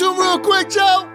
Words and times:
Him 0.00 0.18
real 0.18 0.38
quick, 0.38 0.68
Joe. 0.68 1.08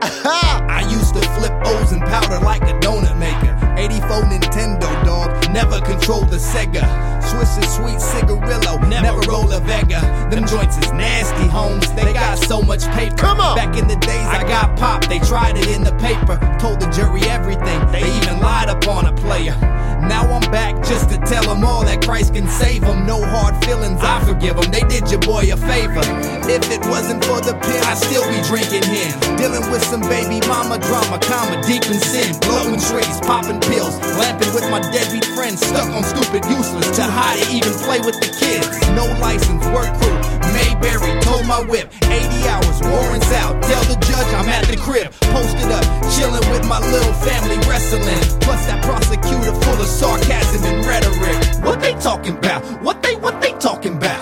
I 0.02 0.86
used 0.90 1.14
to 1.14 1.20
flip 1.34 1.52
O's 1.64 1.90
and 1.90 2.02
powder 2.02 2.38
like 2.44 2.62
a 2.62 2.78
donut 2.78 3.18
maker. 3.18 3.56
84 3.76 4.22
Nintendo 4.30 5.04
dog, 5.04 5.50
never 5.52 5.80
controlled 5.80 6.30
the 6.30 6.36
Sega. 6.36 6.86
Swiss 7.22 7.56
and 7.56 7.64
sweet 7.66 8.00
cigarillo, 8.00 8.78
never 8.88 9.18
roll 9.28 9.50
a 9.52 9.60
Vega. 9.60 10.00
Them 10.30 10.46
joints 10.46 10.78
is 10.78 10.92
nasty, 10.92 11.48
homes. 11.48 11.92
They 11.94 12.12
got 12.12 12.38
so 12.38 12.62
much 12.62 12.86
paper. 12.92 13.16
Come 13.16 13.40
on. 13.40 13.56
Back 13.56 13.76
in 13.76 13.88
the 13.88 13.96
days, 13.96 14.26
I 14.26 14.44
got 14.46 14.78
popped. 14.78 15.08
They 15.08 15.18
tried 15.18 15.56
it 15.56 15.68
in 15.68 15.82
the 15.82 15.92
paper, 15.94 16.38
told 16.60 16.80
the 16.80 16.86
jury 16.90 17.22
everything. 17.22 17.80
They 17.90 18.02
even 18.18 18.40
lied 18.40 18.68
upon 18.68 19.06
a 19.06 19.12
player. 19.14 19.56
Now 20.06 20.22
I'm 20.28 20.44
back 20.50 20.76
just 20.84 21.10
to 21.10 21.18
tell 21.26 21.42
them 21.42 21.64
all 21.64 21.84
that 21.84 22.04
Christ 22.04 22.34
can 22.34 22.46
save 22.48 22.82
them. 22.82 23.06
No 23.06 23.20
hard 23.22 23.58
feelings, 23.64 24.00
I 24.02 24.24
forgive 24.24 24.56
them. 24.56 24.70
They 24.70 24.82
did 24.86 25.10
your 25.10 25.20
boy 25.20 25.50
a 25.50 25.56
favor. 25.56 26.04
If 26.48 26.70
it 26.70 26.80
wasn't 26.86 27.24
for 27.24 27.40
the 27.40 27.54
pen, 27.58 27.82
I'd 27.84 27.98
still 27.98 28.24
be 28.30 28.40
drinking 28.46 28.86
him. 28.86 29.12
Dealing 29.36 29.66
with 29.70 29.82
some 29.84 30.00
baby 30.06 30.40
mama 30.46 30.78
drama, 30.78 31.18
comma, 31.18 31.60
deep 31.66 31.84
in 31.90 32.00
sin. 32.00 32.38
Blowing 32.46 32.80
trees, 32.80 33.18
popping 33.26 33.60
pills, 33.60 33.98
lamping 34.16 34.52
with 34.54 34.64
my 34.70 34.80
deadbeat 34.80 35.26
friends. 35.36 35.60
Stuck 35.60 35.90
on 35.90 36.04
stupid, 36.04 36.44
useless, 36.46 36.88
too 36.96 37.02
high 37.02 37.36
to 37.40 37.46
even 37.50 37.72
play 37.84 38.00
with 38.00 38.16
the 38.20 38.30
kids. 38.30 38.68
No 38.94 39.04
license, 39.20 39.64
work 39.74 39.90
crew, 40.00 40.37
Mayberry, 40.52 41.20
told 41.20 41.46
my 41.46 41.60
whip. 41.64 41.92
80 42.04 42.48
hours, 42.48 42.80
warrants 42.82 43.30
out. 43.32 43.60
Tell 43.62 43.84
the 43.84 43.96
judge 44.06 44.30
I'm 44.34 44.48
at 44.48 44.64
the 44.66 44.76
crib. 44.76 45.12
Posted 45.32 45.70
up, 45.72 45.84
chilling 46.14 46.44
with 46.50 46.66
my 46.66 46.78
little 46.90 47.12
family 47.14 47.56
wrestling. 47.68 48.18
Plus 48.40 48.66
that 48.66 48.82
prosecutor 48.84 49.52
full 49.62 49.80
of 49.80 49.86
sarcasm 49.86 50.64
and 50.64 50.86
rhetoric. 50.86 51.64
What 51.64 51.80
they 51.80 51.94
talking 51.94 52.36
about? 52.36 52.62
What 52.82 53.02
they, 53.02 53.16
what 53.16 53.40
they 53.40 53.52
talking 53.58 53.96
about? 53.96 54.20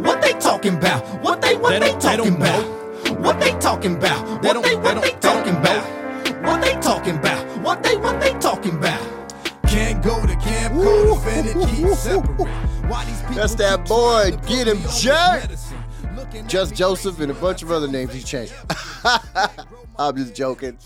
What 0.00 0.22
they 0.22 0.32
talking 0.34 0.76
about? 0.76 1.04
What 1.22 1.40
they, 1.42 1.56
what 1.56 1.70
They 1.70 1.92
they, 1.92 1.98
talking 1.98 2.36
about? 2.36 2.64
What 3.20 3.40
they 3.40 3.52
talking 3.58 3.96
about? 3.96 4.42
They 4.42 4.48
What 4.48 4.54
don't- 4.54 4.62
they, 4.62 4.70
they 4.70 4.76
what 4.76 4.94
they 5.02 5.10
they 5.12 5.18
talking 5.20 5.56
about? 5.56 5.84
What 6.44 6.62
they 6.62 6.74
talking 6.80 7.16
about? 7.16 7.46
What 7.62 7.82
they, 7.82 7.96
what 7.96 8.20
they 8.20 8.32
talking 8.38 8.74
about? 8.76 9.00
Can't 9.66 10.02
go 10.02 10.20
to 10.26 10.34
camp, 10.36 10.74
co-defendant, 10.74 11.68
keep 11.70 11.88
separate. 11.94 12.48
Why 12.90 13.04
these 13.04 13.20
people 13.20 13.36
That's 13.36 13.54
that 13.54 13.86
boy. 13.86 14.32
Get 14.48 14.66
him, 14.66 14.82
Jack. 14.98 15.42
medicine? 15.42 15.78
Looking 16.16 16.40
at 16.40 16.48
Just 16.48 16.74
Joseph 16.74 17.20
and 17.20 17.30
a 17.30 17.34
bunch 17.34 17.62
of 17.62 17.70
other 17.70 17.86
names 17.86 18.12
he's 18.12 18.24
changed. 18.24 18.52
I'm 19.96 20.16
just 20.16 20.34
joking. 20.34 20.76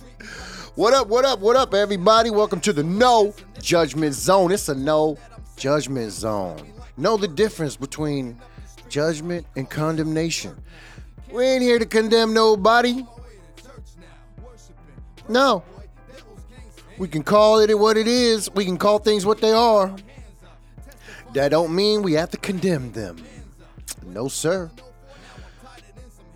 What 0.74 0.92
up, 0.92 1.08
what 1.08 1.24
up, 1.24 1.40
what 1.40 1.56
up, 1.56 1.72
everybody? 1.72 2.28
Welcome 2.28 2.60
to 2.60 2.74
the 2.74 2.82
No 2.82 3.34
Judgment 3.58 4.14
Zone. 4.14 4.52
It's 4.52 4.68
a 4.68 4.74
no 4.74 5.16
judgment 5.56 6.12
zone. 6.12 6.74
Know 6.98 7.16
the 7.16 7.26
difference 7.26 7.74
between 7.74 8.38
judgment 8.90 9.46
and 9.56 9.70
condemnation. 9.70 10.62
We 11.32 11.44
ain't 11.44 11.62
here 11.62 11.78
to 11.78 11.86
condemn 11.86 12.34
nobody. 12.34 13.06
No. 15.26 15.64
We 16.98 17.08
can 17.08 17.22
call 17.22 17.60
it 17.60 17.72
what 17.78 17.96
it 17.96 18.06
is. 18.06 18.50
We 18.52 18.66
can 18.66 18.76
call 18.76 18.98
things 18.98 19.24
what 19.24 19.40
they 19.40 19.52
are. 19.52 19.96
That 21.34 21.48
don't 21.48 21.74
mean 21.74 22.02
we 22.02 22.12
have 22.12 22.30
to 22.30 22.36
condemn 22.36 22.92
them. 22.92 23.16
No, 24.06 24.28
sir. 24.28 24.70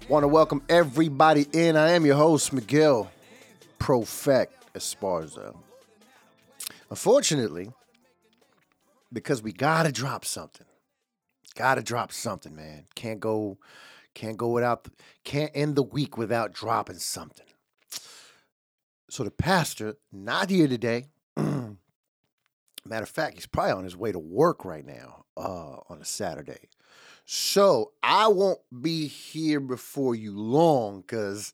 Want 0.09 0.25
to 0.25 0.29
welcome 0.29 0.61
everybody 0.69 1.47
in. 1.53 1.77
I 1.77 1.91
am 1.93 2.05
your 2.05 2.17
host, 2.17 2.53
Miguel 2.53 3.09
Profect 3.79 4.75
Esparza. 4.75 5.55
Unfortunately, 6.91 7.71
because 9.13 9.41
we 9.41 9.53
gotta 9.53 9.93
drop 9.93 10.25
something. 10.25 10.67
Gotta 11.55 11.83
drop 11.83 12.11
something, 12.11 12.57
man. 12.57 12.87
Can't 12.97 13.21
go, 13.21 13.59
can't 14.15 14.37
go 14.37 14.49
without, 14.49 14.89
can't 15.23 15.53
end 15.55 15.77
the 15.77 15.85
week 15.85 16.19
without 16.19 16.53
dropping 16.53 16.99
something. 16.99 17.47
So 19.09 19.23
the 19.23 19.31
pastor 19.31 19.95
not 20.11 20.51
here 20.51 20.67
today. 20.67 21.05
Matter 22.89 23.05
of 23.05 23.09
fact, 23.09 23.35
he's 23.35 23.47
probably 23.47 23.73
on 23.73 23.85
his 23.85 23.97
way 23.97 24.13
to 24.13 24.19
work 24.19 24.65
right 24.65 24.85
now 24.85 25.25
uh, 25.37 25.77
on 25.89 26.01
a 26.01 26.05
Saturday. 26.05 26.69
So 27.25 27.93
I 28.03 28.29
won't 28.29 28.61
be 28.81 29.07
here 29.07 29.61
before 29.61 30.15
you 30.15 30.33
long 30.39 31.03
because, 31.03 31.53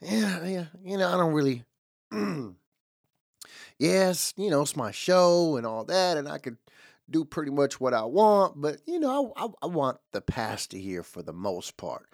yeah, 0.00 0.44
yeah, 0.44 0.64
you 0.84 0.98
know, 0.98 1.08
I 1.08 1.16
don't 1.16 1.32
really. 1.32 1.64
yes, 3.78 4.34
you 4.36 4.50
know, 4.50 4.62
it's 4.62 4.76
my 4.76 4.90
show 4.90 5.56
and 5.56 5.66
all 5.66 5.84
that, 5.84 6.16
and 6.16 6.28
I 6.28 6.38
could 6.38 6.56
do 7.10 7.24
pretty 7.24 7.50
much 7.50 7.80
what 7.80 7.94
I 7.94 8.04
want, 8.04 8.60
but 8.60 8.78
you 8.86 8.98
know, 8.98 9.32
I, 9.36 9.44
I, 9.44 9.48
I 9.62 9.66
want 9.66 9.98
the 10.12 10.20
pastor 10.20 10.78
here 10.78 11.02
for 11.02 11.22
the 11.22 11.32
most 11.32 11.76
part. 11.76 12.08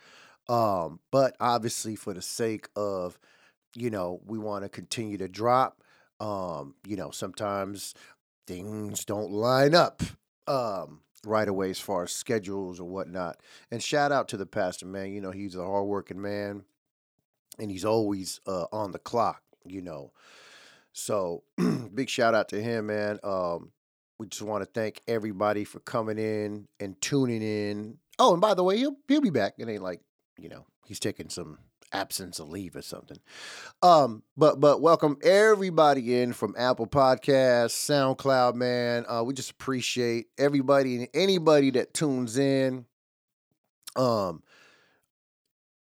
Um, 0.49 0.99
but 1.11 1.37
obviously, 1.39 1.95
for 1.95 2.13
the 2.13 2.23
sake 2.23 2.69
of, 2.75 3.19
you 3.77 3.91
know, 3.91 4.21
we 4.27 4.39
want 4.39 4.65
to 4.65 4.69
continue 4.69 5.17
to 5.19 5.29
drop. 5.29 5.83
Um, 6.19 6.75
you 6.87 6.97
know, 6.97 7.11
sometimes 7.13 7.95
things 8.47 9.05
don't 9.05 9.31
line 9.31 9.75
up. 9.75 10.03
Um, 10.47 11.03
right 11.25 11.49
away 11.49 11.71
as 11.71 11.79
far 11.79 12.05
as 12.05 12.13
schedules 12.13 12.81
or 12.81 12.85
whatnot. 12.89 13.39
And 13.71 13.83
shout 13.83 14.13
out 14.13 14.29
to 14.29 14.37
the 14.37 14.47
pastor, 14.47 14.87
man. 14.87 15.13
You 15.13 15.21
know, 15.21 15.31
he's 15.31 15.55
a 15.55 15.65
hardworking 15.65 16.21
man 16.21 16.65
and 17.59 17.71
he's 17.71 17.85
always 17.85 18.41
uh, 18.47 18.67
on 18.73 18.93
the 18.93 18.99
clock, 18.99 19.43
you 19.65 19.83
know. 19.83 20.13
So 20.93 21.45
big 21.95 22.09
shout 22.09 22.35
out 22.35 22.49
to 22.51 22.63
him, 22.63 22.87
man. 22.87 23.19
Um, 23.23 23.73
we 24.19 24.27
just 24.27 24.43
want 24.43 24.63
to 24.63 24.71
thank 24.71 25.03
everybody 25.09 25.65
for 25.65 25.81
coming 25.81 26.19
in 26.19 26.69
and 26.79 27.01
tuning 27.01 27.43
in. 27.43 27.99
Oh, 28.19 28.33
and 28.33 28.41
by 28.41 28.55
the 28.55 28.65
way, 28.65 28.77
he'll 28.77 28.97
he'll 29.09 29.21
be 29.21 29.31
back. 29.31 29.55
It 29.59 29.69
ain't 29.69 29.83
like, 29.83 30.01
you 30.39 30.49
know, 30.49 30.67
he's 30.87 31.01
taking 31.01 31.31
some 31.31 31.59
absence 31.93 32.39
of 32.39 32.49
leave 32.49 32.77
or 32.77 32.83
something. 32.83 33.19
Um, 33.83 34.23
but 34.37 34.61
but 34.61 34.81
welcome 34.81 35.19
everybody 35.23 36.21
in 36.21 36.33
from 36.33 36.55
Apple 36.57 36.87
Podcasts, 36.87 37.73
SoundCloud, 37.73 38.55
man. 38.55 39.05
Uh, 39.09 39.23
we 39.25 39.35
just 39.35 39.51
appreciate 39.51 40.27
everybody 40.39 40.97
and 40.97 41.09
anybody 41.15 41.71
that 41.73 41.95
tunes 41.95 42.39
in. 42.39 42.87
Um, 43.97 44.43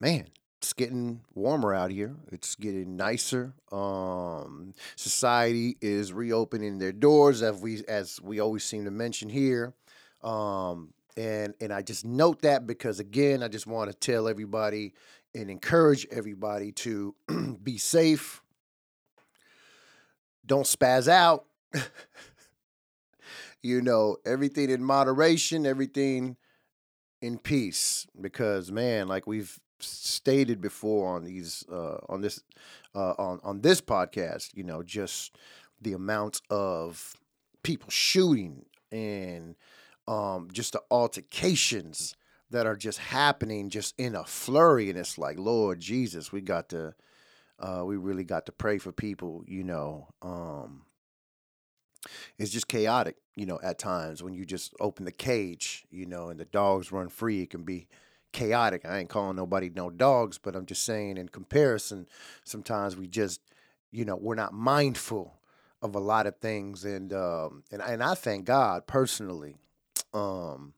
man, 0.01 0.29
it's 0.61 0.73
getting 0.73 1.21
warmer 1.35 1.75
out 1.75 1.91
here. 1.91 2.15
It's 2.33 2.55
getting 2.55 2.97
nicer. 2.97 3.53
Um, 3.71 4.75
society 4.97 5.77
is 5.81 6.13
reopening 6.13 6.79
their 6.79 6.93
doors, 6.93 7.43
as 7.43 7.61
we 7.61 7.85
as 7.87 8.21
we 8.23 8.41
always 8.41 8.65
seem 8.65 8.85
to 8.85 8.91
mention 8.91 9.29
here. 9.29 9.75
Um, 10.23 10.95
and 11.17 11.55
and 11.61 11.73
I 11.73 11.83
just 11.83 12.05
note 12.05 12.43
that 12.43 12.67
because 12.67 12.99
again, 12.99 13.43
I 13.43 13.49
just 13.49 13.67
want 13.67 13.91
to 13.91 13.97
tell 13.97 14.27
everybody 14.27 14.95
and 15.35 15.51
encourage 15.51 16.07
everybody 16.11 16.73
to 16.73 17.15
be 17.63 17.79
safe. 17.79 18.43
Don't 20.47 20.67
spaz 20.67 21.09
out. 21.09 21.47
you 23.63 23.81
know, 23.81 24.17
everything 24.25 24.71
in 24.71 24.85
moderation, 24.85 25.67
everything 25.67 26.37
in 27.21 27.39
peace. 27.39 28.07
Because 28.21 28.71
man, 28.71 29.09
like 29.09 29.27
we've 29.27 29.59
stated 29.81 30.61
before 30.61 31.15
on 31.17 31.25
these 31.25 31.65
uh 31.71 31.97
on 32.09 32.21
this 32.21 32.43
uh 32.95 33.15
on 33.19 33.41
on 33.43 33.61
this 33.63 33.81
podcast, 33.81 34.51
you 34.55 34.65
know, 34.65 34.83
just 34.83 35.37
the 35.81 35.95
amount 35.95 36.41
of 36.51 37.15
people 37.63 37.91
shooting 37.91 38.67
and 38.93 39.57
um 40.07 40.49
just 40.53 40.75
the 40.75 40.83
altercations 40.91 42.15
that 42.55 42.67
are 42.67 42.77
just 42.77 42.99
happening 42.99 43.69
just 43.69 43.95
in 43.99 44.15
a 44.15 44.25
flurry 44.25 44.89
and 44.89 44.97
it's 44.99 45.19
like 45.19 45.39
lord 45.39 45.81
jesus 45.81 46.31
we 46.31 46.41
got 46.41 46.69
to 46.69 46.95
uh 47.59 47.83
we 47.85 47.97
really 47.97 48.23
got 48.23 48.47
to 48.47 48.53
pray 48.53 48.79
for 48.79 48.93
people 48.93 49.43
you 49.47 49.65
know 49.65 50.07
um 50.23 50.83
it's 52.39 52.53
just 52.53 52.69
chaotic 52.69 53.17
you 53.35 53.45
know 53.45 53.59
at 53.63 53.79
times 53.79 54.23
when 54.23 54.35
you 54.35 54.45
just 54.45 54.73
open 54.79 55.05
the 55.05 55.13
cage 55.13 55.85
you 55.91 56.07
know 56.07 56.29
and 56.29 56.39
the 56.39 56.45
dogs 56.45 56.93
run 56.93 57.09
free 57.09 57.43
it 57.43 57.51
can 57.51 57.65
be 57.65 57.89
chaotic. 58.33 58.85
I 58.85 58.99
ain't 58.99 59.09
calling 59.09 59.37
nobody 59.37 59.71
no 59.75 59.91
dogs 59.91 60.39
but 60.39 60.55
i'm 60.55 60.67
just 60.67 60.85
saying 60.85 61.17
in 61.17 61.29
comparison 61.29 62.07
sometimes 62.45 62.97
we 62.97 63.09
just 63.09 63.41
you 63.91 64.05
know 64.05 64.17
we're 64.17 64.35
not 64.37 64.53
mindful 64.53 65.39
of 65.83 65.95
a 65.97 66.01
lot 66.01 66.27
of 66.27 66.37
things 66.37 66.85
and 66.85 67.13
um 67.13 67.65
and, 67.73 67.83
and 67.83 68.03
i 68.03 68.15
thank 68.15 68.45
god 68.45 68.87
personally 68.87 69.57
um 70.13 70.73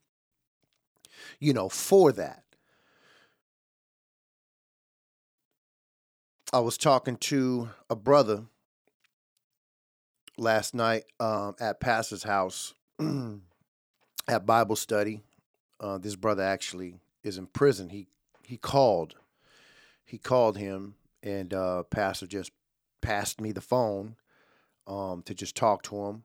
you 1.40 1.52
know, 1.52 1.69
for 1.69 2.12
that. 2.12 2.43
I 6.52 6.61
was 6.61 6.78
talking 6.78 7.17
to 7.19 7.70
a 7.90 7.96
brother 7.96 8.44
last 10.38 10.75
night 10.75 11.05
um, 11.19 11.56
at 11.61 11.81
Pastor's 11.81 12.23
house 12.23 12.75
at 14.28 14.46
Bible 14.46 14.76
study. 14.76 15.23
Uh, 15.81 15.99
this 15.99 16.17
brother 16.17 16.43
actually 16.43 16.94
is 17.23 17.37
in 17.37 17.46
prison. 17.46 17.88
He 17.90 18.06
he 18.44 18.56
called, 18.56 19.17
he 20.05 20.19
called 20.19 20.56
him, 20.56 20.94
and 21.22 21.52
uh, 21.52 21.82
Pastor 21.84 22.26
just 22.26 22.52
passed 23.02 23.40
me 23.40 23.50
the 23.50 23.61
phone 23.61 24.14
um, 24.87 25.22
to 25.22 25.34
just 25.34 25.56
talk 25.56 25.82
to 25.84 25.96
him, 25.96 26.25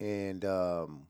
and 0.00 0.44
um, 0.46 1.07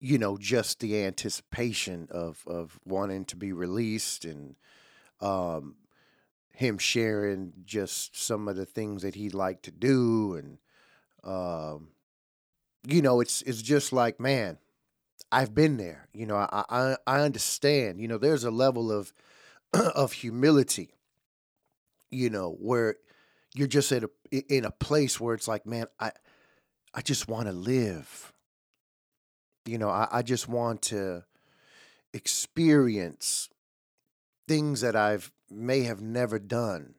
you 0.00 0.18
know, 0.18 0.36
just 0.36 0.80
the 0.80 1.04
anticipation 1.04 2.08
of 2.10 2.42
of 2.46 2.78
wanting 2.84 3.24
to 3.26 3.36
be 3.36 3.52
released 3.52 4.24
and 4.24 4.56
um, 5.20 5.76
him 6.52 6.78
sharing 6.78 7.52
just 7.64 8.20
some 8.20 8.48
of 8.48 8.56
the 8.56 8.66
things 8.66 9.02
that 9.02 9.14
he'd 9.14 9.34
like 9.34 9.62
to 9.62 9.70
do, 9.70 10.34
and 10.34 10.58
um, 11.24 11.88
you 12.86 13.02
know, 13.02 13.20
it's 13.20 13.42
it's 13.42 13.62
just 13.62 13.92
like, 13.92 14.20
man, 14.20 14.58
I've 15.32 15.54
been 15.54 15.76
there. 15.76 16.08
You 16.12 16.26
know, 16.26 16.36
I 16.36 16.64
I, 16.68 16.96
I 17.06 17.20
understand. 17.20 18.00
You 18.00 18.08
know, 18.08 18.18
there's 18.18 18.44
a 18.44 18.50
level 18.50 18.92
of 18.92 19.12
of 19.72 20.12
humility. 20.12 20.94
You 22.10 22.30
know, 22.30 22.56
where 22.58 22.96
you're 23.54 23.66
just 23.66 23.90
at 23.92 24.04
a 24.04 24.10
in 24.30 24.64
a 24.64 24.70
place 24.70 25.18
where 25.20 25.34
it's 25.34 25.48
like, 25.48 25.66
man, 25.66 25.86
I 25.98 26.12
I 26.94 27.02
just 27.02 27.28
want 27.28 27.46
to 27.46 27.52
live. 27.52 28.32
You 29.68 29.78
know, 29.78 29.90
I, 29.90 30.08
I 30.10 30.22
just 30.22 30.48
want 30.48 30.82
to 30.82 31.24
experience 32.12 33.50
things 34.46 34.80
that 34.80 34.96
I've 34.96 35.30
may 35.50 35.82
have 35.82 36.00
never 36.00 36.38
done. 36.38 36.94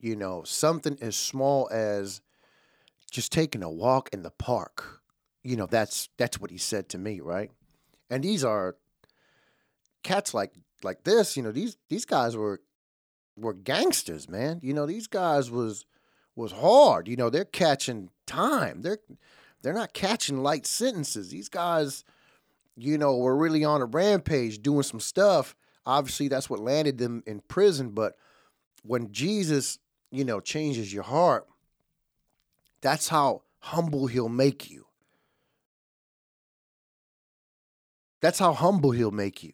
You 0.00 0.16
know, 0.16 0.42
something 0.44 0.96
as 1.02 1.16
small 1.16 1.68
as 1.70 2.22
just 3.10 3.32
taking 3.32 3.62
a 3.62 3.70
walk 3.70 4.08
in 4.12 4.22
the 4.22 4.30
park. 4.30 5.02
You 5.42 5.56
know, 5.56 5.66
that's 5.66 6.08
that's 6.16 6.40
what 6.40 6.50
he 6.50 6.58
said 6.58 6.88
to 6.90 6.98
me, 6.98 7.20
right? 7.20 7.50
And 8.08 8.24
these 8.24 8.44
are 8.44 8.76
cats 10.02 10.32
like 10.32 10.52
like 10.82 11.04
this, 11.04 11.36
you 11.36 11.42
know, 11.42 11.52
these 11.52 11.76
these 11.88 12.06
guys 12.06 12.36
were 12.36 12.60
were 13.36 13.54
gangsters, 13.54 14.28
man. 14.28 14.60
You 14.62 14.72
know, 14.72 14.86
these 14.86 15.06
guys 15.06 15.50
was 15.50 15.84
was 16.34 16.52
hard. 16.52 17.08
You 17.08 17.16
know, 17.16 17.28
they're 17.28 17.44
catching 17.44 18.10
time. 18.26 18.82
They're 18.82 19.00
they're 19.62 19.72
not 19.72 19.92
catching 19.92 20.42
light 20.42 20.66
sentences. 20.66 21.30
These 21.30 21.48
guys, 21.48 22.04
you 22.76 22.98
know, 22.98 23.16
were 23.16 23.36
really 23.36 23.64
on 23.64 23.82
a 23.82 23.86
rampage 23.86 24.62
doing 24.62 24.82
some 24.82 25.00
stuff. 25.00 25.54
Obviously, 25.86 26.28
that's 26.28 26.48
what 26.48 26.60
landed 26.60 26.98
them 26.98 27.22
in 27.26 27.40
prison. 27.40 27.90
But 27.90 28.16
when 28.82 29.12
Jesus, 29.12 29.78
you 30.10 30.24
know, 30.24 30.40
changes 30.40 30.92
your 30.92 31.02
heart, 31.02 31.46
that's 32.80 33.08
how 33.08 33.42
humble 33.58 34.06
he'll 34.06 34.28
make 34.28 34.70
you. 34.70 34.86
That's 38.20 38.38
how 38.38 38.52
humble 38.52 38.90
he'll 38.90 39.10
make 39.10 39.42
you. 39.42 39.52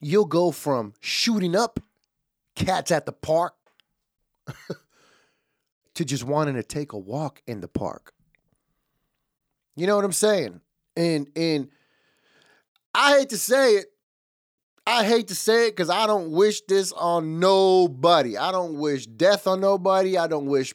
You'll 0.00 0.26
go 0.26 0.50
from 0.50 0.92
shooting 1.00 1.56
up 1.56 1.80
cats 2.54 2.90
at 2.90 3.06
the 3.06 3.12
park 3.12 3.54
to 5.94 6.04
just 6.04 6.24
wanting 6.24 6.54
to 6.54 6.62
take 6.62 6.92
a 6.92 6.98
walk 6.98 7.42
in 7.46 7.60
the 7.60 7.68
park. 7.68 8.12
You 9.76 9.86
know 9.86 9.96
what 9.96 10.04
I'm 10.04 10.12
saying? 10.12 10.60
And 10.96 11.28
and 11.36 11.68
I 12.94 13.18
hate 13.18 13.30
to 13.30 13.38
say 13.38 13.74
it. 13.74 13.86
I 14.86 15.04
hate 15.04 15.28
to 15.28 15.34
say 15.34 15.68
it 15.68 15.70
because 15.70 15.88
I 15.88 16.06
don't 16.06 16.30
wish 16.30 16.60
this 16.62 16.92
on 16.92 17.40
nobody. 17.40 18.36
I 18.36 18.52
don't 18.52 18.78
wish 18.78 19.06
death 19.06 19.46
on 19.46 19.60
nobody. 19.60 20.18
I 20.18 20.26
don't 20.26 20.46
wish 20.46 20.74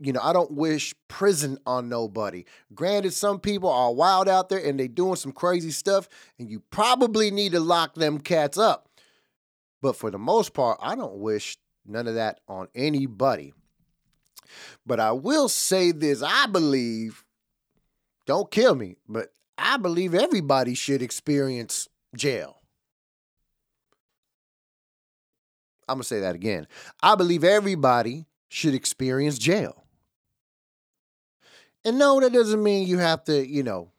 you 0.00 0.12
know, 0.12 0.20
I 0.22 0.32
don't 0.32 0.52
wish 0.52 0.94
prison 1.08 1.58
on 1.66 1.88
nobody. 1.88 2.44
Granted, 2.74 3.12
some 3.12 3.40
people 3.40 3.68
are 3.68 3.92
wild 3.92 4.28
out 4.28 4.48
there 4.48 4.64
and 4.64 4.78
they 4.78 4.88
doing 4.88 5.16
some 5.16 5.32
crazy 5.32 5.72
stuff, 5.72 6.08
and 6.38 6.48
you 6.48 6.60
probably 6.70 7.30
need 7.30 7.52
to 7.52 7.60
lock 7.60 7.94
them 7.94 8.18
cats 8.18 8.58
up. 8.58 8.88
But 9.82 9.96
for 9.96 10.10
the 10.10 10.18
most 10.18 10.54
part, 10.54 10.78
I 10.80 10.94
don't 10.94 11.18
wish 11.18 11.58
none 11.84 12.06
of 12.06 12.14
that 12.14 12.40
on 12.48 12.68
anybody. 12.74 13.52
But 14.86 15.00
I 15.00 15.12
will 15.12 15.48
say 15.48 15.92
this 15.92 16.22
I 16.22 16.46
believe, 16.46 17.24
don't 18.26 18.50
kill 18.50 18.74
me, 18.74 18.96
but 19.08 19.28
I 19.56 19.76
believe 19.76 20.14
everybody 20.14 20.74
should 20.74 21.02
experience 21.02 21.88
jail. 22.16 22.56
I'm 25.88 25.96
going 25.96 26.02
to 26.02 26.08
say 26.08 26.20
that 26.20 26.34
again. 26.34 26.66
I 27.02 27.14
believe 27.14 27.44
everybody 27.44 28.26
should 28.48 28.74
experience 28.74 29.38
jail. 29.38 29.84
And 31.84 31.98
no, 31.98 32.20
that 32.20 32.32
doesn't 32.32 32.62
mean 32.62 32.86
you 32.86 32.98
have 32.98 33.24
to, 33.24 33.46
you 33.46 33.62
know, 33.62 33.90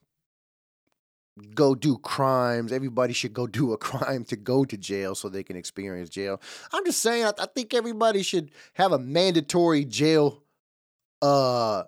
go 1.56 1.76
do 1.76 1.98
crimes. 1.98 2.72
Everybody 2.72 3.14
should 3.14 3.34
go 3.34 3.48
do 3.48 3.74
a 3.74 3.78
crime 3.78 4.24
to 4.26 4.36
go 4.36 4.66
to 4.66 4.78
jail 4.78 5.16
so 5.16 5.30
they 5.30 5.44
can 5.44 5.56
experience 5.56 6.10
jail. 6.10 6.42
I'm 6.74 6.86
just 6.86 7.02
saying, 7.02 7.26
I, 7.26 7.34
I 7.40 7.46
think 7.48 7.74
everybody 7.74 8.24
should 8.24 8.52
have 8.74 8.92
a 8.92 9.00
mandatory 9.00 9.86
jail, 9.86 10.44
uh, 11.22 11.84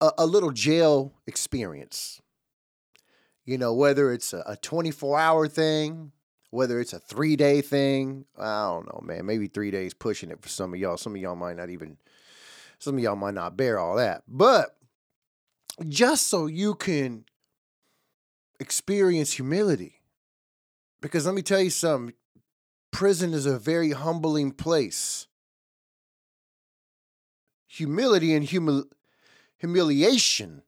a, 0.00 0.12
a 0.18 0.26
little 0.26 0.50
jail 0.50 1.12
experience. 1.26 2.20
You 3.44 3.58
know, 3.58 3.74
whether 3.74 4.12
it's 4.12 4.32
a 4.32 4.56
24 4.62 5.18
hour 5.18 5.48
thing, 5.48 6.12
whether 6.50 6.80
it's 6.80 6.92
a 6.92 7.00
three 7.00 7.34
day 7.34 7.60
thing. 7.60 8.26
I 8.38 8.66
don't 8.66 8.86
know, 8.86 9.00
man. 9.02 9.26
Maybe 9.26 9.48
three 9.48 9.70
days 9.70 9.94
pushing 9.94 10.30
it 10.30 10.40
for 10.42 10.48
some 10.48 10.74
of 10.74 10.78
y'all. 10.78 10.96
Some 10.96 11.14
of 11.14 11.20
y'all 11.20 11.34
might 11.34 11.56
not 11.56 11.70
even, 11.70 11.96
some 12.78 12.96
of 12.96 13.02
y'all 13.02 13.16
might 13.16 13.34
not 13.34 13.56
bear 13.56 13.78
all 13.78 13.96
that. 13.96 14.22
But 14.28 14.76
just 15.88 16.28
so 16.28 16.46
you 16.46 16.74
can 16.74 17.24
experience 18.60 19.32
humility. 19.32 20.02
Because 21.00 21.26
let 21.26 21.34
me 21.34 21.42
tell 21.42 21.60
you 21.60 21.70
something 21.70 22.14
prison 22.90 23.32
is 23.32 23.46
a 23.46 23.58
very 23.58 23.90
humbling 23.92 24.52
place. 24.52 25.26
Humility 27.66 28.34
and 28.34 28.46
humil- 28.46 28.90
humiliation 29.58 30.62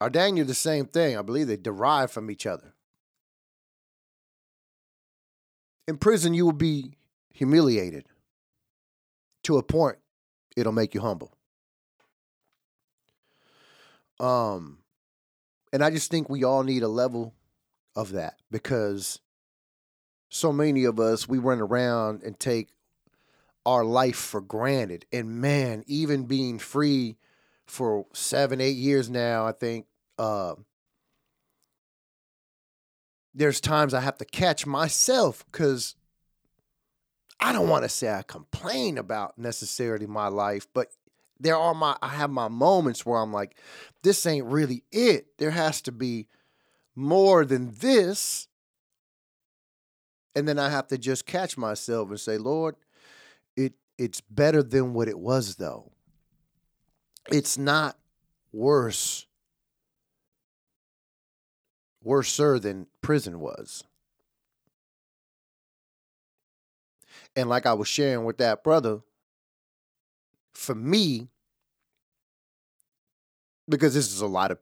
are 0.00 0.10
dang 0.10 0.34
near 0.34 0.44
the 0.44 0.54
same 0.54 0.86
thing. 0.86 1.16
I 1.16 1.22
believe 1.22 1.46
they 1.46 1.56
derive 1.56 2.10
from 2.10 2.30
each 2.30 2.46
other. 2.46 2.74
In 5.88 5.96
prison, 5.96 6.34
you 6.34 6.44
will 6.44 6.52
be 6.52 6.98
humiliated 7.32 8.06
to 9.44 9.56
a 9.56 9.62
point, 9.62 9.98
it'll 10.56 10.72
make 10.72 10.92
you 10.92 11.00
humble. 11.00 11.35
Um, 14.18 14.78
and 15.72 15.84
I 15.84 15.90
just 15.90 16.10
think 16.10 16.28
we 16.28 16.44
all 16.44 16.62
need 16.62 16.82
a 16.82 16.88
level 16.88 17.34
of 17.94 18.12
that 18.12 18.38
because 18.50 19.20
so 20.28 20.52
many 20.52 20.84
of 20.84 21.00
us 21.00 21.28
we 21.28 21.38
run 21.38 21.60
around 21.60 22.22
and 22.22 22.38
take 22.38 22.68
our 23.64 23.84
life 23.84 24.16
for 24.16 24.40
granted. 24.40 25.06
And 25.12 25.40
man, 25.40 25.84
even 25.86 26.24
being 26.24 26.58
free 26.58 27.16
for 27.66 28.06
seven, 28.12 28.60
eight 28.60 28.76
years 28.76 29.10
now, 29.10 29.46
I 29.46 29.52
think 29.52 29.86
uh, 30.18 30.54
there's 33.34 33.60
times 33.60 33.92
I 33.92 34.00
have 34.00 34.18
to 34.18 34.24
catch 34.24 34.66
myself 34.66 35.44
because 35.50 35.96
I 37.40 37.52
don't 37.52 37.68
want 37.68 37.82
to 37.82 37.88
say 37.88 38.10
I 38.10 38.22
complain 38.22 38.98
about 38.98 39.36
necessarily 39.36 40.06
my 40.06 40.28
life, 40.28 40.66
but 40.72 40.88
there 41.40 41.56
are 41.56 41.74
my 41.74 41.96
I 42.02 42.08
have 42.08 42.30
my 42.30 42.48
moments 42.48 43.04
where 43.04 43.20
I'm 43.20 43.32
like, 43.32 43.58
this 44.02 44.24
ain't 44.26 44.46
really 44.46 44.84
it. 44.92 45.36
There 45.38 45.50
has 45.50 45.82
to 45.82 45.92
be 45.92 46.28
more 46.94 47.44
than 47.44 47.72
this. 47.78 48.48
And 50.34 50.46
then 50.46 50.58
I 50.58 50.68
have 50.70 50.88
to 50.88 50.98
just 50.98 51.26
catch 51.26 51.56
myself 51.56 52.10
and 52.10 52.20
say, 52.20 52.38
Lord, 52.38 52.76
it 53.56 53.74
it's 53.98 54.20
better 54.20 54.62
than 54.62 54.94
what 54.94 55.08
it 55.08 55.18
was 55.18 55.56
though. 55.56 55.92
It's 57.30 57.58
not 57.58 57.96
worse. 58.52 59.26
Worser 62.02 62.58
than 62.58 62.86
prison 63.00 63.40
was. 63.40 63.82
And 67.34 67.48
like 67.48 67.66
I 67.66 67.74
was 67.74 67.88
sharing 67.88 68.24
with 68.24 68.38
that 68.38 68.62
brother, 68.62 69.00
for 70.56 70.74
me, 70.74 71.28
because 73.68 73.94
this 73.94 74.12
is 74.12 74.20
a 74.20 74.26
lot 74.26 74.50
of 74.50 74.58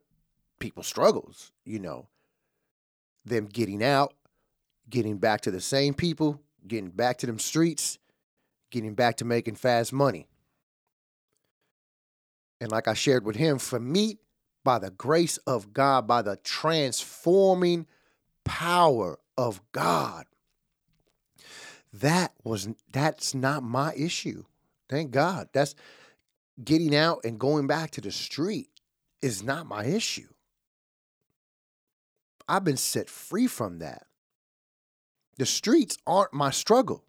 people's 0.58 0.86
struggles, 0.86 1.52
you 1.64 1.78
know, 1.78 2.08
them 3.24 3.46
getting 3.46 3.82
out, 3.82 4.14
getting 4.90 5.18
back 5.18 5.40
to 5.42 5.50
the 5.50 5.60
same 5.60 5.94
people, 5.94 6.40
getting 6.66 6.90
back 6.90 7.18
to 7.18 7.26
them 7.26 7.38
streets, 7.38 7.98
getting 8.70 8.94
back 8.94 9.16
to 9.16 9.24
making 9.24 9.54
fast 9.54 9.92
money. 9.92 10.26
And 12.60 12.70
like 12.70 12.88
I 12.88 12.94
shared 12.94 13.24
with 13.24 13.36
him, 13.36 13.58
for 13.58 13.78
me, 13.78 14.18
by 14.64 14.78
the 14.78 14.90
grace 14.90 15.36
of 15.46 15.72
God, 15.72 16.06
by 16.06 16.22
the 16.22 16.36
transforming 16.36 17.86
power 18.44 19.18
of 19.36 19.60
God, 19.72 20.24
that 21.92 22.32
was 22.42 22.68
that's 22.90 23.34
not 23.34 23.62
my 23.62 23.92
issue. 23.94 24.44
Thank 24.88 25.10
God. 25.10 25.48
That's 25.52 25.74
getting 26.62 26.94
out 26.94 27.20
and 27.24 27.38
going 27.38 27.66
back 27.66 27.90
to 27.92 28.00
the 28.00 28.12
street 28.12 28.68
is 29.22 29.42
not 29.42 29.66
my 29.66 29.84
issue. 29.84 30.28
I've 32.46 32.64
been 32.64 32.76
set 32.76 33.08
free 33.08 33.46
from 33.46 33.78
that. 33.78 34.06
The 35.38 35.46
streets 35.46 35.96
aren't 36.06 36.32
my 36.32 36.50
struggle. 36.50 37.04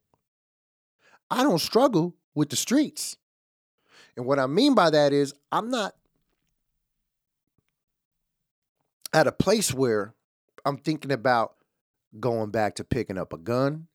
I 1.29 1.43
don't 1.43 1.59
struggle 1.59 2.15
with 2.33 2.49
the 2.49 2.55
streets. 2.55 3.17
And 4.15 4.25
what 4.25 4.39
I 4.39 4.47
mean 4.47 4.75
by 4.75 4.89
that 4.89 5.11
is, 5.13 5.33
I'm 5.51 5.69
not 5.69 5.93
at 9.13 9.27
a 9.27 9.31
place 9.31 9.73
where 9.73 10.13
I'm 10.65 10.77
thinking 10.77 11.11
about 11.11 11.55
going 12.19 12.49
back 12.49 12.75
to 12.75 12.83
picking 12.83 13.17
up 13.17 13.33
a 13.33 13.37
gun, 13.37 13.87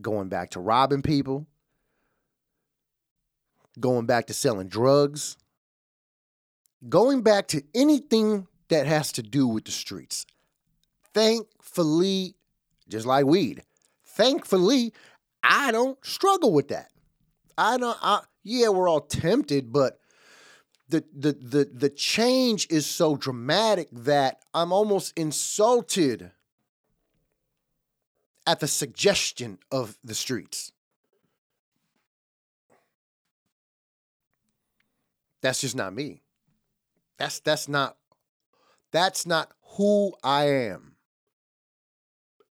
going 0.00 0.28
back 0.28 0.50
to 0.50 0.60
robbing 0.60 1.02
people, 1.02 1.46
going 3.78 4.06
back 4.06 4.26
to 4.26 4.34
selling 4.34 4.68
drugs, 4.68 5.36
going 6.88 7.22
back 7.22 7.48
to 7.48 7.62
anything 7.74 8.46
that 8.68 8.86
has 8.86 9.12
to 9.12 9.22
do 9.22 9.46
with 9.46 9.64
the 9.64 9.70
streets. 9.70 10.26
Thankfully, 11.14 12.34
just 12.88 13.06
like 13.06 13.26
weed, 13.26 13.62
thankfully, 14.04 14.92
I 15.42 15.72
don't 15.72 16.02
struggle 16.04 16.52
with 16.52 16.68
that. 16.68 16.90
I 17.56 17.78
don't 17.78 17.98
I 18.02 18.20
yeah, 18.42 18.68
we're 18.68 18.88
all 18.88 19.00
tempted, 19.00 19.72
but 19.72 19.98
the 20.88 21.04
the 21.12 21.32
the 21.32 21.70
the 21.72 21.90
change 21.90 22.66
is 22.70 22.86
so 22.86 23.16
dramatic 23.16 23.88
that 23.92 24.42
I'm 24.54 24.72
almost 24.72 25.12
insulted 25.16 26.30
at 28.46 28.60
the 28.60 28.68
suggestion 28.68 29.58
of 29.72 29.98
the 30.04 30.14
streets. 30.14 30.72
That's 35.46 35.60
just 35.60 35.76
not 35.76 35.94
me. 35.94 36.22
That's 37.18 37.38
that's 37.38 37.68
not 37.68 37.96
that's 38.90 39.26
not 39.26 39.52
who 39.76 40.12
I 40.24 40.46
am. 40.46 40.96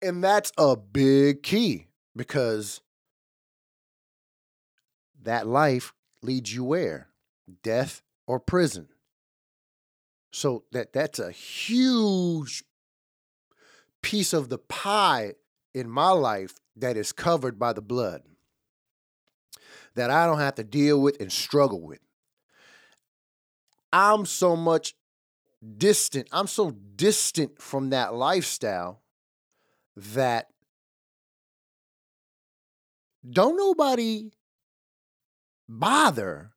And 0.01 0.23
that's 0.23 0.53
a 0.57 0.77
big 0.77 1.43
key 1.43 1.87
because 2.15 2.79
that 5.21 5.45
life 5.45 5.93
leads 6.21 6.55
you 6.55 6.63
where? 6.63 7.09
Death 7.63 8.01
or 8.27 8.39
prison. 8.39 8.87
So 10.31 10.63
that 10.71 10.93
that's 10.93 11.19
a 11.19 11.31
huge 11.31 12.63
piece 14.01 14.31
of 14.31 14.47
the 14.47 14.57
pie 14.57 15.33
in 15.73 15.89
my 15.89 16.11
life 16.11 16.61
that 16.77 16.95
is 16.95 17.11
covered 17.11 17.59
by 17.59 17.73
the 17.73 17.81
blood 17.81 18.21
that 19.95 20.09
I 20.09 20.25
don't 20.25 20.39
have 20.39 20.55
to 20.55 20.63
deal 20.63 21.01
with 21.01 21.19
and 21.19 21.29
struggle 21.29 21.81
with. 21.81 21.99
I'm 23.95 24.25
so 24.25 24.57
much 24.57 24.93
distant. 25.77 26.27
I'm 26.33 26.47
so 26.47 26.71
distant 26.71 27.61
from 27.61 27.91
that 27.91 28.13
lifestyle 28.13 29.01
that 29.95 30.49
don't 33.27 33.55
nobody 33.55 34.31
bother 35.69 36.51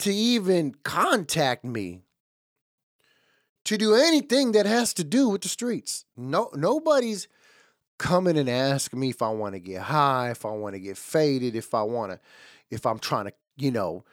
to 0.00 0.12
even 0.12 0.74
contact 0.84 1.64
me 1.64 2.02
to 3.64 3.78
do 3.78 3.94
anything 3.94 4.52
that 4.52 4.66
has 4.66 4.92
to 4.94 5.04
do 5.04 5.30
with 5.30 5.40
the 5.40 5.48
streets. 5.48 6.04
No 6.14 6.50
nobody's 6.54 7.26
coming 7.98 8.36
and 8.36 8.50
asking 8.50 9.00
me 9.00 9.08
if 9.08 9.22
I 9.22 9.30
want 9.30 9.54
to 9.54 9.60
get 9.60 9.80
high, 9.80 10.30
if 10.30 10.44
I 10.44 10.50
want 10.50 10.74
to 10.74 10.78
get 10.78 10.98
faded, 10.98 11.56
if 11.56 11.72
I 11.72 11.84
want 11.84 12.12
to 12.12 12.20
if 12.70 12.84
I'm 12.84 12.98
trying 12.98 13.24
to, 13.24 13.32
you 13.56 13.70
know, 13.70 14.04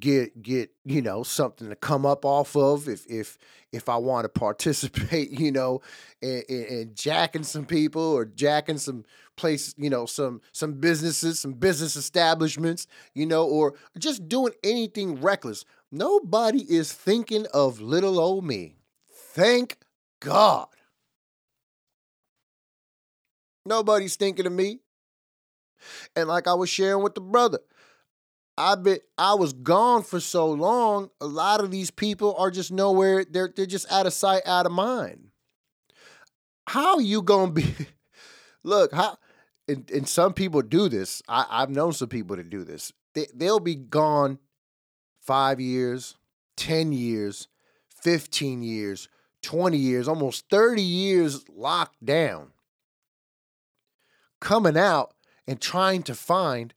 get 0.00 0.42
get 0.42 0.70
you 0.84 1.02
know 1.02 1.22
something 1.22 1.68
to 1.68 1.76
come 1.76 2.06
up 2.06 2.24
off 2.24 2.56
of 2.56 2.88
if 2.88 3.06
if 3.08 3.38
if 3.72 3.88
I 3.88 3.96
want 3.96 4.24
to 4.24 4.28
participate 4.28 5.30
you 5.38 5.52
know 5.52 5.80
in, 6.20 6.42
in, 6.48 6.64
in, 6.64 6.94
jacking 6.94 7.42
some 7.42 7.66
people 7.66 8.02
or 8.02 8.24
jacking 8.24 8.78
some 8.78 9.04
place 9.36 9.74
you 9.76 9.90
know 9.90 10.06
some 10.06 10.40
some 10.52 10.74
businesses 10.74 11.40
some 11.40 11.54
business 11.54 11.96
establishments 11.96 12.86
you 13.14 13.26
know 13.26 13.46
or 13.46 13.74
just 13.98 14.28
doing 14.28 14.52
anything 14.62 15.20
reckless. 15.20 15.64
Nobody 15.90 16.62
is 16.62 16.92
thinking 16.92 17.46
of 17.54 17.80
little 17.80 18.18
old 18.18 18.44
me. 18.44 18.76
Thank 19.08 19.78
god. 20.20 20.66
Nobody's 23.66 24.16
thinking 24.16 24.46
of 24.46 24.52
me. 24.52 24.80
And 26.16 26.28
like 26.28 26.46
I 26.46 26.54
was 26.54 26.70
sharing 26.70 27.02
with 27.02 27.14
the 27.14 27.20
brother 27.20 27.60
I 28.56 28.76
bet 28.76 29.00
I 29.18 29.34
was 29.34 29.52
gone 29.52 30.02
for 30.02 30.20
so 30.20 30.48
long. 30.50 31.10
A 31.20 31.26
lot 31.26 31.60
of 31.60 31.70
these 31.70 31.90
people 31.90 32.36
are 32.38 32.50
just 32.50 32.70
nowhere. 32.70 33.24
They're 33.24 33.52
they're 33.54 33.66
just 33.66 33.90
out 33.90 34.06
of 34.06 34.12
sight, 34.12 34.42
out 34.46 34.66
of 34.66 34.72
mind. 34.72 35.28
How 36.66 36.98
you 36.98 37.22
gonna 37.22 37.52
be? 37.52 37.74
Look, 38.62 38.92
how 38.92 39.18
and, 39.66 39.90
and 39.90 40.08
some 40.08 40.34
people 40.34 40.62
do 40.62 40.88
this. 40.88 41.22
I, 41.28 41.46
I've 41.48 41.70
known 41.70 41.92
some 41.92 42.08
people 42.08 42.36
to 42.36 42.44
do 42.44 42.64
this. 42.64 42.92
They 43.14 43.26
they'll 43.34 43.60
be 43.60 43.74
gone 43.74 44.38
five 45.20 45.60
years, 45.60 46.16
ten 46.56 46.92
years, 46.92 47.48
fifteen 47.88 48.62
years, 48.62 49.08
twenty 49.42 49.78
years, 49.78 50.06
almost 50.06 50.48
thirty 50.48 50.82
years 50.82 51.44
locked 51.48 52.04
down. 52.04 52.52
Coming 54.40 54.76
out 54.76 55.14
and 55.46 55.60
trying 55.60 56.02
to 56.04 56.14
find 56.14 56.72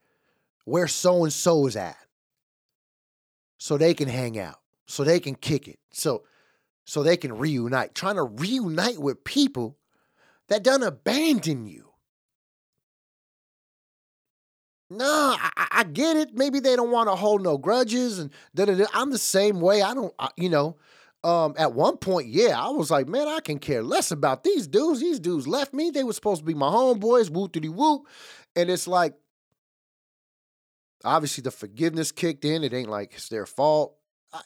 where 0.67 0.87
so 0.87 1.23
and 1.23 1.31
so 1.31 1.65
is 1.65 1.77
at 1.77 1.95
so 3.57 3.77
they 3.77 3.93
can 3.93 4.09
hang 4.09 4.37
out, 4.37 4.59
so 4.85 5.03
they 5.03 5.19
can 5.19 5.35
kick 5.35 5.67
it, 5.67 5.79
so 5.91 6.23
so 6.85 7.03
they 7.03 7.15
can 7.17 7.37
reunite. 7.37 7.95
Trying 7.95 8.15
to 8.15 8.23
reunite 8.23 8.99
with 8.99 9.23
people 9.23 9.77
that 10.49 10.63
done 10.63 10.83
abandon 10.83 11.65
you. 11.65 11.85
No, 14.89 15.35
I, 15.37 15.67
I, 15.71 15.83
get 15.83 16.15
it. 16.15 16.33
Maybe 16.33 16.61
they 16.61 16.77
don't 16.77 16.91
want 16.91 17.09
to 17.09 17.15
hold 17.15 17.43
no 17.43 17.57
grudges, 17.57 18.19
and 18.19 18.31
da, 18.55 18.65
da, 18.65 18.75
da. 18.75 18.85
I'm 18.93 19.11
the 19.11 19.17
same 19.17 19.59
way. 19.59 19.81
I 19.81 19.93
don't, 19.93 20.13
I, 20.19 20.29
you 20.37 20.49
know. 20.49 20.77
Um, 21.23 21.55
at 21.57 21.73
one 21.73 21.97
point, 21.97 22.27
yeah, 22.27 22.57
I 22.57 22.69
was 22.69 22.91
like, 22.91 23.07
man, 23.07 23.27
I 23.27 23.39
can 23.39 23.59
care 23.59 23.83
less 23.83 24.11
about 24.11 24.43
these 24.43 24.67
dudes. 24.67 25.01
These 25.01 25.19
dudes 25.19 25.47
left 25.47 25.73
me. 25.73 25.89
They 25.89 26.03
were 26.03 26.13
supposed 26.13 26.41
to 26.41 26.45
be 26.45 26.53
my 26.53 26.69
homeboys, 26.69 27.29
whoop 27.29 27.51
diddy 27.51 27.69
whoop. 27.69 28.03
And 28.55 28.69
it's 28.69 28.87
like, 28.87 29.15
obviously 31.03 31.41
the 31.41 31.51
forgiveness 31.51 32.11
kicked 32.11 32.45
in. 32.45 32.63
It 32.63 32.73
ain't 32.73 32.89
like 32.89 33.13
it's 33.13 33.29
their 33.29 33.45
fault. 33.45 33.95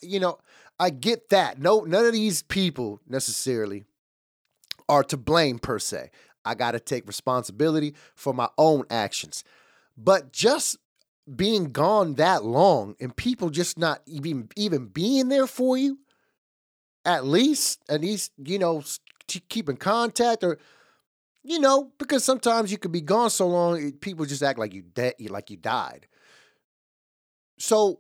you 0.02 0.20
know, 0.20 0.40
I 0.80 0.90
get 0.90 1.30
that. 1.30 1.60
No, 1.60 1.82
none 1.82 2.06
of 2.06 2.14
these 2.14 2.44
people 2.44 3.02
necessarily 3.08 3.86
are 4.90 5.04
to 5.06 5.18
blame 5.18 5.60
per 5.60 5.80
se. 5.80 6.12
I 6.44 6.56
got 6.56 6.72
to 6.72 6.80
take 6.80 7.08
responsibility 7.08 7.96
for 8.16 8.34
my 8.34 8.50
own 8.58 8.86
actions. 8.90 9.44
But 9.98 10.34
just 10.34 10.78
being 11.36 11.72
gone 11.72 12.16
that 12.16 12.44
long 12.44 12.96
and 13.00 13.16
people 13.16 13.50
just 13.50 13.78
not 13.78 14.02
even 14.06 14.50
even 14.56 14.88
being 14.88 15.30
there 15.30 15.48
for 15.48 15.78
you, 15.78 16.00
at 17.06 17.26
least 17.26 17.82
at 17.90 18.02
least 18.02 18.32
you 18.44 18.60
know 18.60 18.84
keep 19.28 19.70
in 19.70 19.78
contact 19.78 20.44
or 20.44 20.58
you 21.44 21.60
know 21.60 21.92
because 21.98 22.24
sometimes 22.24 22.72
you 22.72 22.78
could 22.78 22.92
be 22.92 23.02
gone 23.02 23.30
so 23.30 23.48
long 23.48 23.92
people 23.94 24.26
just 24.26 24.44
act 24.44 24.60
like 24.60 24.74
you 24.74 24.82
dead 24.82 25.14
like 25.30 25.50
you 25.50 25.58
died 25.58 26.08
so, 27.62 28.00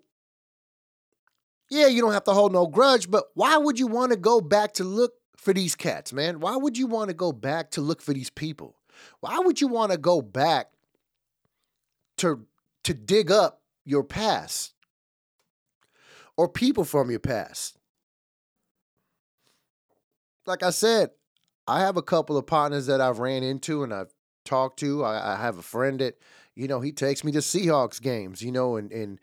yeah, 1.70 1.88
you 1.88 2.01
don't 2.01 2.13
have 2.13 2.24
to 2.25 2.34
hold 2.34 2.51
no 2.51 2.68
grudge, 2.68 3.10
but 3.10 3.25
why 3.34 3.58
would 3.58 3.80
you 3.80 3.88
want 3.88 4.12
to 4.12 4.18
go 4.18 4.41
back 4.41 4.74
to 4.74 4.84
look 4.84 5.13
for 5.38 5.53
these 5.53 5.75
cats, 5.75 6.12
man? 6.12 6.39
Why 6.39 6.56
would 6.56 6.77
you 6.77 6.88
want 6.88 7.10
to 7.10 7.13
go 7.13 7.32
back 7.32 7.72
to 7.72 7.82
look 7.82 8.01
for 8.01 8.13
these 8.13 8.30
people? 8.30 8.75
Why 9.20 9.39
would 9.39 9.62
you 9.62 9.68
want 9.68 9.91
to 9.91 9.98
go 9.98 10.22
back 10.22 10.72
to 12.18 12.46
to 12.84 12.94
dig 12.94 13.32
up 13.32 13.62
your 13.86 14.03
past 14.03 14.74
or 16.38 16.50
people 16.50 16.84
from 16.84 17.10
your 17.10 17.20
past? 17.20 17.77
Like 20.46 20.63
I 20.63 20.72
said, 20.72 21.12
I 21.68 21.82
have 21.82 21.98
a 21.98 22.01
couple 22.01 22.38
of 22.38 22.48
partners 22.48 22.88
that 22.88 23.00
I've 23.00 23.20
ran 23.20 23.44
into 23.44 23.84
and 23.84 23.94
I've 23.94 24.13
talked 24.44 24.80
to. 24.80 25.03
I, 25.03 25.34
I 25.34 25.38
have 25.38 25.58
a 25.58 25.63
friend 25.63 26.00
that, 26.00 26.18
you 26.56 26.68
know, 26.68 26.82
he 26.82 26.91
takes 26.91 27.24
me 27.24 27.32
to 27.32 27.39
Seahawks 27.39 28.01
games, 28.01 28.41
you 28.41 28.51
know, 28.51 28.75
and 28.75 28.91
and 28.91 29.20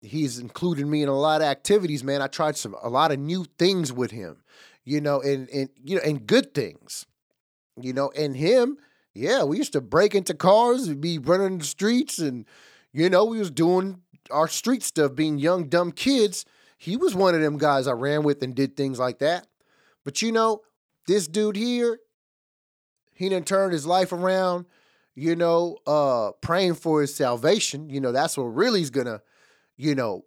he's 0.00 0.38
included 0.38 0.86
me 0.86 1.02
in 1.02 1.08
a 1.08 1.18
lot 1.18 1.40
of 1.40 1.46
activities, 1.46 2.04
man. 2.04 2.22
I 2.22 2.26
tried 2.26 2.56
some 2.56 2.74
a 2.82 2.88
lot 2.88 3.12
of 3.12 3.18
new 3.18 3.44
things 3.58 3.92
with 3.92 4.10
him, 4.10 4.42
you 4.84 5.00
know, 5.00 5.20
and 5.20 5.48
and 5.50 5.70
you 5.82 5.96
know, 5.96 6.02
and 6.04 6.26
good 6.26 6.54
things. 6.54 7.06
You 7.80 7.92
know, 7.92 8.10
and 8.16 8.36
him, 8.36 8.78
yeah, 9.14 9.44
we 9.44 9.56
used 9.56 9.72
to 9.74 9.80
break 9.80 10.14
into 10.14 10.34
cars, 10.34 10.88
we'd 10.88 11.00
be 11.00 11.18
running 11.18 11.58
the 11.58 11.64
streets, 11.64 12.18
and 12.18 12.44
you 12.92 13.08
know, 13.08 13.24
we 13.24 13.38
was 13.38 13.50
doing 13.50 14.02
our 14.30 14.48
street 14.48 14.82
stuff, 14.82 15.14
being 15.14 15.38
young, 15.38 15.68
dumb 15.68 15.92
kids. 15.92 16.44
He 16.76 16.96
was 16.96 17.14
one 17.14 17.34
of 17.34 17.40
them 17.40 17.58
guys 17.58 17.86
I 17.86 17.92
ran 17.92 18.22
with 18.22 18.42
and 18.42 18.54
did 18.54 18.76
things 18.76 18.98
like 18.98 19.18
that. 19.18 19.46
But 20.04 20.22
you 20.22 20.32
know, 20.32 20.62
this 21.06 21.26
dude 21.26 21.56
here, 21.56 21.98
he 23.14 23.28
done 23.28 23.44
turned 23.44 23.72
his 23.72 23.86
life 23.86 24.12
around, 24.12 24.66
you 25.14 25.34
know, 25.34 25.78
uh, 25.86 26.32
praying 26.40 26.74
for 26.74 27.00
his 27.00 27.14
salvation. 27.14 27.90
You 27.90 28.00
know, 28.00 28.12
that's 28.12 28.36
what 28.36 28.44
really 28.44 28.80
is 28.80 28.90
gonna 28.90 29.22
you 29.78 29.96
know, 29.96 30.24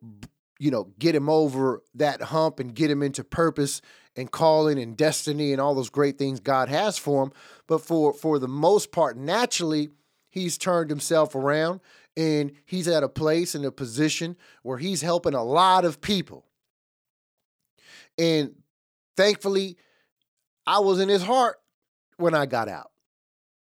you 0.59 0.71
know, 0.71 0.93
get 0.99 1.15
him 1.15 1.29
over 1.29 1.83
that 1.95 2.21
hump 2.23 2.59
and 2.59 2.75
get 2.75 2.91
him 2.91 3.03
into 3.03 3.23
purpose 3.23 3.81
and 4.15 4.31
calling 4.31 4.79
and 4.79 4.97
destiny 4.97 5.53
and 5.53 5.61
all 5.61 5.75
those 5.75 5.91
great 5.91 6.17
things 6.19 6.39
God 6.41 6.69
has 6.69 6.97
for 6.97 7.23
him. 7.23 7.33
But 7.67 7.79
for 7.81 8.13
for 8.13 8.39
the 8.39 8.49
most 8.49 8.91
part, 8.91 9.17
naturally, 9.17 9.91
he's 10.31 10.57
turned 10.57 10.89
himself 10.91 11.35
around 11.35 11.81
and 12.17 12.53
he's 12.65 12.87
at 12.89 13.03
a 13.03 13.09
place 13.09 13.55
and 13.55 13.65
a 13.65 13.71
position 13.71 14.37
where 14.63 14.79
he's 14.79 15.01
helping 15.03 15.35
a 15.35 15.43
lot 15.43 15.85
of 15.85 16.01
people. 16.01 16.45
And 18.17 18.55
thankfully, 19.17 19.77
I 20.67 20.79
was 20.79 20.99
in 20.99 21.09
his 21.09 21.23
heart 21.23 21.57
when 22.17 22.35
I 22.35 22.47
got 22.47 22.69
out. 22.69 22.91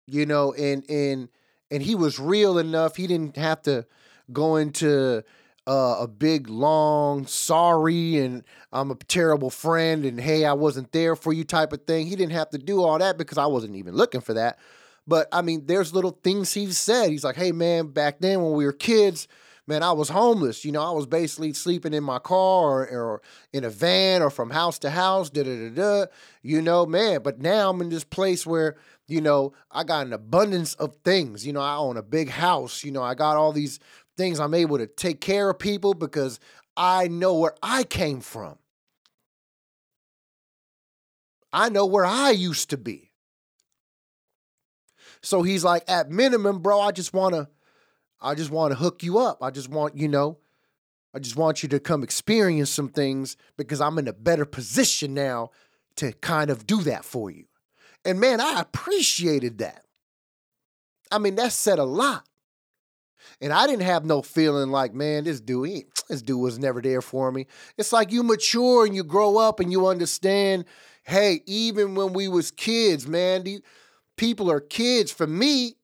you 0.06 0.26
know, 0.26 0.52
and 0.54 0.88
and 0.90 1.28
and 1.70 1.82
he 1.82 1.94
was 1.94 2.18
real 2.18 2.58
enough. 2.58 2.96
He 2.96 3.06
didn't 3.06 3.36
have 3.36 3.62
to 3.62 3.86
go 4.32 4.56
into 4.56 5.22
uh, 5.66 5.96
a 6.00 6.08
big 6.08 6.48
long 6.48 7.26
sorry 7.26 8.18
and 8.18 8.44
I'm 8.72 8.90
a 8.90 8.96
terrible 8.96 9.50
friend 9.50 10.04
and 10.04 10.20
hey 10.20 10.44
I 10.44 10.52
wasn't 10.52 10.92
there 10.92 11.16
for 11.16 11.32
you 11.32 11.44
type 11.44 11.72
of 11.72 11.86
thing. 11.86 12.06
He 12.06 12.16
didn't 12.16 12.32
have 12.32 12.50
to 12.50 12.58
do 12.58 12.82
all 12.82 12.98
that 12.98 13.16
because 13.16 13.38
I 13.38 13.46
wasn't 13.46 13.76
even 13.76 13.94
looking 13.94 14.20
for 14.20 14.34
that. 14.34 14.58
But 15.06 15.28
I 15.32 15.42
mean, 15.42 15.66
there's 15.66 15.94
little 15.94 16.18
things 16.22 16.52
he's 16.52 16.78
said. 16.78 17.10
He's 17.10 17.24
like, 17.24 17.36
hey 17.36 17.52
man, 17.52 17.88
back 17.88 18.20
then 18.20 18.42
when 18.42 18.52
we 18.52 18.64
were 18.64 18.72
kids, 18.72 19.28
man, 19.66 19.82
I 19.82 19.92
was 19.92 20.08
homeless. 20.08 20.64
You 20.64 20.72
know, 20.72 20.82
I 20.82 20.90
was 20.90 21.06
basically 21.06 21.52
sleeping 21.52 21.94
in 21.94 22.04
my 22.04 22.18
car 22.18 22.86
or, 22.86 22.86
or 22.86 23.22
in 23.52 23.64
a 23.64 23.70
van 23.70 24.22
or 24.22 24.30
from 24.30 24.50
house 24.50 24.78
to 24.80 24.90
house, 24.90 25.30
da 25.30 25.42
da 25.42 25.68
da 25.68 25.74
da. 25.74 26.06
You 26.42 26.62
know, 26.62 26.86
man. 26.86 27.22
But 27.22 27.40
now 27.40 27.70
I'm 27.70 27.80
in 27.80 27.88
this 27.90 28.04
place 28.04 28.46
where, 28.46 28.76
you 29.06 29.20
know, 29.20 29.52
I 29.70 29.84
got 29.84 30.06
an 30.06 30.12
abundance 30.12 30.74
of 30.74 30.96
things. 31.04 31.46
You 31.46 31.52
know, 31.52 31.60
I 31.60 31.76
own 31.76 31.96
a 31.96 32.02
big 32.02 32.30
house. 32.30 32.84
You 32.84 32.92
know, 32.92 33.02
I 33.02 33.14
got 33.14 33.36
all 33.36 33.52
these 33.52 33.78
things. 34.16 34.40
I'm 34.40 34.54
able 34.54 34.78
to 34.78 34.86
take 34.86 35.20
care 35.20 35.50
of 35.50 35.58
people 35.58 35.94
because 35.94 36.40
I 36.76 37.08
know 37.08 37.34
where 37.34 37.54
I 37.62 37.84
came 37.84 38.20
from. 38.20 38.58
I 41.52 41.68
know 41.68 41.86
where 41.86 42.04
I 42.04 42.30
used 42.30 42.70
to 42.70 42.76
be. 42.76 43.12
So 45.22 45.42
he's 45.42 45.64
like, 45.64 45.84
at 45.88 46.10
minimum, 46.10 46.60
bro, 46.60 46.80
I 46.80 46.90
just 46.90 47.14
want 47.14 47.34
to 47.34 47.48
I 48.20 48.34
just 48.34 48.50
want 48.50 48.72
to 48.72 48.76
hook 48.76 49.02
you 49.02 49.18
up. 49.18 49.42
I 49.42 49.50
just 49.50 49.68
want, 49.68 49.96
you 49.96 50.08
know, 50.08 50.38
I 51.14 51.18
just 51.18 51.36
want 51.36 51.62
you 51.62 51.68
to 51.70 51.78
come 51.80 52.02
experience 52.02 52.70
some 52.70 52.88
things 52.88 53.36
because 53.56 53.80
I'm 53.80 53.98
in 53.98 54.08
a 54.08 54.12
better 54.12 54.46
position 54.46 55.14
now 55.14 55.50
to 55.96 56.12
kind 56.12 56.50
of 56.50 56.66
do 56.66 56.82
that 56.82 57.04
for 57.04 57.30
you. 57.30 57.44
And 58.04 58.18
man, 58.18 58.40
I 58.40 58.60
appreciated 58.60 59.58
that. 59.58 59.84
I 61.12 61.18
mean, 61.18 61.36
that 61.36 61.52
said 61.52 61.78
a 61.78 61.84
lot. 61.84 62.26
And 63.40 63.52
I 63.52 63.66
didn't 63.66 63.82
have 63.82 64.04
no 64.04 64.22
feeling 64.22 64.70
like, 64.70 64.94
man, 64.94 65.24
this 65.24 65.40
dude, 65.40 65.84
this 66.08 66.22
dude 66.22 66.40
was 66.40 66.58
never 66.58 66.80
there 66.80 67.02
for 67.02 67.30
me. 67.32 67.46
It's 67.76 67.92
like 67.92 68.12
you 68.12 68.22
mature 68.22 68.86
and 68.86 68.94
you 68.94 69.04
grow 69.04 69.36
up 69.38 69.60
and 69.60 69.70
you 69.70 69.86
understand, 69.86 70.64
hey, 71.04 71.42
even 71.46 71.94
when 71.94 72.12
we 72.12 72.28
was 72.28 72.50
kids, 72.50 73.06
man, 73.06 73.44
people 74.16 74.50
are 74.50 74.60
kids. 74.60 75.10
For 75.10 75.26
me, 75.26 75.74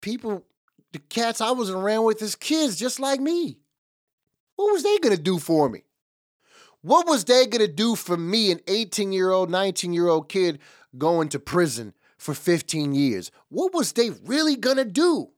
people 0.00 0.44
the 0.92 0.98
cats 0.98 1.40
I 1.40 1.50
was 1.50 1.70
around 1.70 2.04
with 2.04 2.22
as 2.22 2.36
kids, 2.36 2.76
just 2.76 3.00
like 3.00 3.20
me. 3.20 3.58
What 4.56 4.72
was 4.72 4.82
they 4.82 4.98
gonna 4.98 5.16
do 5.16 5.38
for 5.38 5.68
me? 5.68 5.84
What 6.82 7.06
was 7.06 7.24
they 7.24 7.46
gonna 7.46 7.68
do 7.68 7.96
for 7.96 8.16
me, 8.16 8.52
an 8.52 8.60
18 8.66 9.12
year 9.12 9.30
old, 9.30 9.50
19 9.50 9.92
year 9.92 10.08
old 10.08 10.28
kid 10.28 10.58
going 10.98 11.28
to 11.30 11.38
prison 11.38 11.94
for 12.18 12.34
15 12.34 12.94
years? 12.94 13.30
What 13.48 13.72
was 13.72 13.92
they 13.92 14.10
really 14.10 14.56
gonna 14.56 14.84
do? 14.84 15.30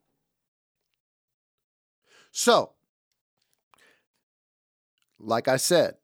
So, 2.36 2.72
like 5.20 5.46
I 5.46 5.56
said, 5.56 5.94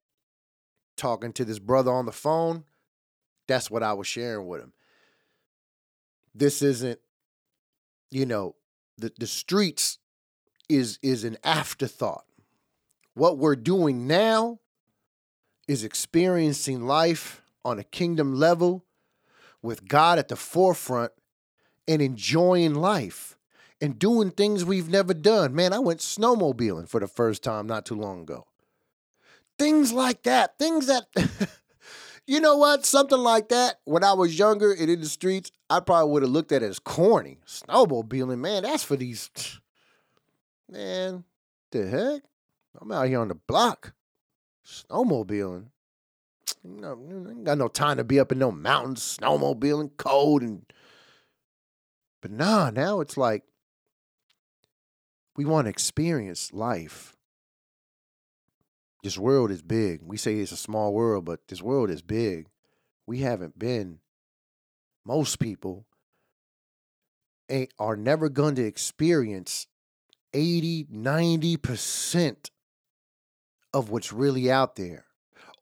talking 0.96 1.32
to 1.32 1.44
this 1.44 1.58
brother 1.58 1.90
on 1.90 2.06
the 2.06 2.12
phone, 2.12 2.62
that's 3.48 3.68
what 3.68 3.82
I 3.82 3.94
was 3.94 4.06
sharing 4.06 4.46
with 4.46 4.60
him. 4.60 4.72
This 6.32 6.62
isn't, 6.62 7.00
you 8.12 8.26
know, 8.26 8.54
the, 8.96 9.12
the 9.18 9.26
streets 9.26 9.98
is 10.68 11.00
is 11.02 11.24
an 11.24 11.36
afterthought. 11.42 12.24
What 13.14 13.36
we're 13.36 13.56
doing 13.56 14.06
now 14.06 14.60
is 15.66 15.82
experiencing 15.82 16.86
life 16.86 17.42
on 17.64 17.80
a 17.80 17.84
kingdom 17.84 18.36
level 18.36 18.84
with 19.62 19.88
God 19.88 20.20
at 20.20 20.28
the 20.28 20.36
forefront 20.36 21.10
and 21.88 22.00
enjoying 22.00 22.74
life 22.74 23.36
and 23.80 23.98
doing 23.98 24.30
things 24.30 24.64
we've 24.64 24.88
never 24.88 25.14
done. 25.14 25.54
Man, 25.54 25.72
I 25.72 25.78
went 25.78 26.00
snowmobiling 26.00 26.88
for 26.88 27.00
the 27.00 27.08
first 27.08 27.42
time 27.42 27.66
not 27.66 27.86
too 27.86 27.94
long 27.94 28.22
ago. 28.22 28.46
Things 29.58 29.92
like 29.92 30.22
that, 30.22 30.58
things 30.58 30.86
that 30.86 31.06
You 32.30 32.38
know 32.38 32.56
what? 32.58 32.86
Something 32.86 33.18
like 33.18 33.48
that. 33.48 33.80
When 33.86 34.04
I 34.04 34.12
was 34.12 34.38
younger 34.38 34.70
and 34.70 34.88
in 34.88 35.00
the 35.00 35.08
streets, 35.08 35.50
I 35.68 35.80
probably 35.80 36.12
would 36.12 36.22
have 36.22 36.30
looked 36.30 36.52
at 36.52 36.62
it 36.62 36.66
as 36.66 36.78
corny. 36.78 37.38
Snowmobiling, 37.44 38.38
man, 38.38 38.62
that's 38.62 38.84
for 38.84 38.94
these. 38.94 39.30
Man, 40.70 41.24
the 41.72 41.88
heck? 41.88 42.22
I'm 42.80 42.92
out 42.92 43.08
here 43.08 43.18
on 43.18 43.26
the 43.26 43.34
block. 43.34 43.94
Snowmobiling. 44.64 45.66
You 46.62 46.80
know, 46.80 46.96
ain't 47.28 47.42
got 47.42 47.58
no 47.58 47.66
time 47.66 47.96
to 47.96 48.04
be 48.04 48.20
up 48.20 48.30
in 48.30 48.38
no 48.38 48.52
mountains, 48.52 49.18
snowmobiling, 49.20 49.90
cold, 49.96 50.42
and. 50.42 50.72
But 52.20 52.30
nah, 52.30 52.70
now 52.70 53.00
it's 53.00 53.16
like 53.16 53.42
we 55.36 55.44
want 55.44 55.66
to 55.66 55.70
experience 55.70 56.52
life 56.52 57.16
this 59.02 59.16
world 59.16 59.50
is 59.50 59.62
big. 59.62 60.00
We 60.02 60.16
say 60.16 60.36
it's 60.36 60.52
a 60.52 60.56
small 60.56 60.92
world, 60.92 61.24
but 61.24 61.48
this 61.48 61.62
world 61.62 61.90
is 61.90 62.02
big. 62.02 62.48
We 63.06 63.20
haven't 63.20 63.58
been, 63.58 64.00
most 65.04 65.38
people 65.38 65.86
are 67.78 67.96
never 67.96 68.28
going 68.28 68.54
to 68.56 68.64
experience 68.64 69.66
80, 70.34 70.84
90% 70.84 72.50
of 73.72 73.90
what's 73.90 74.12
really 74.12 74.50
out 74.50 74.76
there 74.76 75.06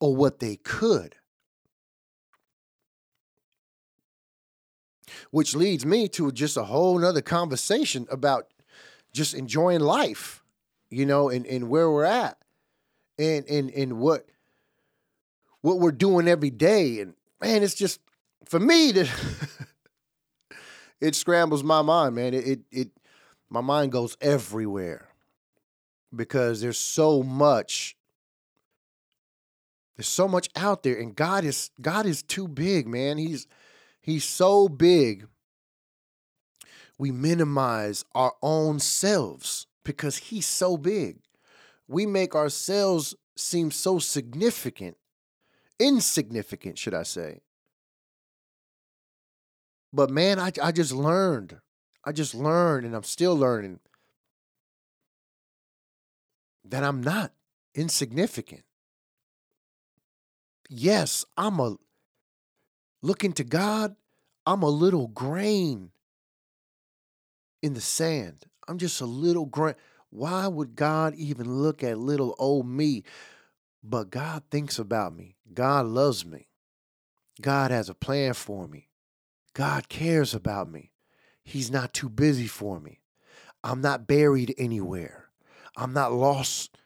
or 0.00 0.14
what 0.14 0.40
they 0.40 0.56
could. 0.56 1.14
Which 5.30 5.54
leads 5.54 5.86
me 5.86 6.08
to 6.08 6.30
just 6.32 6.56
a 6.56 6.64
whole 6.64 6.98
nother 6.98 7.22
conversation 7.22 8.06
about 8.10 8.48
just 9.18 9.34
enjoying 9.34 9.80
life, 9.80 10.42
you 10.88 11.04
know, 11.04 11.28
and, 11.28 11.44
and 11.46 11.68
where 11.68 11.90
we're 11.90 12.04
at 12.04 12.38
and 13.18 13.46
and 13.48 13.70
and 13.70 13.98
what 13.98 14.24
what 15.60 15.80
we're 15.80 15.92
doing 15.92 16.28
every 16.28 16.50
day. 16.50 17.00
And 17.00 17.14
man, 17.40 17.62
it's 17.62 17.74
just 17.74 18.00
for 18.46 18.60
me 18.60 18.92
that 18.92 19.10
it 21.00 21.14
scrambles 21.14 21.62
my 21.62 21.82
mind, 21.82 22.14
man. 22.14 22.32
It, 22.32 22.46
it 22.46 22.60
it 22.70 22.88
my 23.50 23.60
mind 23.60 23.92
goes 23.92 24.16
everywhere 24.20 25.08
because 26.14 26.60
there's 26.60 26.78
so 26.78 27.22
much 27.22 27.96
there's 29.96 30.08
so 30.08 30.28
much 30.28 30.48
out 30.54 30.84
there 30.84 30.98
and 30.98 31.14
God 31.14 31.44
is 31.44 31.70
God 31.80 32.06
is 32.06 32.22
too 32.22 32.48
big, 32.48 32.86
man. 32.86 33.18
He's 33.18 33.46
he's 34.00 34.24
so 34.24 34.68
big. 34.68 35.26
We 36.98 37.12
minimize 37.12 38.04
our 38.14 38.34
own 38.42 38.80
selves 38.80 39.66
because 39.84 40.16
he's 40.16 40.46
so 40.46 40.76
big 40.76 41.18
we 41.88 42.04
make 42.04 42.34
ourselves 42.34 43.14
seem 43.34 43.70
so 43.70 43.98
significant, 43.98 44.98
insignificant, 45.80 46.78
should 46.78 46.94
I 46.94 47.02
say. 47.02 47.40
But 49.92 50.10
man, 50.10 50.38
I, 50.38 50.52
I 50.62 50.70
just 50.70 50.92
learned. 50.92 51.60
I 52.04 52.12
just 52.12 52.34
learned, 52.34 52.84
and 52.84 52.94
I'm 52.94 53.02
still 53.02 53.34
learning 53.36 53.80
that 56.64 56.84
I'm 56.84 57.02
not 57.02 57.32
insignificant. 57.74 58.64
Yes, 60.68 61.24
I'm 61.38 61.58
a, 61.58 61.76
looking 63.00 63.32
to 63.32 63.44
God, 63.44 63.96
I'm 64.44 64.62
a 64.62 64.68
little 64.68 65.08
grain 65.08 65.90
in 67.62 67.74
the 67.74 67.80
sand. 67.80 68.44
I'm 68.66 68.78
just 68.78 69.00
a 69.00 69.06
little 69.06 69.46
grain. 69.46 69.74
Why 70.10 70.46
would 70.46 70.76
God 70.76 71.14
even 71.14 71.62
look 71.62 71.82
at 71.82 71.98
little 71.98 72.34
old 72.38 72.66
me? 72.66 73.04
But 73.82 74.10
God 74.10 74.42
thinks 74.50 74.78
about 74.78 75.14
me. 75.14 75.36
God 75.52 75.86
loves 75.86 76.24
me. 76.24 76.48
God 77.40 77.70
has 77.70 77.88
a 77.88 77.94
plan 77.94 78.34
for 78.34 78.66
me. 78.66 78.88
God 79.54 79.88
cares 79.88 80.34
about 80.34 80.70
me. 80.70 80.92
He's 81.44 81.70
not 81.70 81.94
too 81.94 82.08
busy 82.08 82.46
for 82.46 82.80
me. 82.80 83.00
I'm 83.64 83.80
not 83.80 84.06
buried 84.06 84.54
anywhere. 84.58 85.28
I'm 85.76 85.92
not 85.92 86.12
lost 86.12 86.76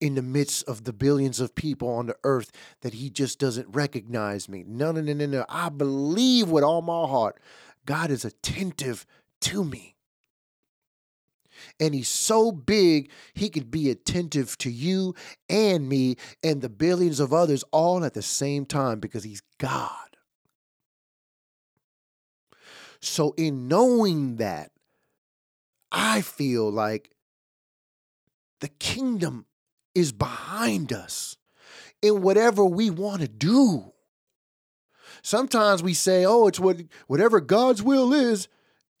in 0.00 0.14
the 0.14 0.22
midst 0.22 0.66
of 0.68 0.84
the 0.84 0.92
billions 0.92 1.40
of 1.40 1.54
people 1.54 1.88
on 1.88 2.06
the 2.06 2.16
earth 2.24 2.50
that 2.80 2.94
he 2.94 3.10
just 3.10 3.38
doesn't 3.38 3.68
recognize 3.74 4.48
me. 4.48 4.64
No, 4.66 4.92
no, 4.92 5.00
no, 5.00 5.12
no, 5.12 5.26
no. 5.26 5.44
I 5.48 5.68
believe 5.68 6.48
with 6.48 6.64
all 6.64 6.82
my 6.82 7.06
heart 7.06 7.38
God 7.86 8.10
is 8.10 8.24
attentive 8.24 9.06
to 9.42 9.64
me. 9.64 9.96
And 11.78 11.94
he's 11.94 12.08
so 12.08 12.52
big, 12.52 13.10
he 13.34 13.48
could 13.50 13.70
be 13.70 13.90
attentive 13.90 14.56
to 14.58 14.70
you 14.70 15.14
and 15.48 15.88
me 15.88 16.16
and 16.42 16.62
the 16.62 16.68
billions 16.68 17.20
of 17.20 17.32
others 17.32 17.64
all 17.70 18.04
at 18.04 18.14
the 18.14 18.22
same 18.22 18.64
time 18.64 19.00
because 19.00 19.24
he's 19.24 19.42
God. 19.58 19.90
So, 23.00 23.34
in 23.36 23.66
knowing 23.66 24.36
that, 24.36 24.72
I 25.90 26.20
feel 26.20 26.70
like 26.70 27.10
the 28.60 28.68
kingdom 28.68 29.46
is 29.94 30.12
behind 30.12 30.92
us 30.92 31.36
in 32.02 32.22
whatever 32.22 32.64
we 32.64 32.90
want 32.90 33.22
to 33.22 33.28
do. 33.28 33.92
Sometimes 35.22 35.82
we 35.82 35.94
say, 35.94 36.24
"Oh, 36.24 36.46
it's 36.46 36.60
what 36.60 36.82
whatever 37.06 37.40
God's 37.40 37.82
will 37.82 38.12
is," 38.12 38.48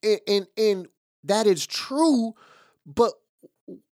and 0.02 0.20
and, 0.26 0.46
and 0.56 0.88
that 1.24 1.46
is 1.46 1.66
true, 1.66 2.34
but 2.86 3.12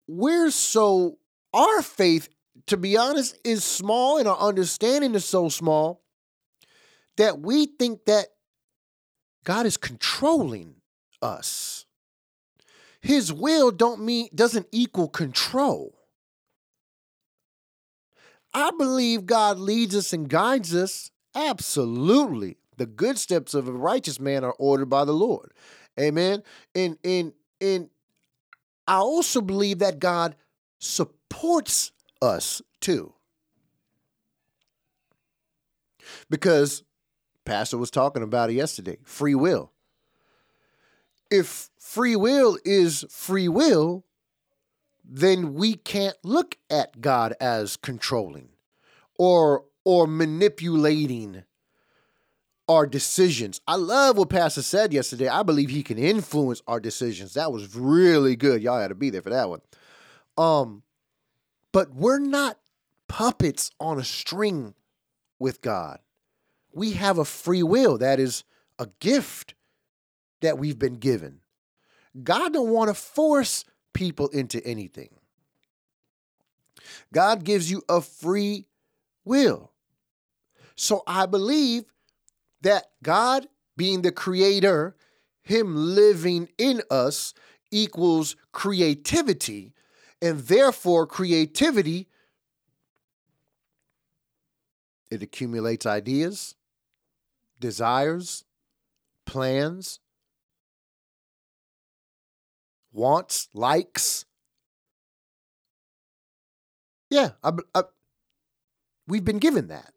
we're 0.07 0.51
so 0.51 1.17
our 1.53 1.81
faith, 1.81 2.29
to 2.67 2.77
be 2.77 2.97
honest, 2.97 3.37
is 3.43 3.63
small 3.63 4.17
and 4.17 4.27
our 4.27 4.37
understanding 4.37 5.15
is 5.15 5.25
so 5.25 5.49
small 5.49 6.01
that 7.17 7.39
we 7.39 7.67
think 7.67 8.05
that 8.05 8.27
God 9.43 9.65
is 9.65 9.77
controlling 9.77 10.75
us. 11.21 11.85
His 13.01 13.31
will 13.33 13.71
don't 13.71 14.01
mean 14.01 14.29
doesn't 14.33 14.67
equal 14.71 15.09
control. 15.09 15.93
I 18.53 18.71
believe 18.77 19.25
God 19.25 19.57
leads 19.57 19.95
us 19.95 20.13
and 20.13 20.29
guides 20.29 20.73
us. 20.75 21.11
Absolutely. 21.35 22.57
The 22.77 22.85
good 22.85 23.17
steps 23.17 23.53
of 23.53 23.67
a 23.67 23.71
righteous 23.71 24.19
man 24.19 24.43
are 24.43 24.55
ordered 24.57 24.87
by 24.87 25.05
the 25.05 25.13
Lord. 25.13 25.51
Amen. 25.99 26.43
And 26.73 26.97
and 27.03 27.33
and 27.61 27.89
I 28.87 28.95
also 28.95 29.41
believe 29.41 29.79
that 29.79 29.99
God 29.99 30.35
supports 30.79 31.91
us 32.21 32.61
too. 32.81 33.13
Because 36.29 36.83
Pastor 37.45 37.77
was 37.77 37.91
talking 37.91 38.23
about 38.23 38.49
it 38.49 38.53
yesterday, 38.53 38.97
free 39.03 39.35
will. 39.35 39.71
If 41.31 41.69
free 41.79 42.15
will 42.15 42.57
is 42.65 43.05
free 43.09 43.47
will, 43.47 44.03
then 45.03 45.53
we 45.53 45.75
can't 45.75 46.17
look 46.23 46.57
at 46.69 47.01
God 47.01 47.33
as 47.39 47.77
controlling 47.77 48.49
or 49.17 49.65
or 49.85 50.07
manipulating 50.07 51.43
our 52.67 52.85
decisions. 52.87 53.59
I 53.67 53.75
love 53.75 54.17
what 54.17 54.29
Pastor 54.29 54.61
said 54.61 54.93
yesterday. 54.93 55.27
I 55.27 55.43
believe 55.43 55.69
he 55.69 55.83
can 55.83 55.97
influence 55.97 56.61
our 56.67 56.79
decisions. 56.79 57.33
That 57.33 57.51
was 57.51 57.75
really 57.75 58.35
good. 58.35 58.61
Y'all 58.61 58.79
had 58.79 58.87
to 58.87 58.95
be 58.95 59.09
there 59.09 59.21
for 59.21 59.31
that 59.31 59.49
one. 59.49 59.61
Um, 60.37 60.83
but 61.71 61.93
we're 61.93 62.19
not 62.19 62.57
puppets 63.07 63.71
on 63.79 63.99
a 63.99 64.03
string 64.03 64.73
with 65.39 65.61
God. 65.61 65.99
We 66.73 66.93
have 66.93 67.17
a 67.17 67.25
free 67.25 67.63
will 67.63 67.97
that 67.97 68.19
is 68.19 68.43
a 68.79 68.87
gift 68.99 69.55
that 70.41 70.57
we've 70.57 70.79
been 70.79 70.95
given. 70.95 71.39
God 72.23 72.53
don't 72.53 72.69
want 72.69 72.89
to 72.89 72.93
force 72.93 73.65
people 73.93 74.29
into 74.29 74.65
anything. 74.65 75.09
God 77.11 77.43
gives 77.43 77.69
you 77.69 77.83
a 77.89 78.01
free 78.01 78.67
will. 79.25 79.71
So 80.75 81.03
I 81.05 81.25
believe 81.25 81.85
that 82.63 82.87
God 83.01 83.47
being 83.77 84.01
the 84.01 84.11
creator, 84.11 84.95
him 85.43 85.75
living 85.75 86.49
in 86.57 86.81
us 86.89 87.33
equals 87.71 88.35
creativity, 88.51 89.73
and 90.21 90.39
therefore 90.39 91.05
creativity 91.05 92.07
it 95.09 95.21
accumulates 95.21 95.85
ideas, 95.85 96.55
desires, 97.59 98.45
plans, 99.25 99.99
wants, 102.91 103.47
likes. 103.53 104.25
Yeah, 107.11 107.31
I, 107.43 107.51
I, 107.75 107.83
we've 109.07 109.23
been 109.23 109.37
given 109.37 109.67
that. 109.67 109.93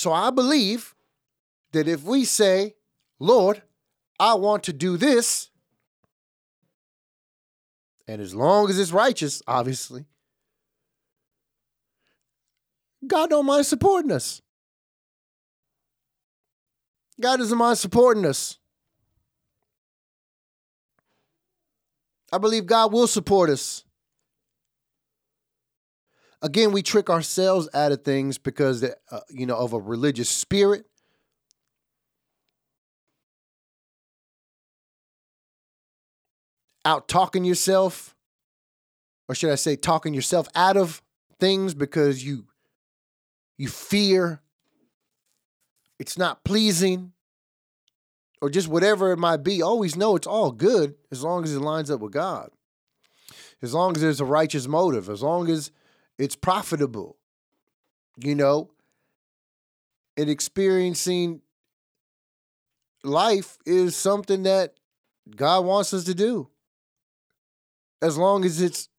So 0.00 0.14
I 0.14 0.30
believe 0.30 0.94
that 1.72 1.86
if 1.86 2.04
we 2.04 2.24
say, 2.24 2.74
Lord, 3.18 3.60
I 4.18 4.32
want 4.32 4.62
to 4.62 4.72
do 4.72 4.96
this, 4.96 5.50
and 8.08 8.22
as 8.22 8.34
long 8.34 8.70
as 8.70 8.78
it's 8.78 8.92
righteous, 8.92 9.42
obviously, 9.46 10.06
God 13.06 13.28
don't 13.28 13.44
mind 13.44 13.66
supporting 13.66 14.10
us. 14.10 14.40
God 17.20 17.36
doesn't 17.36 17.58
mind 17.58 17.76
supporting 17.76 18.24
us. 18.24 18.56
I 22.32 22.38
believe 22.38 22.64
God 22.64 22.90
will 22.90 23.06
support 23.06 23.50
us. 23.50 23.84
Again, 26.42 26.72
we 26.72 26.82
trick 26.82 27.10
ourselves 27.10 27.68
out 27.74 27.92
of 27.92 28.02
things 28.02 28.38
because 28.38 28.82
uh, 28.82 29.20
you 29.28 29.46
know 29.46 29.56
of 29.56 29.72
a 29.72 29.78
religious 29.78 30.28
spirit. 30.28 30.86
Out 36.84 37.08
talking 37.08 37.44
yourself, 37.44 38.16
or 39.28 39.34
should 39.34 39.50
I 39.50 39.56
say, 39.56 39.76
talking 39.76 40.14
yourself 40.14 40.48
out 40.54 40.78
of 40.78 41.02
things 41.38 41.74
because 41.74 42.24
you 42.24 42.46
you 43.58 43.68
fear 43.68 44.40
it's 46.00 46.16
not 46.16 46.44
pleasing 46.44 47.12
or 48.40 48.48
just 48.48 48.68
whatever 48.68 49.12
it 49.12 49.18
might 49.18 49.44
be, 49.44 49.60
always 49.60 49.96
know 49.96 50.16
it's 50.16 50.26
all 50.26 50.50
good 50.50 50.94
as 51.10 51.22
long 51.22 51.44
as 51.44 51.54
it 51.54 51.60
lines 51.60 51.90
up 51.90 52.00
with 52.00 52.12
God. 52.12 52.50
As 53.60 53.74
long 53.74 53.94
as 53.94 54.00
there's 54.00 54.20
a 54.20 54.24
righteous 54.24 54.66
motive, 54.66 55.10
as 55.10 55.22
long 55.22 55.50
as 55.50 55.70
it's 56.20 56.36
profitable, 56.36 57.16
you 58.18 58.34
know, 58.34 58.70
and 60.18 60.28
experiencing 60.28 61.40
life 63.02 63.56
is 63.64 63.96
something 63.96 64.42
that 64.42 64.74
God 65.34 65.64
wants 65.64 65.94
us 65.94 66.04
to 66.04 66.14
do. 66.14 66.50
As 68.02 68.18
long 68.18 68.44
as 68.44 68.60
it's 68.60 68.90